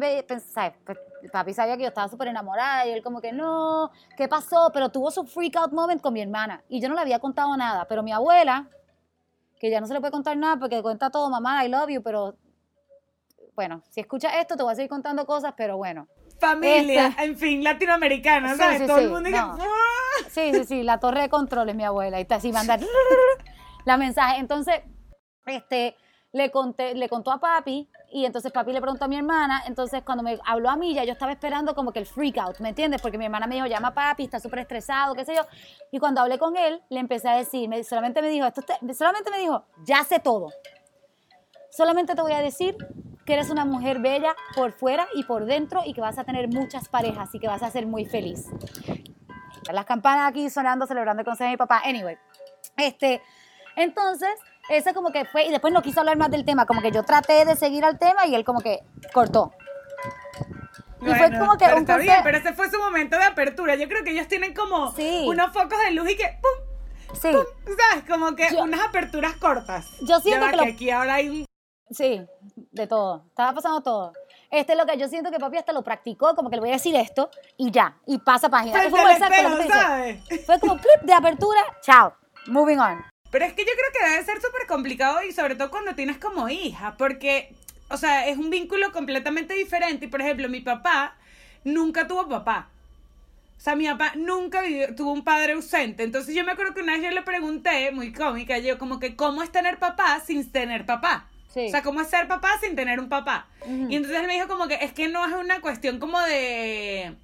¿sabes? 0.50 0.76
Pues, 0.86 0.98
papi 1.30 1.54
sabía 1.54 1.76
que 1.76 1.82
yo 1.84 1.90
estaba 1.90 2.08
súper 2.08 2.30
enamorada 2.30 2.88
y 2.88 2.92
él 2.92 3.04
como 3.04 3.20
que 3.20 3.34
no, 3.34 3.92
¿qué 4.16 4.30
pasó? 4.30 4.72
Pero 4.74 4.88
tuvo 4.88 5.12
su 5.12 5.26
freak 5.26 5.58
out 5.58 5.74
moment 5.74 6.02
con 6.02 6.14
mi 6.14 6.22
hermana 6.22 6.64
y 6.70 6.80
yo 6.80 6.88
no 6.88 6.96
le 6.96 7.02
había 7.02 7.20
contado 7.20 7.58
nada, 7.58 7.86
pero 7.86 8.02
mi 8.02 8.14
abuela, 8.14 8.70
que 9.60 9.70
ya 9.70 9.82
no 9.82 9.88
se 9.88 9.94
le 9.94 10.00
puede 10.00 10.12
contar 10.12 10.38
nada 10.38 10.56
porque 10.56 10.82
cuenta 10.82 11.10
todo, 11.10 11.30
mamá, 11.30 11.66
I 11.66 11.68
love 11.68 11.90
you, 11.90 12.02
pero 12.02 12.38
bueno, 13.54 13.84
si 13.90 14.00
escuchas 14.00 14.36
esto 14.36 14.56
te 14.56 14.64
voy 14.64 14.72
a 14.72 14.76
seguir 14.76 14.90
contando 14.90 15.26
cosas, 15.26 15.54
pero 15.58 15.76
bueno. 15.76 16.08
Familia, 16.40 17.08
este 17.08 17.26
en 17.26 17.38
fin, 17.38 17.62
latinoamericana, 17.62 18.56
¿sabes? 18.56 18.88
todo 18.88 19.00
el 19.00 19.10
mundo 19.10 19.30
Sí, 20.30 20.54
sí, 20.54 20.64
sí, 20.64 20.84
la 20.84 21.02
torre 21.02 21.24
de 21.24 21.30
control 21.30 21.68
es 21.68 21.76
mi 21.76 21.84
abuela 21.84 22.20
y 22.20 22.22
está 22.22 22.36
así 22.36 22.54
mandar 22.54 22.80
la 23.86 23.98
mensaje. 23.98 24.40
Entonces, 24.40 24.82
este, 25.48 25.96
le 26.34 26.52
conté, 26.52 26.94
le 26.94 27.10
contó 27.10 27.32
a 27.32 27.40
papi 27.40 27.90
y 28.12 28.26
entonces 28.26 28.52
papi 28.52 28.72
le 28.72 28.82
preguntó 28.82 29.06
a 29.06 29.08
mi 29.08 29.18
hermana, 29.18 29.64
entonces 29.66 30.04
cuando 30.04 30.24
me 30.24 30.40
habló 30.46 30.70
a 30.70 30.76
mí 30.76 30.94
ya 30.94 31.04
yo 31.04 31.14
estaba 31.14 31.32
esperando 31.32 31.76
como 31.76 31.92
que 31.92 32.00
el 32.00 32.06
freak 32.06 32.38
out, 32.38 32.60
¿me 32.60 32.70
entiendes? 32.70 33.02
Porque 33.02 33.18
mi 33.18 33.26
hermana 33.26 33.48
me 33.48 33.56
dijo, 33.56 33.68
llama 33.68 33.90
a 33.90 33.94
papi, 33.94 34.24
está 34.24 34.40
súper 34.40 34.60
estresado, 34.60 35.16
qué 35.16 35.26
sé 35.26 35.36
yo. 35.36 35.42
Y 35.92 36.00
cuando 36.00 36.22
hablé 36.22 36.38
con 36.38 36.56
él, 36.58 36.82
le 36.90 37.00
empecé 37.00 37.30
a 37.30 37.36
decir, 37.36 37.68
me, 37.68 37.84
solamente 37.84 38.22
me 38.22 38.30
dijo, 38.30 38.46
esto 38.46 38.62
solamente 38.94 39.32
me 39.32 39.40
dijo, 39.40 39.66
ya 39.86 40.04
sé 40.04 40.20
todo. 40.20 40.50
Solamente 41.70 42.16
te 42.16 42.22
voy 42.22 42.34
a 42.34 42.42
decir 42.42 42.76
que 43.26 43.34
eres 43.34 43.50
una 43.50 43.66
mujer 43.66 44.00
bella 44.00 44.34
por 44.56 44.72
fuera 44.72 45.08
y 45.14 45.24
por 45.24 45.46
dentro 45.46 45.82
y 45.86 45.94
que 45.94 46.02
vas 46.02 46.18
a 46.18 46.24
tener 46.24 46.48
muchas 46.48 46.88
parejas 46.88 47.34
y 47.36 47.40
que 47.40 47.48
vas 47.48 47.62
a 47.62 47.70
ser 47.70 47.86
muy 47.86 48.06
feliz. 48.06 48.46
Las 49.72 49.86
campanas 49.86 50.30
aquí 50.30 50.50
sonando, 50.50 50.88
celebrando 50.88 51.22
el 51.22 51.26
consejo 51.26 51.48
de 51.48 51.52
mi 51.52 51.58
papá. 51.58 51.82
Anyway, 51.84 52.18
este, 52.78 53.22
entonces 53.76 54.32
ese 54.70 54.94
como 54.94 55.12
que 55.12 55.26
fue, 55.26 55.46
y 55.46 55.52
después 55.52 55.74
no 55.74 55.82
quiso 55.82 56.00
hablar 56.00 56.18
más 56.18 56.30
del 56.30 56.46
tema, 56.46 56.66
como 56.66 56.82
que 56.82 56.92
yo 56.92 57.04
traté 57.04 57.46
de 57.46 57.56
seguir 57.56 57.86
al 57.86 57.98
tema 57.98 58.28
y 58.28 58.36
él 58.36 58.44
como 58.44 58.62
que 58.62 58.84
cortó. 59.14 59.54
y 61.02 61.14
fue 61.14 61.32
como 61.38 61.58
que 61.58 61.66
pero 61.66 61.78
está 61.78 61.98
bien, 61.98 62.18
pero 62.24 62.38
ese 62.38 62.54
fue 62.54 62.70
su 62.70 62.78
momento 62.78 63.18
de 63.18 63.24
apertura. 63.24 63.76
Yo 63.76 63.88
creo 63.88 64.04
que 64.04 64.12
ellos 64.12 64.28
tienen 64.28 64.54
como 64.54 64.94
unos 65.26 65.54
focos 65.54 65.80
de 65.86 65.92
luz 65.92 66.10
y 66.12 66.18
que 66.18 66.40
¡pum! 66.42 67.16
Sí. 67.22 67.32
¿Sabes? 67.32 68.06
Como 68.08 68.36
que 68.36 68.48
unas 68.62 68.82
aperturas 68.82 69.36
cortas. 69.38 69.88
Yo 70.02 70.20
siento 70.20 70.48
que, 70.50 70.72
aquí 70.72 70.92
ahora 70.92 71.16
hay 71.16 71.30
un... 71.30 71.46
Sí, 71.90 72.22
de 72.72 72.88
todo. 72.88 73.24
Estaba 73.30 73.54
pasando 73.54 73.82
todo. 73.82 74.12
Este 74.50 74.74
es 74.74 74.78
lo 74.78 74.86
que 74.86 74.98
yo 74.98 75.08
siento 75.08 75.32
que 75.32 75.40
papi 75.40 75.58
hasta 75.58 75.74
lo 75.74 75.84
practicó, 75.84 76.36
como 76.36 76.50
que 76.50 76.56
le 76.56 76.62
voy 76.62 76.70
a 76.70 76.74
decir 76.74 76.96
esto 76.96 77.30
y 77.58 77.72
ya, 77.72 77.98
y 78.06 78.18
pasa 78.18 78.50
página. 78.50 78.82
Fue 78.82 78.92
como, 78.92 79.10
exacto, 79.10 80.44
fue 80.46 80.60
como 80.60 80.76
clip 80.76 81.02
de 81.04 81.14
apertura, 81.14 81.62
chao, 81.82 82.14
moving 82.48 82.80
on. 82.80 83.04
Pero 83.32 83.46
es 83.46 83.54
que 83.54 83.64
yo 83.64 83.72
creo 83.72 83.92
que 83.94 84.12
debe 84.12 84.26
ser 84.26 84.42
súper 84.42 84.68
complicado 84.68 85.24
y 85.24 85.32
sobre 85.32 85.56
todo 85.56 85.70
cuando 85.70 85.96
tienes 85.96 86.18
como 86.18 86.48
hija, 86.50 86.96
porque, 86.98 87.54
o 87.90 87.98
sea, 87.98 88.28
es 88.28 88.38
un 88.38 88.50
vínculo 88.50 88.92
completamente 88.92 89.54
diferente. 89.54 90.06
Y 90.06 90.10
por 90.10 90.22
ejemplo, 90.22 90.50
mi 90.50 90.62
papá 90.62 91.16
nunca 91.64 92.08
tuvo 92.08 92.28
papá. 92.28 92.70
O 93.58 93.60
sea, 93.60 93.76
mi 93.76 93.88
papá 93.88 94.14
nunca 94.16 94.62
tuvo 94.96 95.12
un 95.12 95.24
padre 95.24 95.54
ausente. 95.54 96.04
Entonces 96.04 96.36
yo 96.36 96.46
me 96.46 96.52
acuerdo 96.52 96.74
que 96.74 96.82
una 96.82 96.94
vez 96.94 97.04
yo 97.04 97.12
le 97.12 97.24
pregunté, 97.24 97.92
muy 97.92 98.14
cómica, 98.14 98.60
yo 98.60 98.78
como 98.78 99.00
que, 99.00 99.16
¿cómo 99.16 99.44
es 99.44 99.52
tener 99.52 99.78
papá 99.80 100.22
sin 100.26 100.50
tener 100.52 100.86
papá? 100.86 101.28
O 101.50 101.70
sea, 101.70 101.82
¿cómo 101.82 102.02
es 102.02 102.08
ser 102.08 102.28
papá 102.28 102.52
sin 102.62 102.76
tener 102.76 103.00
un 103.00 103.10
papá? 103.10 103.48
Y 103.66 103.96
entonces 103.96 104.20
él 104.20 104.28
me 104.28 104.34
dijo 104.36 104.48
como 104.48 104.68
que 104.68 104.76
es 104.76 104.94
que 104.94 105.08
no 105.08 105.26
es 105.26 105.34
una 105.34 105.60
cuestión 105.60 106.00
como 106.00 106.22
de 106.22 107.16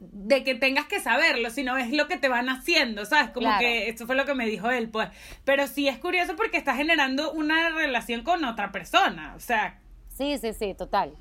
de 0.00 0.44
que 0.44 0.54
tengas 0.54 0.86
que 0.86 0.98
saberlo, 0.98 1.50
sino 1.50 1.76
es 1.76 1.92
lo 1.92 2.08
que 2.08 2.16
te 2.16 2.28
van 2.28 2.48
haciendo, 2.48 3.04
¿sabes? 3.04 3.30
Como 3.30 3.50
que 3.58 3.88
esto 3.88 4.06
fue 4.06 4.16
lo 4.16 4.24
que 4.24 4.34
me 4.34 4.46
dijo 4.46 4.70
él, 4.70 4.88
pues. 4.90 5.10
Pero 5.44 5.66
sí 5.66 5.88
es 5.88 5.98
curioso 5.98 6.36
porque 6.36 6.56
está 6.56 6.74
generando 6.74 7.32
una 7.32 7.68
relación 7.70 8.22
con 8.24 8.44
otra 8.44 8.72
persona, 8.72 9.34
o 9.36 9.40
sea. 9.40 9.78
Sí, 10.08 10.38
sí, 10.38 10.54
sí, 10.54 10.74
total. 10.74 11.14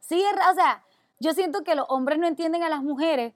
Sí, 0.00 0.22
o 0.50 0.54
sea, 0.54 0.84
yo 1.18 1.32
siento 1.32 1.64
que 1.64 1.74
los 1.74 1.86
hombres 1.88 2.18
no 2.18 2.26
entienden 2.26 2.62
a 2.62 2.68
las 2.68 2.82
mujeres 2.82 3.32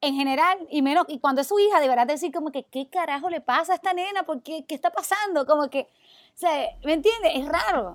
en 0.00 0.14
general, 0.14 0.58
y 0.70 0.82
menos, 0.82 1.04
y 1.08 1.20
cuando 1.20 1.42
es 1.42 1.48
su 1.48 1.58
hija, 1.58 1.80
deberás 1.80 2.06
decir 2.06 2.32
como 2.32 2.50
que, 2.50 2.64
¿qué 2.64 2.88
carajo 2.88 3.28
le 3.30 3.40
pasa 3.40 3.72
a 3.72 3.76
esta 3.76 3.92
nena? 3.92 4.24
¿Por 4.24 4.42
qué, 4.42 4.64
qué 4.66 4.74
está 4.74 4.90
pasando? 4.90 5.46
Como 5.46 5.68
que, 5.68 5.80
o 5.80 6.38
sea, 6.38 6.70
¿me 6.84 6.94
entiendes? 6.94 7.32
Es 7.34 7.46
raro. 7.46 7.94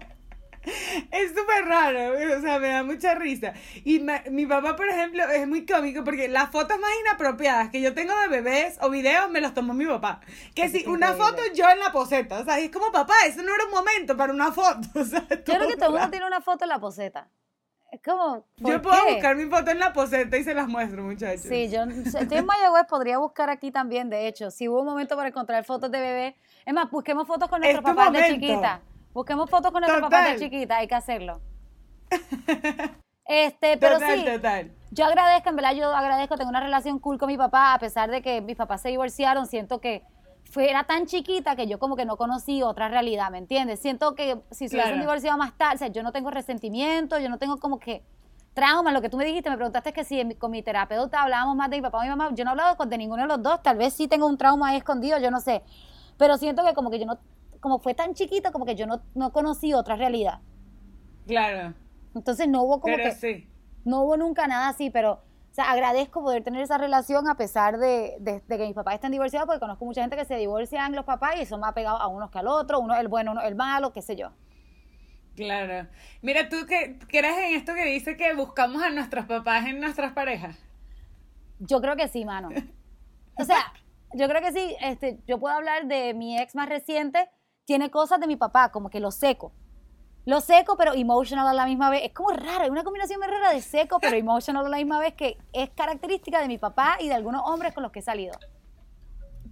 Es 1.12 1.30
súper 1.30 1.66
raro, 1.66 2.14
o 2.38 2.42
sea, 2.42 2.60
me 2.60 2.70
da 2.70 2.84
mucha 2.84 3.16
risa. 3.16 3.54
Y 3.84 4.06
mi 4.30 4.46
papá, 4.46 4.76
por 4.76 4.88
ejemplo, 4.88 5.24
es 5.30 5.48
muy 5.48 5.66
cómico 5.66 6.04
porque 6.04 6.28
las 6.28 6.50
fotos 6.50 6.80
más 6.80 6.92
inapropiadas 7.02 7.70
que 7.70 7.82
yo 7.82 7.94
tengo 7.94 8.14
de 8.22 8.28
bebés 8.28 8.78
o 8.82 8.90
videos 8.90 9.30
me 9.30 9.42
los 9.42 9.54
tomó 9.54 9.74
mi 9.74 9.86
papá. 9.86 10.22
Que 10.56 10.70
si 10.70 10.86
una 10.86 11.14
foto 11.14 11.42
yo 11.54 11.70
en 11.70 11.80
la 11.80 11.92
poseta, 11.92 12.40
o 12.40 12.46
sea, 12.46 12.60
es 12.60 12.70
como 12.72 12.92
papá, 12.92 13.14
eso 13.26 13.42
no 13.44 13.54
era 13.54 13.66
un 13.66 13.72
momento 13.72 14.16
para 14.16 14.34
una 14.34 14.52
foto. 14.52 14.82
O 15.02 15.04
sea, 15.04 15.26
yo 15.28 15.44
creo 15.44 15.68
que 15.68 15.76
todo 15.78 15.88
el 15.88 15.94
mundo 15.94 16.10
tiene 16.12 16.28
una 16.28 16.42
foto 16.42 16.66
en 16.66 16.70
la 16.70 16.80
poseta. 16.80 17.28
Es 17.92 18.02
como. 18.02 18.46
Yo 18.58 18.82
puedo 18.82 19.06
buscar 19.06 19.36
mi 19.36 19.46
foto 19.46 19.72
en 19.72 19.80
la 19.80 19.92
poseta 19.92 20.38
y 20.38 20.44
se 20.44 20.54
las 20.54 20.68
muestro, 20.68 21.04
muchachos. 21.04 21.42
Sí, 21.42 21.70
yo 21.70 21.84
estoy 21.84 22.38
en 22.38 22.46
Mayagüez, 22.46 22.86
podría 22.88 23.18
buscar 23.18 23.50
aquí 23.50 23.72
también, 23.72 24.10
de 24.10 24.28
hecho. 24.28 24.50
Si 24.50 24.70
hubo 24.70 24.80
un 24.80 24.86
momento 24.86 25.16
para 25.18 25.30
encontrar 25.30 25.66
fotos 25.66 25.92
de 25.92 26.00
bebé. 26.00 26.36
Es 26.66 26.74
más, 26.74 26.90
busquemos 26.90 27.28
fotos 27.28 27.50
con 27.50 27.60
nuestros 27.60 27.84
papás 27.84 28.14
de 28.14 28.28
chiquita. 28.28 28.82
Busquemos 29.14 29.50
fotos 29.50 29.72
con 29.72 29.82
nuestro 29.82 30.02
papá 30.02 30.30
de 30.30 30.40
chiquita, 30.40 30.78
hay 30.78 30.88
que 30.88 30.96
hacerlo. 30.96 31.42
Este, 33.26 33.78
pero 33.78 33.98
sí, 34.00 34.26
yo 34.90 35.06
agradezco, 35.06 35.50
en 35.50 35.56
verdad, 35.56 35.74
yo 35.74 35.96
agradezco, 35.96 36.36
tengo 36.36 36.50
una 36.50 36.60
relación 36.60 37.00
cool 37.00 37.18
con 37.18 37.28
mi 37.28 37.38
papá, 37.38 37.74
a 37.74 37.80
pesar 37.80 38.12
de 38.12 38.22
que 38.22 38.42
mis 38.42 38.58
papás 38.58 38.82
se 38.82 38.90
divorciaron, 38.90 39.48
siento 39.48 39.80
que 39.80 40.04
fue, 40.52 40.70
era 40.70 40.84
tan 40.84 41.06
chiquita 41.06 41.56
que 41.56 41.66
yo 41.66 41.80
como 41.80 41.96
que 41.96 42.04
no 42.04 42.18
conocí 42.18 42.62
otra 42.62 42.90
realidad, 42.90 43.32
¿me 43.32 43.38
entiendes? 43.38 43.80
Siento 43.80 44.16
que 44.16 44.42
si 44.52 44.68
se 44.68 44.76
hubiesen 44.76 44.96
Claro. 44.96 45.00
divorciado 45.00 45.38
más 45.38 45.54
tarde, 45.54 45.76
o 45.76 45.78
sea, 45.78 45.88
yo 45.88 46.04
no 46.04 46.12
tengo 46.12 46.30
resentimiento, 46.30 47.20
yo 47.20 47.30
no 47.30 47.38
tengo 47.38 47.58
como 47.58 47.80
que 47.80 48.04
trauma, 48.54 48.92
lo 48.92 49.02
que 49.02 49.08
tú 49.08 49.16
me 49.16 49.24
dijiste, 49.24 49.50
me 49.50 49.56
preguntaste 49.56 49.94
que 49.94 50.04
si 50.04 50.36
con 50.36 50.52
mi 50.52 50.62
terapeuta 50.62 51.22
hablábamos 51.22 51.56
más 51.56 51.70
de 51.70 51.78
mi 51.78 51.82
papá 51.84 52.00
o 52.00 52.02
mi 52.02 52.10
mamá, 52.10 52.32
yo 52.34 52.44
no 52.44 52.50
he 52.50 52.54
hablado 52.54 52.76
con 52.76 52.90
de 52.90 52.98
ninguno 52.98 53.22
de 53.22 53.30
los 53.30 53.42
dos, 53.42 53.62
tal 53.64 53.78
vez 53.78 53.94
sí 53.94 54.10
tengo 54.10 54.28
un 54.28 54.38
trauma 54.38 54.70
ahí 54.70 54.78
escondido, 54.78 55.18
yo 55.20 55.32
no 55.32 55.40
sé, 55.40 55.62
pero 56.18 56.38
siento 56.38 56.66
que 56.66 56.74
como 56.74 56.90
que 56.92 57.00
yo 57.00 57.06
no, 57.06 57.18
como 57.62 57.80
fue 57.80 57.94
tan 57.94 58.14
chiquita, 58.14 58.52
como 58.52 58.66
que 58.66 58.76
yo 58.76 58.86
no, 58.88 59.02
no 59.16 59.32
conocí 59.32 59.74
otra 59.74 59.96
realidad. 59.96 60.42
Claro. 61.26 61.74
Entonces 62.14 62.50
no 62.50 62.64
hubo 62.64 62.82
como 62.82 62.96
Pero 62.98 63.10
que, 63.10 63.16
sí. 63.16 63.48
no 63.86 64.02
hubo 64.02 64.18
nunca 64.18 64.48
nada 64.48 64.68
así, 64.68 64.90
pero, 64.90 65.14
o 65.14 65.54
sea, 65.54 65.72
agradezco 65.72 66.22
poder 66.22 66.44
tener 66.44 66.62
esa 66.62 66.78
relación 66.78 67.30
a 67.30 67.36
pesar 67.38 67.78
de, 67.78 68.18
de- 68.20 68.42
de 68.46 68.58
que 68.58 68.66
mis 68.66 68.74
papás 68.76 68.96
estén 68.96 69.12
divorciados, 69.12 69.46
porque 69.48 69.60
conozco 69.62 69.86
mucha 69.86 70.02
gente 70.02 70.18
que 70.18 70.26
se 70.26 70.36
divorcian 70.36 70.94
los 70.96 71.06
papás 71.06 71.36
y 71.38 71.42
eso 71.44 71.58
me 71.58 71.68
ha 71.68 71.72
pegado 71.74 71.98
a 71.98 72.08
unos 72.08 72.30
que 72.32 72.40
al 72.40 72.48
otro, 72.48 72.80
uno 72.80 72.96
el 72.96 73.08
bueno, 73.08 73.32
uno 73.32 73.42
el 73.42 73.56
malo, 73.56 73.94
qué 73.94 74.02
sé 74.02 74.16
yo. 74.18 74.32
Claro. 75.36 75.88
Mira, 76.22 76.50
tú 76.50 76.66
que 76.68 77.00
crees 77.08 77.38
en 77.38 77.56
esto 77.56 77.74
que 77.74 77.86
dice 77.86 78.18
que 78.18 78.34
buscamos 78.34 78.84
a 78.84 78.90
nuestros 78.90 79.26
papás 79.26 79.66
en 79.66 79.80
nuestras 79.80 80.12
parejas. 80.12 80.58
Yo 81.60 81.80
creo 81.80 81.96
que 81.96 82.08
sí, 82.10 82.26
mano. 82.26 82.50
O 83.38 83.46
sea, 83.46 83.72
yo 84.14 84.28
creo 84.28 84.42
que 84.42 84.52
sí, 84.52 84.76
este, 84.82 85.20
yo 85.28 85.40
puedo 85.40 85.56
hablar 85.56 85.86
de 85.88 86.14
mi 86.14 86.38
ex 86.38 86.54
más 86.56 86.68
reciente, 86.68 87.30
tiene 87.72 87.90
cosas 87.90 88.20
de 88.20 88.28
mi 88.28 88.36
papá, 88.36 88.70
como 88.70 88.90
que 88.90 89.00
lo 89.00 89.12
seco. 89.12 89.54
Lo 90.26 90.42
seco, 90.42 90.76
pero 90.76 90.94
emotional 90.94 91.48
a 91.48 91.54
la 91.54 91.66
misma 91.66 91.90
vez. 91.90 92.02
Es 92.04 92.12
como 92.14 92.32
raro, 92.32 92.66
es 92.66 92.70
una 92.70 92.84
combinación 92.84 93.18
muy 93.22 93.30
rara 93.30 93.54
de 93.54 93.62
seco, 93.62 93.98
pero 94.02 94.18
emotional 94.18 94.66
a 94.66 94.70
la 94.70 94.76
misma 94.76 95.00
vez, 95.00 95.14
que 95.14 95.38
es 95.54 95.70
característica 95.70 96.42
de 96.42 96.50
mi 96.50 96.58
papá 96.58 96.98
y 97.00 97.08
de 97.08 97.14
algunos 97.14 97.44
hombres 97.46 97.74
con 97.74 97.84
los 97.84 97.94
que 97.94 98.00
he 98.00 98.02
salido. 98.02 98.34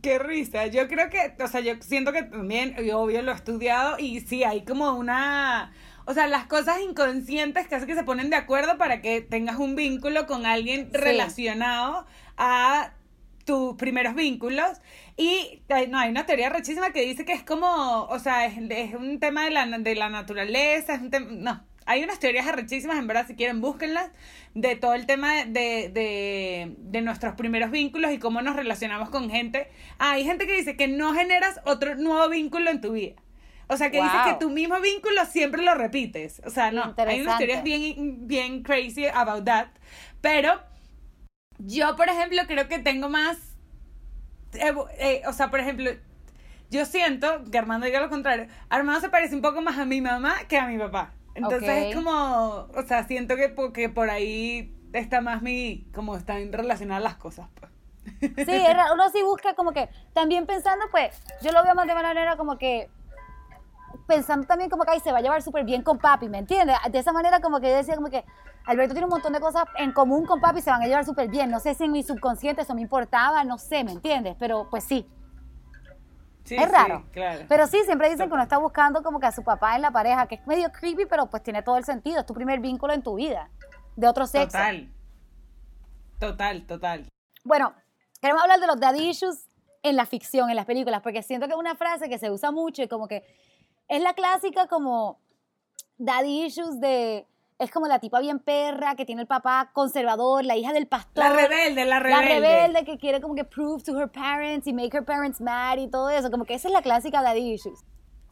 Qué 0.01 0.19
risa. 0.19 0.67
Yo 0.67 0.89
creo 0.89 1.09
que, 1.09 1.41
o 1.41 1.47
sea, 1.47 1.61
yo 1.61 1.75
siento 1.79 2.11
que 2.11 2.23
también, 2.23 2.75
y 2.77 2.91
obvio, 2.91 3.21
lo 3.21 3.31
he 3.31 3.35
estudiado 3.35 3.97
y 3.97 4.19
sí, 4.19 4.43
hay 4.43 4.65
como 4.65 4.91
una, 4.91 5.71
o 6.03 6.13
sea, 6.13 6.27
las 6.27 6.45
cosas 6.47 6.81
inconscientes 6.81 7.69
que 7.69 7.75
hacen 7.75 7.87
que 7.87 7.95
se 7.95 8.03
ponen 8.03 8.29
de 8.29 8.35
acuerdo 8.35 8.77
para 8.77 9.01
que 9.01 9.21
tengas 9.21 9.59
un 9.59 9.77
vínculo 9.77 10.27
con 10.27 10.45
alguien 10.45 10.89
Sí. 10.91 10.97
relacionado 10.97 12.05
a 12.35 12.91
tus 13.49 13.75
primeros 13.77 14.13
vínculos. 14.13 14.77
Y 15.17 15.63
hay- 15.69 15.87
no, 15.87 15.97
hay 15.97 16.09
una 16.11 16.27
teoría 16.27 16.49
rechísima 16.49 16.91
que 16.91 17.01
dice 17.01 17.25
que 17.25 17.33
es 17.33 17.41
como, 17.43 18.03
o 18.03 18.19
sea, 18.19 18.45
es, 18.45 18.53
es 18.69 18.93
un 18.93 19.19
tema 19.19 19.45
de 19.45 19.49
la, 19.49 19.65
de 19.65 19.95
la 19.95 20.09
naturaleza, 20.09 20.93
es 20.93 21.01
un 21.01 21.09
tema, 21.09 21.27
no. 21.31 21.63
Hay 21.87 22.03
unas 22.03 22.19
teorías 22.19 22.45
arrechísimas, 22.45 22.99
en 22.99 23.07
verdad, 23.07 23.25
si 23.25 23.33
quieren, 23.35 23.61
búsquenlas, 23.61 24.11
de 24.53 24.75
todo 24.75 24.93
el 24.93 25.07
tema 25.07 25.33
de, 25.45 25.89
de, 25.89 26.75
de 26.77 27.01
nuestros 27.01 27.33
primeros 27.33 27.71
vínculos 27.71 28.11
y 28.11 28.19
cómo 28.19 28.43
nos 28.43 28.55
relacionamos 28.55 29.09
con 29.09 29.31
gente. 29.31 29.67
Ah, 29.97 30.11
hay 30.11 30.23
gente 30.23 30.45
que 30.45 30.53
dice 30.53 30.77
que 30.77 30.87
no 30.87 31.15
generas 31.15 31.59
otro 31.65 31.95
nuevo 31.95 32.29
vínculo 32.29 32.69
en 32.69 32.81
tu 32.81 32.91
vida. 32.91 33.15
O 33.67 33.77
sea, 33.77 33.89
que 33.89 33.97
dice 34.01 34.15
Wow. 34.23 34.33
que 34.33 34.45
tu 34.45 34.51
mismo 34.51 34.79
vínculo 34.79 35.25
siempre 35.25 35.63
lo 35.63 35.73
repites. 35.73 36.41
O 36.45 36.51
sea, 36.51 36.71
no, 36.71 36.93
hay 36.97 37.21
unas 37.21 37.39
teorías 37.39 37.63
bien, 37.63 38.27
bien 38.27 38.61
crazy 38.61 39.07
about 39.07 39.45
that. 39.45 39.67
Pero 40.21 40.59
yo, 41.59 41.95
por 41.95 42.09
ejemplo, 42.09 42.41
creo 42.47 42.67
que 42.67 42.79
tengo 42.79 43.09
más. 43.09 43.37
eh, 44.53 45.21
o 45.27 45.33
sea, 45.33 45.49
por 45.49 45.59
ejemplo, 45.59 45.91
yo 46.71 46.85
siento 46.85 47.43
que 47.51 47.57
Armando 47.57 47.85
diga 47.85 47.99
lo 48.01 48.09
contrario. 48.09 48.47
Armando 48.69 49.01
se 49.01 49.09
parece 49.09 49.35
un 49.35 49.41
poco 49.41 49.61
más 49.61 49.77
a 49.77 49.85
mi 49.85 50.01
mamá 50.01 50.35
que 50.47 50.57
a 50.57 50.67
mi 50.67 50.77
papá. 50.77 51.13
Entonces 51.35 51.69
es 51.89 51.95
como. 51.95 52.67
O 52.75 52.83
sea, 52.87 53.03
siento 53.05 53.35
que, 53.35 53.49
po- 53.49 53.71
que 53.73 53.89
por 53.89 54.09
ahí 54.09 54.73
está 54.93 55.21
más 55.21 55.41
mi. 55.41 55.87
Como 55.93 56.15
están 56.15 56.51
relacionadas 56.51 57.03
las 57.03 57.15
cosas, 57.15 57.47
pues. 57.59 57.71
Sí, 58.19 58.51
es 58.55 58.73
raro. 58.75 58.93
uno 58.95 59.09
sí 59.11 59.21
busca 59.21 59.53
como 59.53 59.71
que, 59.71 59.87
también 60.13 60.45
pensando, 60.47 60.85
pues, 60.89 61.15
yo 61.43 61.51
lo 61.51 61.63
veo 61.63 61.75
más 61.75 61.85
de 61.85 61.93
manera 61.93 62.37
como 62.37 62.57
que, 62.57 62.89
pensando 64.09 64.45
también 64.45 64.69
como 64.69 64.83
que 64.83 64.91
ahí 64.91 64.99
se 64.99 65.11
va 65.13 65.19
a 65.19 65.21
llevar 65.21 65.41
súper 65.41 65.63
bien 65.63 65.83
con 65.83 65.97
papi, 65.99 66.27
¿me 66.27 66.39
entiendes? 66.39 66.75
De 66.91 66.99
esa 66.99 67.13
manera 67.13 67.39
como 67.39 67.61
que 67.61 67.69
yo 67.69 67.75
decía 67.77 67.95
como 67.95 68.09
que 68.09 68.25
Alberto 68.65 68.93
tiene 68.93 69.05
un 69.05 69.11
montón 69.11 69.31
de 69.31 69.39
cosas 69.39 69.63
en 69.77 69.93
común 69.93 70.25
con 70.25 70.41
papi 70.41 70.59
y 70.59 70.61
se 70.61 70.71
van 70.71 70.81
a 70.81 70.87
llevar 70.87 71.05
súper 71.05 71.29
bien. 71.29 71.49
No 71.49 71.59
sé 71.59 71.75
si 71.75 71.85
en 71.85 71.91
mi 71.91 72.03
subconsciente 72.03 72.63
eso 72.63 72.75
me 72.75 72.81
importaba, 72.81 73.43
no 73.45 73.57
sé, 73.57 73.83
¿me 73.83 73.91
entiendes? 73.93 74.35
Pero 74.37 74.67
pues 74.69 74.83
sí, 74.83 75.07
Sí, 76.43 76.55
es 76.55 76.63
sí, 76.63 76.69
raro. 76.71 77.05
claro. 77.11 77.45
Pero 77.47 77.67
sí, 77.67 77.77
siempre 77.85 78.09
dicen 78.09 78.27
que 78.27 78.33
uno 78.33 78.41
está 78.41 78.57
buscando 78.57 79.03
como 79.03 79.19
que 79.19 79.27
a 79.27 79.31
su 79.31 79.43
papá 79.43 79.75
en 79.75 79.83
la 79.83 79.91
pareja, 79.91 80.25
que 80.25 80.35
es 80.35 80.47
medio 80.47 80.71
creepy, 80.71 81.05
pero 81.05 81.27
pues 81.29 81.43
tiene 81.43 81.61
todo 81.61 81.77
el 81.77 81.83
sentido. 81.85 82.19
Es 82.21 82.25
tu 82.25 82.33
primer 82.33 82.59
vínculo 82.59 82.91
en 82.93 83.03
tu 83.03 83.15
vida, 83.15 83.49
de 83.95 84.07
otro 84.07 84.25
sexo. 84.25 84.57
Total. 84.57 84.89
Total, 86.19 86.65
total. 86.65 87.07
Bueno, 87.43 87.73
queremos 88.19 88.41
hablar 88.41 88.59
de 88.59 88.65
los 88.65 88.79
daddy 88.79 89.09
issues 89.09 89.47
en 89.83 89.95
la 89.95 90.05
ficción, 90.07 90.49
en 90.49 90.55
las 90.55 90.65
películas, 90.65 91.01
porque 91.03 91.21
siento 91.21 91.45
que 91.45 91.53
es 91.53 91.59
una 91.59 91.75
frase 91.75 92.09
que 92.09 92.17
se 92.17 92.31
usa 92.31 92.49
mucho 92.51 92.81
y 92.81 92.87
como 92.87 93.07
que 93.07 93.23
es 93.89 94.01
la 94.01 94.13
clásica 94.13 94.67
como 94.67 95.19
daddy 95.97 96.45
issues 96.45 96.79
de... 96.79 97.25
Es 97.57 97.71
como 97.71 97.87
la 97.87 97.99
tipa 97.99 98.21
bien 98.21 98.39
perra 98.39 98.95
que 98.95 99.03
tiene 99.03 99.23
el 99.23 99.27
papá 99.27 99.71
conservador, 99.73 100.45
la 100.45 100.55
hija 100.55 100.71
del 100.71 100.87
pastor. 100.87 101.25
La 101.25 101.33
rebelde, 101.33 101.83
la 101.83 101.99
La 101.99 102.21
rebelde. 102.21 102.39
rebelde 102.39 102.85
que 102.85 102.97
quiere 102.97 103.19
como 103.19 103.35
que 103.35 103.43
prove 103.43 103.83
to 103.83 103.99
her 103.99 104.09
parents 104.09 104.65
y 104.65 104.71
make 104.71 104.95
her 104.95 105.03
parents 105.03 105.41
mad 105.41 105.77
y 105.77 105.89
todo 105.89 106.09
eso. 106.09 106.31
Como 106.31 106.45
que 106.45 106.53
esa 106.53 106.69
es 106.69 106.73
la 106.73 106.81
clásica 106.81 107.21
daddy 107.21 107.51
issues. 107.55 107.83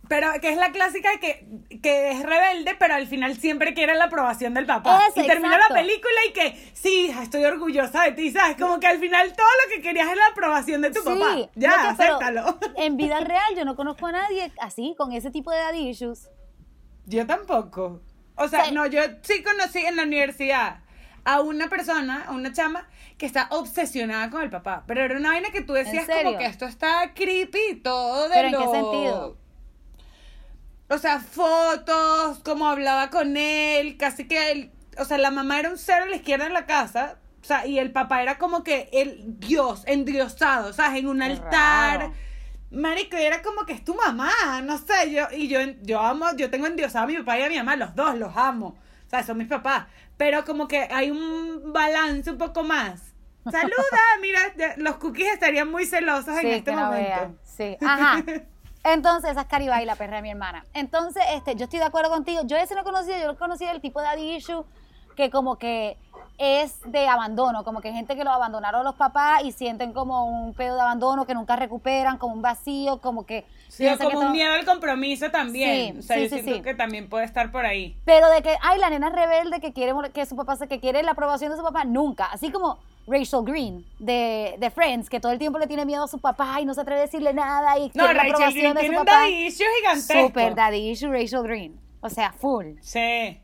Pero 0.10 0.30
que 0.42 0.50
es 0.50 0.58
la 0.58 0.72
clásica 0.72 1.10
que, 1.20 1.46
que 1.82 2.12
es 2.12 2.24
rebelde, 2.24 2.76
pero 2.80 2.96
al 2.96 3.08
final 3.08 3.36
siempre 3.38 3.74
quiere 3.74 3.96
la 3.96 4.06
aprobación 4.06 4.54
del 4.54 4.66
papá. 4.66 5.02
Y 5.16 5.26
termina 5.28 5.56
exacto. 5.56 5.74
la 5.74 5.80
película 5.82 6.14
y 6.30 6.34
que, 6.34 6.72
sí, 6.74 7.08
hija, 7.08 7.24
estoy 7.24 7.44
orgullosa 7.46 8.04
de 8.04 8.12
ti, 8.14 8.32
¿sabes? 8.32 8.56
Como 8.58 8.80
que 8.80 8.88
al 8.88 9.00
final 9.00 9.34
todo 9.36 9.48
lo 9.66 9.76
que 9.76 9.82
querías 9.82 10.10
es 10.10 10.16
la 10.18 10.28
aprobación 10.28 10.82
de 10.82 10.92
tu 10.92 11.04
papá. 11.04 11.34
Sí, 11.36 11.50
Ya, 11.56 11.70
no 11.78 11.82
que- 11.98 12.04
acéptalo. 12.04 12.58
En 12.78 12.96
vida 12.98 13.20
real 13.20 13.56
yo 13.56 13.66
no 13.66 13.76
conozco 13.76 14.08
a 14.08 14.12
nadie 14.14 14.52
así, 14.62 14.96
con 14.98 15.12
ese 15.12 15.32
tipo 15.32 15.52
de 15.52 15.58
daddy 15.60 15.90
issues. 15.90 16.30
Yo 17.06 17.26
tampoco. 17.26 18.02
O 18.36 18.48
sea, 18.48 18.72
no, 18.72 18.86
yo 18.86 19.02
sí 19.24 19.42
conocí 19.44 19.80
en 19.80 19.96
la 19.96 20.04
universidad 20.04 20.82
a 21.26 21.42
una 21.42 21.68
persona, 21.68 22.24
a 22.28 22.32
una 22.32 22.54
chama, 22.54 22.88
que 23.18 23.26
está 23.26 23.48
obsesionada 23.52 24.30
con 24.30 24.44
el 24.44 24.50
papá. 24.50 24.84
Pero 24.88 25.02
era 25.04 25.18
una 25.18 25.30
vaina 25.30 25.50
que 25.50 25.62
tú 25.62 25.74
decías 25.74 26.06
como 26.08 26.38
que 26.38 26.46
esto 26.46 26.66
está 26.66 27.14
creepy, 27.14 27.82
todo 27.84 28.30
de 28.30 28.36
¿Pero 28.36 28.48
en 28.48 28.54
qué 28.54 28.60
lo- 28.66 28.72
sentido? 28.72 29.38
O 30.90 30.98
sea, 30.98 31.20
fotos, 31.20 32.40
cómo 32.46 32.68
hablaba 32.68 33.10
con 33.10 33.36
él, 33.36 33.98
casi 33.98 34.26
que 34.28 34.52
él, 34.52 34.72
o 34.98 35.04
sea, 35.06 35.18
la 35.18 35.32
mamá 35.32 35.60
era 35.60 35.70
un 35.70 35.78
cero 35.78 36.06
a 36.06 36.08
la 36.08 36.16
izquierda 36.16 36.46
en 36.48 36.54
la 36.54 36.66
casa, 36.66 37.18
o 37.42 37.46
sea, 37.46 37.68
y 37.68 37.78
el 37.78 37.92
papá 37.92 38.22
era 38.22 38.38
como 38.38 38.64
que 38.64 38.90
el 38.94 39.40
Dios, 39.40 39.84
endiosado, 39.86 40.72
¿sabes? 40.72 41.00
En 41.00 41.08
un 41.08 41.20
Qué 41.20 41.26
altar. 41.26 42.00
raro. 42.00 42.14
Marico, 42.72 43.18
era 43.18 43.42
como 43.42 43.66
que 43.66 43.74
es 43.74 43.84
tu 43.84 43.96
mamá, 43.96 44.32
no 44.64 44.78
sé, 44.78 45.12
yo, 45.12 45.28
y 45.32 45.48
yo, 45.48 45.60
yo 45.84 46.00
amo, 46.00 46.28
yo 46.38 46.50
tengo 46.50 46.68
endiosado 46.68 47.06
a 47.06 47.08
mi 47.08 47.18
papá 47.18 47.38
y 47.40 47.44
a 47.44 47.50
mi 47.50 47.58
mamá, 47.58 47.76
los 47.76 47.94
dos 47.96 48.16
los 48.18 48.36
amo, 48.36 48.78
o 49.06 49.10
sea, 49.10 49.24
son 49.24 49.38
mis 49.38 49.48
papás, 49.48 49.88
pero 50.16 50.46
como 50.46 50.68
que 50.68 50.88
hay 50.92 51.12
un 51.12 51.74
balance 51.74 52.32
un 52.32 52.38
poco 52.38 52.64
más. 52.64 53.14
Saluda, 53.50 54.02
mira, 54.22 54.42
los 54.78 54.98
cookies 54.98 55.34
estarían 55.34 55.70
muy 55.70 55.86
celosos 55.86 56.38
en 56.40 56.48
este 56.48 56.72
momento. 56.74 57.38
Sí, 57.44 57.78
ajá. 57.82 58.24
Entonces, 58.94 59.32
esa 59.32 59.42
es 59.42 59.48
Caribay, 59.48 59.86
la 59.86 59.96
perra 59.96 60.18
de 60.18 60.22
mi 60.22 60.32
hermana. 60.32 60.66
Entonces, 60.74 61.24
este, 61.34 61.56
yo 61.56 61.66
estoy 61.66 61.80
de 61.80 61.86
acuerdo 61.86 62.10
contigo. 62.10 62.42
Yo 62.46 62.58
ese 62.58 62.76
no 62.76 62.84
conocía, 62.84 63.20
yo 63.20 63.28
lo 63.28 63.38
conocía 63.38 63.72
el 63.72 63.82
tipo 63.82 64.00
de 64.00 64.06
daddy 64.08 64.36
issue 64.36 64.64
que 65.16 65.32
como 65.32 65.58
que 65.58 65.98
es 66.38 66.80
de 66.86 67.08
abandono, 67.08 67.64
como 67.64 67.82
que 67.82 67.92
gente 67.92 68.16
que 68.16 68.24
lo 68.24 68.30
abandonaron 68.30 68.84
los 68.84 68.94
papás 68.94 69.42
y 69.44 69.52
sienten 69.52 69.92
como 69.92 70.26
un 70.28 70.54
pedo 70.54 70.76
de 70.76 70.82
abandono 70.82 71.26
que 71.26 71.34
nunca 71.34 71.56
recuperan, 71.56 72.20
como 72.20 72.36
un 72.36 72.44
vacío, 72.44 73.02
como 73.02 73.26
que... 73.26 73.44
Sí, 73.68 73.88
como 73.98 73.98
que 73.98 74.16
un 74.16 74.22
todo- 74.22 74.30
miedo 74.32 74.54
al 74.54 74.64
compromiso 74.64 75.32
también. 75.32 75.96
Sí, 75.96 76.00
o 76.00 76.02
sea, 76.04 76.18
sí, 76.18 76.30
yo 76.30 76.38
sí, 76.38 76.44
siento 76.44 76.62
que 76.62 76.76
también 76.76 77.10
puede 77.10 77.26
estar 77.26 77.52
por 77.52 77.66
ahí. 77.66 77.98
Pero 78.06 78.30
de 78.30 78.44
que, 78.44 78.56
ay, 78.62 78.80
la 78.80 78.92
nena 78.92 79.08
es 79.08 79.14
rebelde 79.14 79.60
que 79.60 79.74
quiere 79.74 79.94
que 80.14 80.28
su 80.28 80.36
papá 80.36 80.56
que 80.68 80.80
quiere 80.80 81.02
la 81.02 81.12
aprobación 81.14 81.50
de 81.50 81.58
su 81.58 81.64
papá, 81.64 81.84
nunca. 81.84 82.26
Así 82.26 82.52
como 82.52 82.78
Rachel 83.08 83.42
Green 83.44 83.86
de, 84.00 84.56
de 84.60 84.70
Friends, 84.70 85.10
que 85.10 85.20
todo 85.20 85.32
el 85.32 85.40
tiempo 85.40 85.58
le 85.60 85.68
tiene 85.68 85.86
miedo 85.86 86.04
a 86.04 86.08
su 86.08 86.20
papá 86.20 86.60
y 86.62 86.66
no 86.66 86.74
se 86.74 86.82
atreve 86.82 87.02
a 87.02 87.04
decirle 87.06 87.34
nada 87.34 87.78
y 87.80 87.88
No, 87.88 88.04
quiere 88.06 88.14
la 88.14 88.24
Rachel 88.24 88.34
aprobación 88.34 88.60
Green 88.62 88.74
de 88.76 88.80
tiene 88.82 88.96
su 88.96 89.00
un 89.02 89.06
papá. 89.06 89.20
daddy 89.22 89.46
issue 89.48 89.66
gigantesco. 89.80 90.28
Super 90.28 90.56
daddy 90.56 90.90
issue 90.92 91.10
Rachel 91.12 91.44
Green. 91.44 91.80
O 92.02 92.10
sea, 92.10 92.32
full. 92.34 92.74
Sí. 92.82 93.40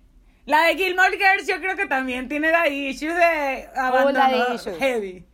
La 0.46 0.64
de 0.64 0.76
Gilmore 0.76 1.12
Girls 1.18 1.48
yo 1.48 1.60
creo 1.62 1.76
que 1.78 1.86
también 1.86 2.28
tiene 2.28 2.52
daddy 2.52 2.90
issues 2.90 3.16
de 3.16 3.70
abandono 3.76 4.20
daddy 4.20 4.56
issues. 4.56 4.78
heavy. 4.78 5.26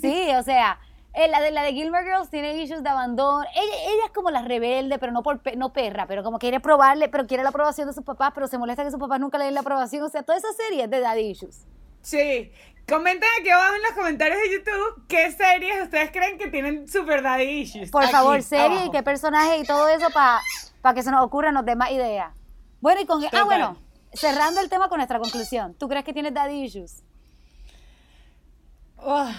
Sí, 0.00 0.28
o 0.38 0.42
sea, 0.44 0.78
eh, 1.14 1.28
la 1.28 1.40
de 1.40 1.50
la 1.50 1.62
de 1.64 1.72
Gilmore 1.72 2.04
Girls 2.04 2.30
tiene 2.30 2.56
issues 2.62 2.82
de 2.82 2.88
abandono. 2.88 3.44
Ella, 3.54 3.74
ella 3.90 4.04
es 4.06 4.12
como 4.12 4.30
la 4.30 4.42
rebelde, 4.42 4.98
pero 4.98 5.10
no 5.12 5.22
por 5.24 5.40
no 5.56 5.72
perra, 5.72 6.06
pero 6.06 6.22
como 6.22 6.38
quiere 6.38 6.60
probarle, 6.60 7.08
pero 7.08 7.26
quiere 7.26 7.42
la 7.42 7.48
aprobación 7.48 7.88
de 7.88 7.94
sus 7.94 8.04
papás, 8.04 8.30
pero 8.34 8.46
se 8.46 8.58
molesta 8.58 8.84
que 8.84 8.90
sus 8.92 9.00
papás 9.00 9.18
nunca 9.18 9.38
le 9.38 9.46
den 9.46 9.54
la 9.54 9.60
aprobación. 9.60 10.04
O 10.04 10.08
sea, 10.08 10.22
toda 10.22 10.38
esa 10.38 10.52
serie 10.52 10.84
es 10.84 10.90
de 10.90 11.00
daddy 11.00 11.22
issues. 11.22 11.66
Sí. 12.02 12.52
Comenten 12.88 13.28
aquí 13.40 13.48
abajo 13.48 13.74
en 13.76 13.82
los 13.82 13.92
comentarios 13.92 14.38
de 14.40 14.52
YouTube 14.52 15.06
qué 15.08 15.30
series 15.30 15.82
ustedes 15.82 16.10
creen 16.10 16.36
que 16.36 16.48
tienen 16.48 16.88
super 16.88 17.22
daddy 17.22 17.44
issues. 17.44 17.90
Por 17.90 18.02
Aquí, 18.02 18.12
favor, 18.12 18.42
serie 18.42 18.86
y 18.86 18.90
qué 18.90 19.02
personaje 19.02 19.58
y 19.58 19.64
todo 19.64 19.88
eso 19.88 20.08
para 20.10 20.94
que 20.94 21.02
se 21.02 21.10
nos 21.10 21.24
ocurra, 21.24 21.52
nos 21.52 21.64
dé 21.64 21.76
más 21.76 21.90
ideas. 21.92 22.34
Bueno, 22.80 23.00
y 23.00 23.06
con. 23.06 23.24
Ah, 23.32 23.44
bueno, 23.44 23.78
cerrando 24.12 24.60
el 24.60 24.68
tema 24.68 24.88
con 24.88 24.98
nuestra 24.98 25.20
conclusión. 25.20 25.74
¿Tú 25.74 25.88
crees 25.88 26.04
que 26.04 26.12
tienes 26.12 26.34
daddy 26.34 26.64
issues? 26.64 27.02
Oh, 28.96 29.30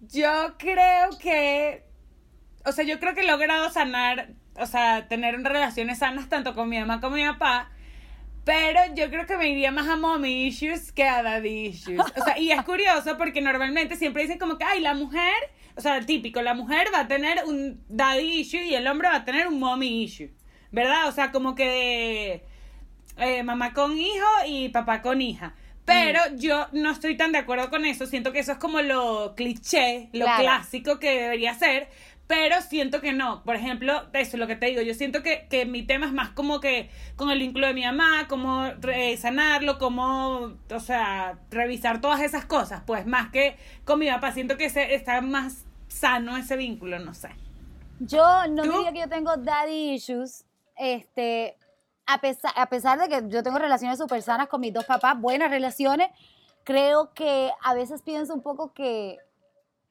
yo 0.00 0.54
creo 0.58 1.10
que 1.18 1.90
o 2.64 2.72
sea, 2.72 2.84
yo 2.84 2.98
creo 3.00 3.14
que 3.14 3.20
he 3.20 3.26
logrado 3.26 3.70
sanar, 3.70 4.30
o 4.56 4.66
sea, 4.66 5.08
tener 5.08 5.40
relaciones 5.42 5.98
sanas 5.98 6.28
tanto 6.28 6.54
con 6.54 6.68
mi 6.68 6.78
mamá 6.78 7.00
como 7.00 7.16
mi 7.16 7.24
papá. 7.24 7.70
Pero 8.44 8.80
yo 8.94 9.10
creo 9.10 9.26
que 9.26 9.36
me 9.36 9.48
iría 9.50 9.70
más 9.70 9.86
a 9.88 9.96
mommy 9.96 10.46
issues 10.46 10.92
que 10.92 11.04
a 11.04 11.22
daddy 11.22 11.66
issues. 11.66 12.00
O 12.00 12.24
sea, 12.24 12.38
y 12.38 12.50
es 12.50 12.62
curioso 12.62 13.16
porque 13.18 13.40
normalmente 13.40 13.96
siempre 13.96 14.22
dicen 14.22 14.38
como 14.38 14.56
que, 14.58 14.64
ay, 14.64 14.80
la 14.80 14.94
mujer, 14.94 15.34
o 15.76 15.80
sea, 15.80 16.00
típico, 16.00 16.40
la 16.42 16.54
mujer 16.54 16.88
va 16.92 17.00
a 17.00 17.08
tener 17.08 17.44
un 17.44 17.84
daddy 17.88 18.40
issue 18.40 18.62
y 18.62 18.74
el 18.74 18.86
hombre 18.86 19.08
va 19.08 19.16
a 19.16 19.24
tener 19.24 19.46
un 19.46 19.58
mommy 19.58 20.02
issue. 20.02 20.30
¿Verdad? 20.72 21.08
O 21.08 21.12
sea, 21.12 21.32
como 21.32 21.54
que 21.54 22.44
eh, 23.18 23.42
mamá 23.42 23.72
con 23.74 23.98
hijo 23.98 24.26
y 24.46 24.68
papá 24.70 25.02
con 25.02 25.20
hija. 25.20 25.54
Pero 25.84 26.20
yo 26.36 26.68
no 26.72 26.92
estoy 26.92 27.16
tan 27.16 27.32
de 27.32 27.38
acuerdo 27.38 27.68
con 27.68 27.84
eso. 27.84 28.06
Siento 28.06 28.30
que 28.32 28.38
eso 28.38 28.52
es 28.52 28.58
como 28.58 28.80
lo 28.80 29.34
cliché, 29.34 30.08
lo 30.12 30.24
Claro. 30.24 30.42
clásico 30.42 31.00
que 31.00 31.10
debería 31.22 31.52
ser. 31.54 31.88
Pero 32.30 32.62
siento 32.62 33.00
que 33.00 33.12
no. 33.12 33.42
Por 33.42 33.56
ejemplo, 33.56 34.04
eso 34.12 34.36
es 34.36 34.38
lo 34.38 34.46
que 34.46 34.54
te 34.54 34.66
digo. 34.66 34.82
Yo 34.82 34.94
siento 34.94 35.20
que, 35.20 35.48
que 35.50 35.66
mi 35.66 35.82
tema 35.82 36.06
es 36.06 36.12
más 36.12 36.28
como 36.28 36.60
que 36.60 36.88
con 37.16 37.28
el 37.28 37.40
vínculo 37.40 37.66
de 37.66 37.74
mi 37.74 37.84
mamá, 37.84 38.28
cómo 38.28 38.66
eh, 38.66 39.16
sanarlo, 39.16 39.80
cómo, 39.80 40.52
o 40.70 40.78
sea, 40.78 41.40
revisar 41.50 42.00
todas 42.00 42.20
esas 42.20 42.44
cosas. 42.44 42.84
Pues 42.86 43.04
más 43.04 43.32
que 43.32 43.56
con 43.84 43.98
mi 43.98 44.06
papá. 44.06 44.30
Siento 44.30 44.56
que 44.56 44.66
ese, 44.66 44.94
está 44.94 45.20
más 45.22 45.64
sano 45.88 46.36
ese 46.36 46.56
vínculo, 46.56 47.00
no 47.00 47.14
sé. 47.14 47.30
Yo 47.98 48.46
no 48.46 48.62
¿Tú? 48.62 48.70
diría 48.74 48.92
que 48.92 49.00
yo 49.00 49.08
tengo 49.08 49.36
daddy 49.36 49.94
issues. 49.94 50.44
Este, 50.76 51.56
a 52.06 52.20
pesar, 52.20 52.52
a 52.54 52.66
pesar 52.66 53.00
de 53.00 53.08
que 53.08 53.28
yo 53.28 53.42
tengo 53.42 53.58
relaciones 53.58 53.98
súper 53.98 54.22
sanas 54.22 54.46
con 54.46 54.60
mis 54.60 54.72
dos 54.72 54.84
papás, 54.84 55.20
buenas 55.20 55.50
relaciones, 55.50 56.10
creo 56.62 57.12
que 57.12 57.50
a 57.60 57.74
veces 57.74 58.02
pienso 58.02 58.32
un 58.34 58.42
poco 58.42 58.72
que 58.72 59.18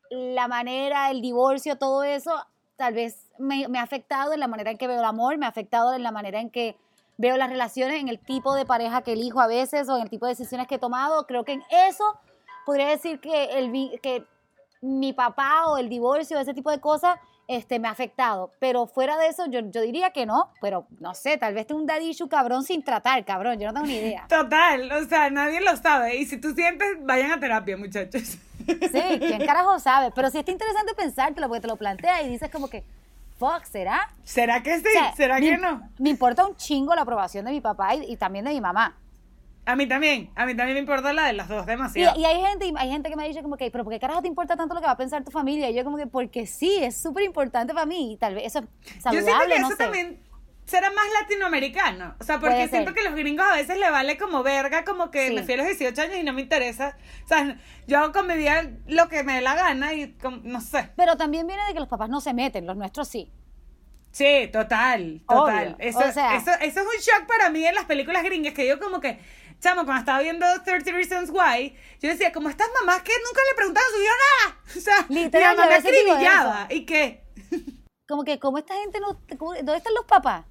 la 0.10 0.47
manera, 0.47 1.12
el 1.12 1.22
divorcio, 1.22 1.78
todo 1.78 2.03
eso, 2.03 2.34
tal 2.76 2.93
vez 2.93 3.28
me, 3.38 3.66
ha 3.78 3.82
afectado 3.82 4.34
en 4.34 4.39
la 4.39 4.47
manera 4.47 4.72
en 4.72 4.78
que 4.78 4.88
veo 4.88 4.99
el 4.99 5.05
amor, 5.05 5.38
me 5.38 5.45
ha 5.45 5.49
afectado 5.49 5.93
en 5.93 6.03
la 6.03 6.12
manera 6.12 6.39
en 6.39 6.49
que 6.49 6.78
veo 7.18 7.36
las 7.38 7.49
relaciones, 7.49 7.99
en 7.99 8.07
el 8.07 8.20
tipo 8.20 8.55
de 8.55 8.66
pareja 8.66 9.01
que 9.01 9.14
elijo 9.14 9.41
a 9.41 9.47
veces 9.47 9.89
o 9.89 9.97
en 9.97 10.03
el 10.03 10.10
tipo 10.10 10.26
de 10.26 10.32
decisiones 10.32 10.68
que 10.68 10.76
he 10.76 10.80
tomado. 10.80 11.28
Creo 11.28 11.43
que 11.43 11.53
en 11.53 11.64
eso 11.70 12.18
podría 12.66 12.88
decir 12.88 13.20
que, 13.20 13.60
el, 13.60 13.99
que 14.01 14.26
mi 14.82 15.12
papá 15.14 15.68
o 15.68 15.78
el 15.78 15.89
divorcio, 15.89 16.39
ese 16.39 16.53
tipo 16.53 16.72
de 16.72 16.80
cosas, 16.80 17.20
este, 17.47 17.80
me 17.80 17.88
ha 17.88 17.91
afectado. 17.91 18.51
Pero 18.60 18.88
fuera 18.88 19.18
de 19.18 19.28
eso, 19.28 19.45
yo, 19.47 19.60
yo 19.70 19.82
diría 19.82 20.12
que 20.12 20.26
no, 20.26 20.51
pero 20.62 20.88
no 20.99 21.14
sé, 21.14 21.38
tal 21.38 21.53
vez 21.53 21.68
tengo 21.68 21.82
un 21.82 21.88
daddy 21.88 22.12
issue 22.12 22.30
cabrón 22.30 22.64
sin 22.64 22.84
tratar, 22.84 23.26
cabrón, 23.26 23.60
yo 23.60 23.68
no 23.68 23.74
tengo 23.74 23.88
ni 23.88 23.95
idea. 23.95 24.26
Total, 24.30 24.89
o 24.91 25.03
sea, 25.05 25.30
nadie 25.30 25.60
lo 25.60 25.76
sabe. 25.76 26.16
Y 26.16 26.26
si 26.26 26.38
tú 26.38 26.53
sientes, 26.53 26.88
vayan 27.01 27.32
a 27.32 27.39
terapia, 27.39 27.76
muchachos. 27.76 28.38
Sí, 28.91 29.20
¿quién 29.20 29.45
carajo 29.45 29.80
sabe? 29.80 30.11
Pero 30.13 30.30
sí 30.30 30.38
está 30.39 30.51
interesante 30.51 30.93
pensártelo 30.95 31.47
porque 31.47 31.61
te 31.61 31.67
lo 31.67 31.76
planteas 31.76 32.24
y 32.24 32.30
dices 32.30 32.49
como 32.51 32.70
que, 32.70 32.84
fuck, 33.38 33.63
¿será? 33.63 34.09
¿Será 34.24 34.61
que 34.63 34.80
sí? 34.80 34.86
O 34.88 34.91
sea, 34.91 35.15
¿Será 35.15 35.36
me- 35.39 35.41
que 35.49 35.57
no? 35.57 35.82
Me 35.97 36.09
importa 36.09 36.45
un 36.45 36.55
chingo 36.55 36.93
la 36.95 37.01
aprobación 37.01 37.45
de 37.45 37.51
mi 37.51 37.61
papá 37.61 37.95
y, 37.95 38.11
y 38.11 38.17
también 38.17 38.45
de 38.45 38.51
mi 38.51 38.61
mamá. 38.61 38.95
A 39.65 39.76
mí 39.76 39.86
también, 39.88 40.32
a 40.36 40.45
mí 40.47 40.55
también 40.55 40.74
me 40.76 40.80
importa 40.80 41.13
la 41.13 41.26
de 41.26 41.34
las 41.34 41.47
dos 41.47 41.63
Y, 41.63 41.67
demasiado. 41.67 42.20
y 42.20 42.26
hay 42.26 42.41
gente 42.41 42.65
y 42.65 42.74
hay 42.76 42.89
gente 42.89 43.07
que 43.09 43.15
me 43.15 43.28
dicho 43.28 43.43
como 43.43 43.55
que, 43.55 43.70
pero 43.70 43.84
¿por 43.84 43.93
qué 43.93 43.99
carajo 43.99 44.22
te 44.22 44.28
importa 44.28 44.55
tanto 44.55 44.74
lo 44.74 44.80
que 44.80 44.88
va 44.88 44.93
a 44.93 44.97
pensar 44.97 45.24
tu 45.24 45.30
familia? 45.32 45.70
Y 45.70 45.76
yo 45.76 45.84
como 45.84 45.95
que, 45.97 46.07
porque 46.07 46.47
sí, 46.47 46.78
es 46.82 46.99
súper 46.99 47.24
importante 47.24 47.72
para 47.74 47.86
mí 47.86 48.13
y 48.13 48.17
tal 48.17 48.34
vez 48.34 48.45
eso 48.47 48.59
es 48.59 48.65
Yo 48.95 49.01
saludable, 49.01 49.24
siento 49.26 49.47
que 49.55 49.59
no 49.59 49.67
eso 49.67 49.76
sé. 49.78 49.84
también 49.84 50.20
será 50.70 50.91
más 50.91 51.05
latinoamericano. 51.22 52.15
O 52.20 52.24
sea, 52.24 52.39
porque 52.39 52.67
siento 52.67 52.93
que 52.93 53.03
los 53.03 53.13
gringos 53.15 53.45
a 53.45 53.55
veces 53.55 53.78
le 53.78 53.89
vale 53.89 54.17
como 54.17 54.43
verga, 54.43 54.86
como 54.86 55.11
que 55.11 55.28
Sí. 55.30 55.34
me 55.34 55.43
fui 55.43 55.55
a 55.55 55.57
los 55.57 55.65
18 55.65 56.01
años 56.01 56.17
y 56.17 56.24
no 56.24 56.34
me 56.34 56.41
interesa. 56.41 56.95
O 57.26 57.28
sea, 57.28 57.57
yo 57.88 57.99
hago 57.99 58.11
con 58.13 58.28
mi 58.28 58.36
vida 58.38 58.63
lo 58.88 59.09
que 59.09 59.24
me 59.24 59.36
dé 59.36 59.41
la 59.41 59.55
gana 59.55 59.93
y 59.93 60.13
como- 60.13 60.41
no 60.43 60.61
sé. 60.61 60.89
Pero 60.95 61.17
también 61.17 61.47
viene 61.47 61.63
de 61.67 61.74
que 61.74 61.80
los 61.80 61.89
papás 61.89 62.09
no 62.09 62.22
se 62.22 62.34
meten, 62.34 62.65
los 62.67 62.78
nuestros 62.78 63.07
sí. 63.07 63.32
Sí, 64.11 64.49
total, 64.51 65.22
total. 65.28 65.76
Obvio, 65.76 65.76
Eso, 65.80 65.99
o 65.99 66.11
sea- 66.11 66.36
eso, 66.36 66.51
eso 66.61 66.80
es 66.80 66.86
un 66.86 66.99
shock 67.01 67.28
para 67.28 67.49
mí 67.49 67.63
en 67.65 67.76
las 67.76 67.86
películas 67.86 68.24
gringas, 68.24 68.53
que 68.55 68.67
yo 68.67 68.80
como 68.80 68.99
que, 68.99 69.20
chamo, 69.59 69.86
cuando 69.86 69.99
estaba 69.99 70.20
viendo 70.22 70.45
30 70.63 70.91
Reasons 70.91 71.30
Why, 71.30 71.76
yo 72.01 72.09
decía, 72.09 72.32
como 72.32 72.49
estas 72.49 72.67
mamás 72.80 73.03
que 73.03 73.11
nunca 73.26 73.41
le 73.49 73.55
preguntaban 73.55 73.88
a 73.88 73.95
su 73.95 74.01
hijo 74.01 74.13
nada. 74.13 74.59
O 74.78 74.82
sea, 74.82 75.05
Literal, 75.09 75.55
mi 75.55 75.61
mamá 75.63 75.76
acribillaba. 75.76 76.67
¿Y 76.72 76.86
qué? 76.86 77.24
Como 78.07 78.24
que, 78.24 78.39
¿cómo 78.39 78.57
esta 78.57 78.74
gente 78.76 78.99
no... 78.99 79.13
¿Dónde 79.38 79.78
están 79.78 79.93
los 79.93 80.05
papás? 80.05 80.45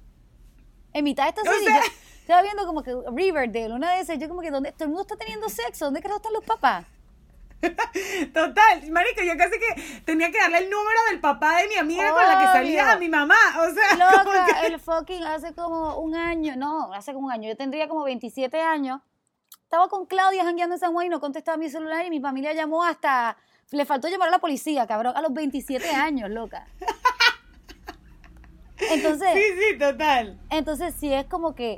En 0.93 1.03
mitad 1.03 1.23
de 1.23 1.29
esta 1.29 1.43
serie, 1.43 1.67
sea- 1.67 1.81
yo 1.83 1.89
estaba 2.21 2.41
viendo 2.41 2.65
como 2.65 2.83
que 2.83 2.95
Riverdale, 3.15 3.73
una 3.73 3.93
de 3.93 4.01
esas, 4.01 4.17
yo 4.19 4.27
como 4.29 4.41
que, 4.41 4.51
¿dónde? 4.51 4.71
Todo 4.71 4.83
el 4.85 4.89
mundo 4.89 5.01
está 5.03 5.15
teniendo 5.17 5.49
sexo, 5.49 5.85
¿dónde 5.85 6.01
carajo 6.01 6.17
están 6.19 6.33
los 6.33 6.43
papás? 6.43 6.85
Total, 8.33 8.89
marico, 8.91 9.21
yo 9.21 9.37
casi 9.37 9.59
que 9.59 10.01
tenía 10.05 10.31
que 10.31 10.37
darle 10.37 10.59
el 10.59 10.69
número 10.69 10.99
del 11.09 11.19
papá 11.19 11.57
de 11.57 11.67
mi 11.67 11.75
amiga 11.75 12.11
con 12.11 12.23
la 12.23 12.39
que 12.39 12.45
salía 12.45 12.91
a 12.93 12.97
mi 12.97 13.09
mamá. 13.09 13.35
O 13.57 13.73
sea, 13.73 13.89
como 14.23 14.31
Loca, 14.31 14.45
que- 14.61 14.67
el 14.67 14.79
fucking 14.79 15.23
hace 15.25 15.53
como 15.53 15.97
un 15.99 16.15
año, 16.15 16.55
no, 16.55 16.93
hace 16.93 17.13
como 17.13 17.27
un 17.27 17.33
año, 17.33 17.49
yo 17.49 17.57
tendría 17.57 17.87
como 17.87 18.03
27 18.03 18.61
años. 18.61 19.01
Estaba 19.63 19.87
con 19.87 20.05
Claudia 20.05 20.43
jangueando 20.43 20.75
en 20.75 20.79
San 20.79 20.93
Juan 20.93 21.07
y 21.07 21.09
no 21.09 21.19
contestaba 21.19 21.57
mi 21.57 21.69
celular 21.69 22.05
y 22.05 22.09
mi 22.09 22.19
familia 22.19 22.53
llamó 22.53 22.83
hasta, 22.83 23.37
le 23.71 23.85
faltó 23.85 24.07
llamar 24.07 24.29
a 24.29 24.31
la 24.31 24.39
policía, 24.39 24.87
cabrón, 24.87 25.15
a 25.15 25.21
los 25.21 25.31
27 25.33 25.89
años, 25.91 26.29
loca. 26.29 26.65
Entonces, 28.91 29.29
Sí, 29.33 29.41
sí, 29.59 29.77
total. 29.77 30.39
entonces 30.49 30.93
sí 30.97 31.11
es 31.13 31.25
como 31.25 31.55
que 31.55 31.71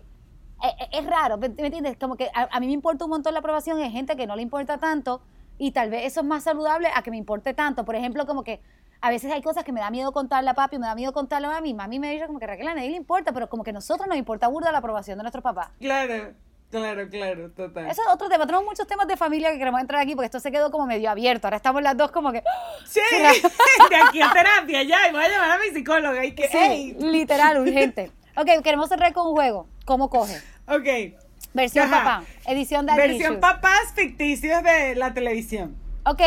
eh, 0.63 0.67
eh, 0.79 0.87
es 0.91 1.05
raro, 1.05 1.37
¿me 1.37 1.47
entiendes? 1.47 1.97
Como 1.97 2.15
que 2.15 2.29
a, 2.33 2.47
a 2.51 2.59
mí 2.59 2.67
me 2.67 2.73
importa 2.73 3.05
un 3.05 3.11
montón 3.11 3.33
la 3.33 3.39
aprobación, 3.39 3.79
hay 3.79 3.91
gente 3.91 4.15
que 4.15 4.27
no 4.27 4.35
le 4.35 4.41
importa 4.43 4.77
tanto 4.77 5.21
y 5.57 5.71
tal 5.71 5.89
vez 5.89 6.05
eso 6.05 6.21
es 6.21 6.25
más 6.25 6.43
saludable 6.43 6.89
a 6.93 7.01
que 7.01 7.11
me 7.11 7.17
importe 7.17 7.53
tanto. 7.53 7.83
Por 7.85 7.95
ejemplo, 7.95 8.25
como 8.25 8.43
que 8.43 8.61
a 9.01 9.09
veces 9.09 9.31
hay 9.31 9.41
cosas 9.41 9.63
que 9.63 9.71
me 9.71 9.79
da 9.79 9.89
miedo 9.89 10.11
contarle 10.11 10.49
a 10.51 10.53
papi, 10.53 10.77
me 10.77 10.85
da 10.85 10.93
miedo 10.95 11.11
contarle 11.13 11.47
a 11.47 11.51
mami, 11.51 11.73
mami 11.73 11.99
me 11.99 12.11
dice 12.11 12.27
como 12.27 12.37
que 12.39 12.45
Raquel 12.47 12.67
a 12.67 12.75
nadie 12.75 12.89
le 12.91 12.97
importa, 12.97 13.31
pero 13.31 13.49
como 13.49 13.63
que 13.63 13.71
a 13.71 13.73
nosotros 13.73 14.07
nos 14.07 14.17
importa 14.17 14.47
burda 14.47 14.71
la 14.71 14.77
aprobación 14.77 15.17
de 15.17 15.23
nuestros 15.23 15.43
papás. 15.43 15.69
Claro, 15.79 16.33
claro, 16.71 17.07
claro, 17.09 17.51
total. 17.51 17.85
Eso 17.91 18.01
es 18.01 18.07
otro 18.13 18.29
tema, 18.29 18.45
tenemos 18.45 18.65
muchos 18.65 18.87
temas 18.87 19.07
de 19.07 19.15
familia 19.17 19.51
que 19.51 19.59
queremos 19.59 19.79
entrar 19.79 20.01
aquí 20.01 20.15
porque 20.15 20.25
esto 20.25 20.39
se 20.39 20.51
quedó 20.51 20.71
como 20.71 20.87
medio 20.87 21.11
abierto, 21.11 21.45
ahora 21.47 21.57
estamos 21.57 21.83
las 21.83 21.95
dos 21.95 22.11
como 22.11 22.31
que... 22.31 22.41
Sí, 22.85 22.99
de 23.89 23.95
aquí 23.95 24.21
a 24.21 24.31
terapia 24.31 24.81
ya, 24.83 25.07
y 25.07 25.11
voy 25.11 25.23
a 25.23 25.29
llamar 25.29 25.51
a 25.51 25.57
mi 25.59 25.69
psicóloga 25.69 26.25
y 26.25 26.33
que, 26.33 26.47
Sí, 26.47 26.57
hey. 26.57 26.97
literal, 26.99 27.59
urgente. 27.59 28.11
Ok, 28.35 28.63
queremos 28.63 28.89
cerrar 28.89 29.13
con 29.13 29.27
un 29.27 29.33
juego. 29.33 29.67
¿Cómo 29.85 30.09
coge? 30.09 30.41
Ok. 30.67 31.19
Versión 31.53 31.93
Ajá. 31.93 32.03
papá, 32.03 32.23
edición 32.45 32.85
de 32.85 32.95
Versión 32.95 33.39
papás 33.41 33.91
ficticios 33.93 34.63
de 34.63 34.95
la 34.95 35.13
televisión. 35.13 35.75
Ok, 36.05 36.21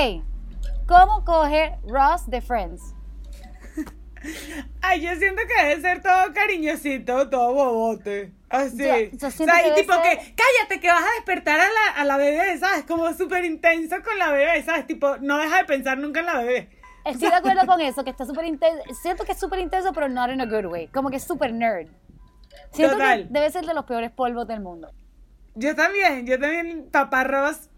¿cómo 0.86 1.24
coge 1.24 1.76
Ross 1.86 2.28
de 2.28 2.42
Friends? 2.42 2.94
Ay, 4.82 5.00
yo 5.02 5.14
siento 5.16 5.42
que 5.46 5.64
debe 5.66 5.80
ser 5.80 6.02
todo 6.02 6.32
cariñosito, 6.32 7.28
todo 7.28 7.52
bobote. 7.54 8.32
Así. 8.48 8.78
Yo- 8.78 9.18
yo 9.18 9.28
o 9.28 9.30
sea, 9.30 9.66
y 9.68 9.74
tipo 9.74 9.92
ser- 9.94 10.02
que, 10.02 10.34
cállate, 10.34 10.80
que 10.80 10.88
vas 10.88 11.02
a 11.02 11.14
despertar 11.16 11.60
a 11.60 11.64
la, 11.68 12.00
a 12.00 12.04
la 12.04 12.16
bebé, 12.16 12.56
¿sabes? 12.58 12.84
Como 12.84 13.12
súper 13.14 13.44
intenso 13.44 13.96
con 14.04 14.18
la 14.18 14.30
bebé, 14.30 14.62
¿sabes? 14.62 14.86
Tipo, 14.86 15.16
no 15.18 15.38
deja 15.38 15.58
de 15.58 15.64
pensar 15.64 15.98
nunca 15.98 16.20
en 16.20 16.26
la 16.26 16.38
bebé. 16.38 16.70
Estoy 17.04 17.28
de 17.28 17.34
acuerdo 17.34 17.66
con 17.66 17.80
eso, 17.82 18.02
que 18.04 18.10
está 18.10 18.24
súper 18.24 18.46
intenso. 18.46 18.82
Siento 19.02 19.24
que 19.24 19.32
es 19.32 19.38
súper 19.40 19.58
intenso, 19.60 19.92
pero 19.92 20.08
not 20.08 20.30
in 20.30 20.40
a 20.40 20.46
good 20.46 20.66
way. 20.66 20.86
Como 20.88 21.10
que 21.10 21.16
es 21.16 21.24
súper 21.24 21.52
nerd. 21.52 21.88
Siento 22.72 22.94
Total. 22.96 23.26
que 23.26 23.32
debe 23.32 23.50
ser 23.50 23.64
de 23.66 23.74
los 23.74 23.84
peores 23.84 24.10
polvos 24.10 24.46
del 24.46 24.60
mundo. 24.60 24.90
Yo 25.54 25.74
también, 25.74 26.26
yo 26.26 26.38
también, 26.40 26.88
papá 26.90 27.24
Ross, 27.24 27.68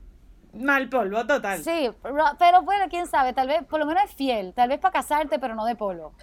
mal 0.55 0.88
polvo, 0.88 1.26
total. 1.26 1.62
Sí, 1.62 1.90
Ro- 2.03 2.36
pero 2.38 2.62
bueno, 2.62 2.86
quién 2.88 3.07
sabe, 3.07 3.32
tal 3.32 3.49
vez, 3.49 3.62
por 3.64 3.78
lo 3.78 3.86
menos 3.86 4.05
es 4.05 4.14
fiel. 4.14 4.53
Tal 4.55 4.68
vez 4.68 4.78
para 4.78 4.92
casarte, 4.92 5.38
pero 5.38 5.55
no 5.55 5.64
de 5.66 5.76
polvo. 5.76 6.14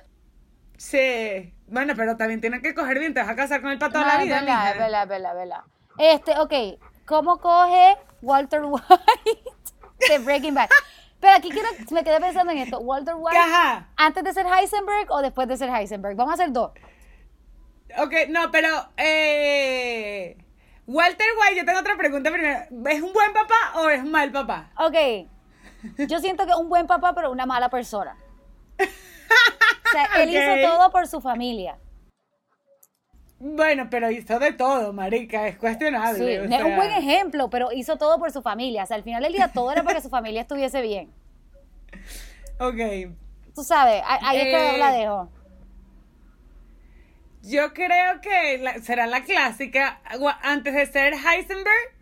Sí. 0.84 1.53
Bueno, 1.67 1.93
pero 1.95 2.17
también 2.17 2.41
tienen 2.41 2.61
que 2.61 2.75
coger 2.75 2.99
bien, 2.99 3.13
te 3.13 3.21
vas 3.21 3.29
a 3.29 3.36
casar 3.38 3.61
con 3.61 3.71
él 3.71 3.79
para 3.79 3.93
toda 3.93 4.03
No, 4.05 4.11
la 4.11 4.23
vida, 4.23 4.41
verdad, 4.41 4.63
mija. 4.73 4.73
verdad, 4.73 5.03
es 5.03 5.36
verdad. 5.36 5.61
Este, 5.97 6.38
ok, 6.38 6.79
¿cómo 7.05 7.39
coge 7.39 7.95
Walter 8.21 8.63
White 8.65 9.43
de 10.09 10.19
Breaking 10.19 10.53
Bad? 10.53 10.67
Pero 11.21 11.34
aquí 11.38 11.49
quiero, 11.49 11.69
me 11.91 12.03
quedé 12.03 12.19
pensando 12.19 12.51
en 12.51 12.57
esto. 12.57 12.79
Walter 12.81 13.15
White, 13.17 13.39
Ajá. 13.39 13.88
¿antes 13.95 14.25
de 14.25 14.34
ser 14.34 14.45
Heisenberg 14.45 15.09
o 15.09 15.21
después 15.21 15.47
de 15.47 15.55
ser 15.55 15.69
Heisenberg? 15.69 16.17
Vamos 16.17 16.31
a 16.31 16.34
hacer 16.34 16.51
dos. 16.51 16.71
Ok, 17.97 18.13
no, 18.27 18.51
pero 18.51 18.67
eh, 18.97 20.36
Walter 20.86 21.27
White, 21.39 21.61
yo 21.61 21.65
tengo 21.65 21.79
otra 21.79 21.95
pregunta 21.95 22.29
primero. 22.29 22.59
¿Es 22.89 23.01
un 23.01 23.13
buen 23.13 23.31
papá 23.31 23.79
o 23.79 23.89
es 23.89 24.01
un 24.01 24.11
mal 24.11 24.34
papá? 24.34 24.69
Ok, 24.77 25.27
yo 26.09 26.19
siento 26.19 26.45
que 26.45 26.51
es 26.51 26.57
un 26.57 26.67
buen 26.67 26.88
papá, 26.88 27.13
pero 27.15 27.31
una 27.31 27.45
mala 27.45 27.69
persona. 27.69 28.17
O 29.86 29.91
sea, 29.95 30.23
él 30.23 30.29
hizo 30.31 30.67
todo 30.67 30.91
por 30.91 31.07
su 31.07 31.21
familia. 31.21 31.77
Bueno, 33.39 33.88
pero 33.91 34.09
hizo 34.09 34.39
de 34.39 34.53
todo, 34.53 34.91
marica, 34.93 35.47
es 35.47 35.53
Sí, 35.55 35.59
cuestionable. 35.59 36.39
o 36.39 36.43
es 36.45 36.63
un 36.63 36.75
buen 36.77 36.91
ejemplo, 36.91 37.49
pero 37.49 37.71
hizo 37.71 37.97
todo 37.97 38.17
por 38.17 38.31
su 38.31 38.41
familia. 38.41 38.84
O 38.84 38.86
sea, 38.88 38.95
al 38.97 39.03
final 39.03 39.21
del 39.21 39.34
día 39.34 39.49
todo 39.53 39.71
era 39.71 39.84
para 39.84 39.97
que 39.97 40.01
su 40.01 40.09
familia 40.09 40.41
estuviese 40.41 40.81
bien. 40.81 41.13
Ok, 42.59 43.13
Tú 43.53 43.63
sabes, 43.63 44.01
ahí 44.07 44.38
es 44.38 44.43
que 44.45 44.75
Eh, 44.75 44.77
la 44.79 44.91
dejo. 44.93 45.29
yo 47.43 47.73
creo 47.73 48.21
que 48.21 48.57
la- 48.59 48.79
será 48.79 49.05
la 49.05 49.23
clásica. 49.23 50.01
Antes 50.41 50.73
de 50.73 50.86
ser 50.86 51.13
Heisenberg, 51.13 51.93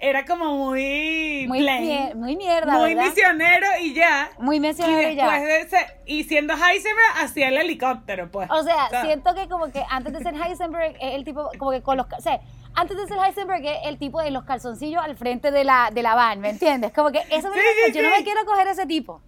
era 0.00 0.24
como 0.24 0.54
muy 0.56 1.46
Muy, 1.48 1.58
plain, 1.58 2.18
muy 2.18 2.36
mierda, 2.36 2.78
muy 2.78 2.94
¿verdad? 2.94 3.08
misionero 3.10 3.66
y 3.80 3.94
ya. 3.94 4.30
Muy 4.38 4.56
Y 4.56 4.60
misionero 4.60 5.08
y 5.10 5.16
ya. 5.16 5.24
después 5.24 5.44
de 5.44 5.60
ese, 5.60 5.86
y 6.06 6.24
siendo 6.24 6.54
Heisenberg, 6.54 7.16
hacía 7.20 7.48
el 7.48 7.56
helicóptero, 7.56 8.30
pues. 8.30 8.48
O 8.50 8.62
sea, 8.62 9.02
siento 9.02 9.34
que 9.34 9.48
como 9.48 9.72
que 9.72 9.82
antes 9.90 10.12
de 10.12 10.20
ser 10.20 10.34
Heisenberg 10.34 10.96
es 11.00 11.14
el 11.14 11.24
tipo, 11.24 11.50
como 11.58 11.72
que 11.72 11.82
con 11.82 11.96
los, 11.96 12.06
o 12.16 12.20
sea, 12.20 12.40
antes 12.74 12.96
de 12.96 13.08
ser 13.08 13.18
Heisenberg 13.18 13.64
es 13.64 13.78
el 13.86 13.98
tipo 13.98 14.22
de 14.22 14.30
los 14.30 14.44
calzoncillos 14.44 15.02
al 15.02 15.16
frente 15.16 15.50
de 15.50 15.64
la, 15.64 15.90
de 15.92 16.02
la 16.02 16.14
van, 16.14 16.38
¿me 16.40 16.50
entiendes? 16.50 16.92
Como 16.92 17.10
que 17.10 17.18
eso 17.30 17.48
me 17.50 17.56
Sí, 17.56 17.60
sí, 17.86 17.92
yo 17.92 18.02
no 18.02 18.10
me 18.10 18.22
quiero 18.22 18.44
coger 18.44 18.68
ese 18.68 18.86
tipo. 18.86 19.20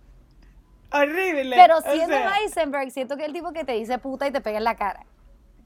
Horrible. 0.93 1.57
Pero 1.57 1.79
o 1.79 1.83
siendo 1.83 2.17
sea. 2.17 2.33
Heisenberg, 2.37 2.91
siento 2.91 3.17
que 3.17 3.23
es 3.23 3.29
el 3.29 3.35
tipo 3.35 3.53
que 3.53 3.65
te 3.65 3.73
dice 3.73 3.99
puta 3.99 4.27
y 4.29 4.31
te 4.33 4.41
pega 4.41 4.59
en 4.59 4.65
la 4.65 4.77
cara. 4.77 5.05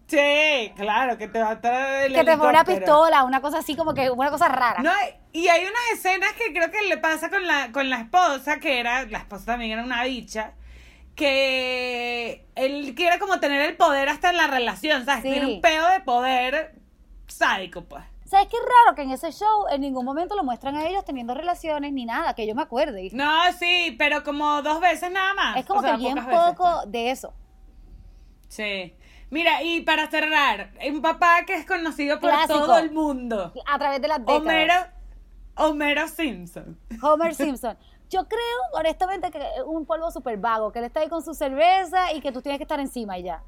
Sí, 0.07 0.73
claro, 0.77 1.17
que 1.17 1.29
te 1.29 1.41
va 1.41 1.59
a 1.63 2.05
el 2.05 2.13
que 2.13 2.25
te 2.25 2.37
pone 2.37 2.51
una 2.51 2.65
pistola, 2.65 3.25
una 3.25 3.41
cosa 3.41 3.59
así 3.59 3.75
como 3.75 3.95
que 3.95 4.11
una 4.11 4.31
cosa 4.31 4.49
rara. 4.49 4.83
No, 4.83 4.93
y 5.33 5.49
hay 5.49 5.63
unas 5.63 5.83
escenas 5.95 6.33
que 6.35 6.53
creo 6.53 6.71
que 6.71 6.83
le 6.83 6.99
pasa 6.99 7.31
con 7.31 7.47
la, 7.47 7.73
con 7.73 7.89
la 7.89 8.01
esposa, 8.01 8.61
que 8.61 8.81
era, 8.81 9.07
la 9.07 9.19
esposa 9.19 9.47
también 9.47 9.73
era 9.73 9.83
una 9.83 10.05
bicha, 10.05 10.53
que 11.15 12.47
él 12.55 12.95
quiere 12.95 13.19
como 13.19 13.41
tener 13.41 13.63
el 13.63 13.77
poder 13.77 14.09
hasta 14.09 14.31
en 14.31 14.37
la 14.37 14.47
relación, 14.47 15.07
¿sabes? 15.07 15.23
Sí. 15.23 15.31
Tiene 15.31 15.47
un 15.47 15.61
pedo 15.63 15.89
de 15.89 16.01
poder 16.01 16.75
sádico, 17.27 17.85
pues. 17.85 18.05
¿Sabes 18.27 18.49
qué 18.49 18.57
raro 18.57 18.97
que 18.97 19.03
en 19.03 19.11
ese 19.11 19.33
show 19.33 19.67
en 19.71 19.81
ningún 19.81 20.05
momento 20.05 20.35
lo 20.35 20.45
muestran 20.45 20.77
a 20.77 20.87
ellos 20.87 21.05
teniendo 21.05 21.35
relaciones 21.35 21.93
ni 21.93 22.05
nada, 22.05 22.35
que 22.35 22.47
yo 22.47 22.55
me 22.55 22.63
acuerde? 22.63 23.11
No, 23.13 23.53
sí, 23.59 23.95
pero 23.99 24.23
como 24.23 24.61
dos 24.63 24.81
veces 24.81 25.11
nada 25.11 25.35
más. 25.35 25.57
es 25.57 25.67
como 25.67 25.81
o 25.81 25.83
sea, 25.83 25.93
que 25.93 25.99
bien 25.99 26.15
veces, 26.17 26.31
poco 26.33 26.81
pues. 26.83 26.93
de 26.93 27.11
eso. 27.11 27.33
Sí. 28.49 28.95
Mira, 29.35 29.65
y 29.65 29.81
para 29.81 30.09
cerrar, 30.09 30.71
un 30.89 31.03
papá 31.03 31.45
que 31.45 31.55
es 31.55 31.67
conocido 31.67 32.21
por 32.21 32.31
Clásico. 32.31 32.67
todo 32.67 32.79
el 32.79 32.93
mundo. 32.93 33.53
A 33.67 33.79
través 33.81 34.01
de 34.01 34.07
las 34.07 34.21
décadas. 34.21 34.41
Homero, 34.41 34.75
Homero 35.57 36.07
Simpson. 36.07 36.79
Homer 37.03 37.35
Simpson. 37.35 37.77
Yo 38.09 38.29
creo, 38.29 38.61
honestamente, 38.75 39.33
que 39.33 39.39
es 39.39 39.65
un 39.67 39.87
polvo 39.87 40.13
súper 40.13 40.37
vago, 40.37 40.71
que 40.71 40.79
él 40.79 40.85
está 40.85 41.01
ahí 41.01 41.09
con 41.09 41.25
su 41.25 41.35
cerveza 41.35 42.13
y 42.13 42.21
que 42.21 42.31
tú 42.31 42.43
tienes 42.43 42.61
que 42.61 42.63
estar 42.63 42.79
encima 42.79 43.19
y 43.19 43.25
ya. 43.25 43.43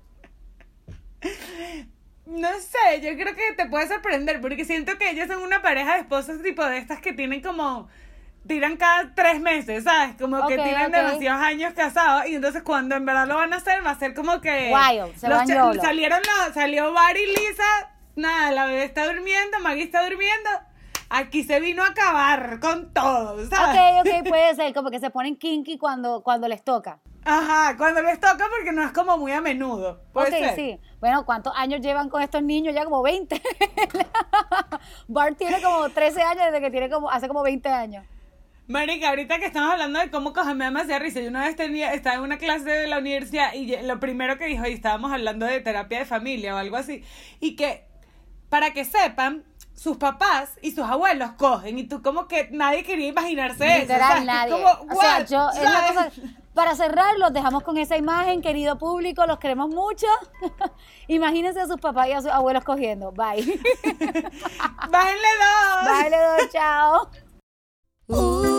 No 2.26 2.49
sé, 2.59 3.01
yo 3.01 3.14
creo 3.14 3.37
que 3.37 3.55
te 3.57 3.66
puede 3.66 3.87
sorprender 3.87 4.41
porque 4.41 4.64
siento 4.64 4.99
que 4.99 5.11
ellos 5.11 5.28
son 5.28 5.41
una 5.41 5.62
pareja 5.62 5.95
de 5.95 6.01
esposas 6.01 6.43
tipo 6.43 6.64
de 6.64 6.78
estas 6.78 7.01
que 7.01 7.12
tienen 7.12 7.41
como 7.43 7.87
tiran 8.47 8.76
cada 8.76 9.14
tres 9.14 9.40
meses, 9.40 9.84
¿sabes? 9.84 10.16
Como 10.16 10.47
que 10.47 10.57
tienen 10.57 10.90
demasiados 10.90 11.42
años 11.42 11.72
casados 11.74 12.26
y 12.26 12.34
entonces 12.34 12.62
cuando 12.62 12.94
en 12.94 13.05
verdad 13.05 13.26
lo 13.26 13.36
van 13.36 13.53
a 13.53 13.57
hacer 13.57 13.84
va 13.84 13.90
a 13.90 13.99
ser 13.99 14.14
como 14.14 14.40
que 14.40 14.72
Wild, 14.72 15.16
se 15.16 15.28
los 15.28 15.38
van 15.38 15.80
salieron 15.80 16.20
los, 16.20 16.55
salió 16.55 16.92
Barry 16.92 17.22
y 17.22 17.26
Lisa, 17.26 17.90
nada, 18.14 18.51
la 18.53 18.66
bebé 18.66 18.84
está 18.84 19.07
durmiendo, 19.07 19.59
Maggie 19.61 19.84
está 19.84 20.03
durmiendo, 20.05 20.51
aquí 21.11 21.44
se 21.44 21.61
vino 21.61 21.82
a 21.82 21.88
acabar 21.88 22.61
con 22.61 22.92
todo, 22.92 23.47
¿sabes? 23.49 23.80
Ok, 23.80 24.07
ok, 24.07 24.28
puede 24.28 24.55
ser, 24.55 24.74
como 24.74 24.90
que 24.90 25.01
se 25.01 25.11
ponen 25.11 25.36
kinky 25.36 25.78
cuando, 25.78 26.22
cuando 26.22 26.49
les 26.49 26.62
toca. 26.62 27.01
Ajá, 27.28 27.76
cuando 27.76 28.03
les 28.03 28.20
toca 28.20 28.47
porque 28.57 28.70
no 28.70 28.84
es 28.84 28.92
como 28.92 29.18
muy 29.18 29.32
a 29.32 29.40
menudo. 29.40 30.01
Puede 30.12 30.30
ser. 30.30 30.55
sí. 30.55 30.80
Bueno, 31.01 31.26
¿cuántos 31.26 31.53
años 31.57 31.80
llevan 31.80 32.09
con 32.09 32.22
estos 32.22 32.40
niños? 32.40 32.72
Ya 32.72 32.84
como 32.84 33.03
20. 33.03 33.42
Bart 35.09 35.36
tiene 35.36 35.61
como 35.61 35.88
13 35.88 36.22
años 36.22 36.44
desde 36.47 36.61
que 36.61 36.70
tiene 36.70 36.88
como, 36.88 37.11
hace 37.11 37.26
como 37.26 37.42
20 37.42 37.68
años. 37.68 38.07
Marica, 38.68 39.10
ahorita 39.10 39.38
que 39.38 39.46
estamos 39.46 39.70
hablando 39.72 40.00
de 40.00 40.10
cómo 40.10 40.32
cogerme 40.32 40.64
demasiada 40.64 40.98
risa, 40.98 41.20
yo 41.20 41.28
una 41.28 41.44
vez 41.44 41.54
tenía, 41.56 41.94
estaba 41.94 42.16
en 42.16 42.22
una 42.22 42.38
clase 42.38 42.68
de 42.68 42.86
la 42.88 42.98
universidad 42.98 43.52
y 43.54 43.76
lo 43.82 44.00
primero 44.00 44.38
que 44.38 44.46
dijo, 44.46 44.66
y 44.66 44.72
estábamos 44.72 45.12
hablando 45.12 45.46
de 45.46 45.60
terapia 45.60 46.00
de 46.00 46.04
familia 46.04 46.54
o 46.54 46.58
algo 46.58 46.76
así, 46.76 47.04
y 47.40 47.54
que, 47.54 47.86
para 48.48 48.72
que 48.72 48.84
sepan, 48.84 49.44
sus 49.74 49.98
papás 49.98 50.52
y 50.62 50.70
sus 50.70 50.84
abuelos 50.84 51.32
cogen, 51.32 51.78
y 51.78 51.84
tú 51.84 52.02
como 52.02 52.26
que 52.26 52.48
nadie 52.50 52.82
quería 52.82 53.08
imaginarse 53.08 53.66
eso. 53.66 53.80
Literal, 53.82 54.26
nadie. 54.26 54.52
como, 54.52 54.66
o 54.66 55.00
sea, 55.00 55.18
what? 55.18 55.26
yo, 55.28 55.50
es 55.50 55.62
la 55.62 55.86
cosa, 55.86 56.10
para 56.56 56.74
cerrar, 56.74 57.18
los 57.18 57.34
dejamos 57.34 57.62
con 57.62 57.76
esa 57.76 57.98
imagen, 57.98 58.40
querido 58.40 58.78
público, 58.78 59.26
los 59.26 59.38
queremos 59.38 59.68
mucho. 59.68 60.06
Imagínense 61.06 61.60
a 61.60 61.66
sus 61.66 61.78
papás 61.78 62.08
y 62.08 62.12
a 62.12 62.22
sus 62.22 62.30
abuelos 62.30 62.64
cogiendo. 62.64 63.12
Bye. 63.12 63.44
Bájenle 64.90 65.28
dos. 65.42 66.00
Bye, 66.00 66.10
le 66.10 66.16
doy, 66.16 66.48
chao. 66.50 67.10
Ooh, 68.08 68.55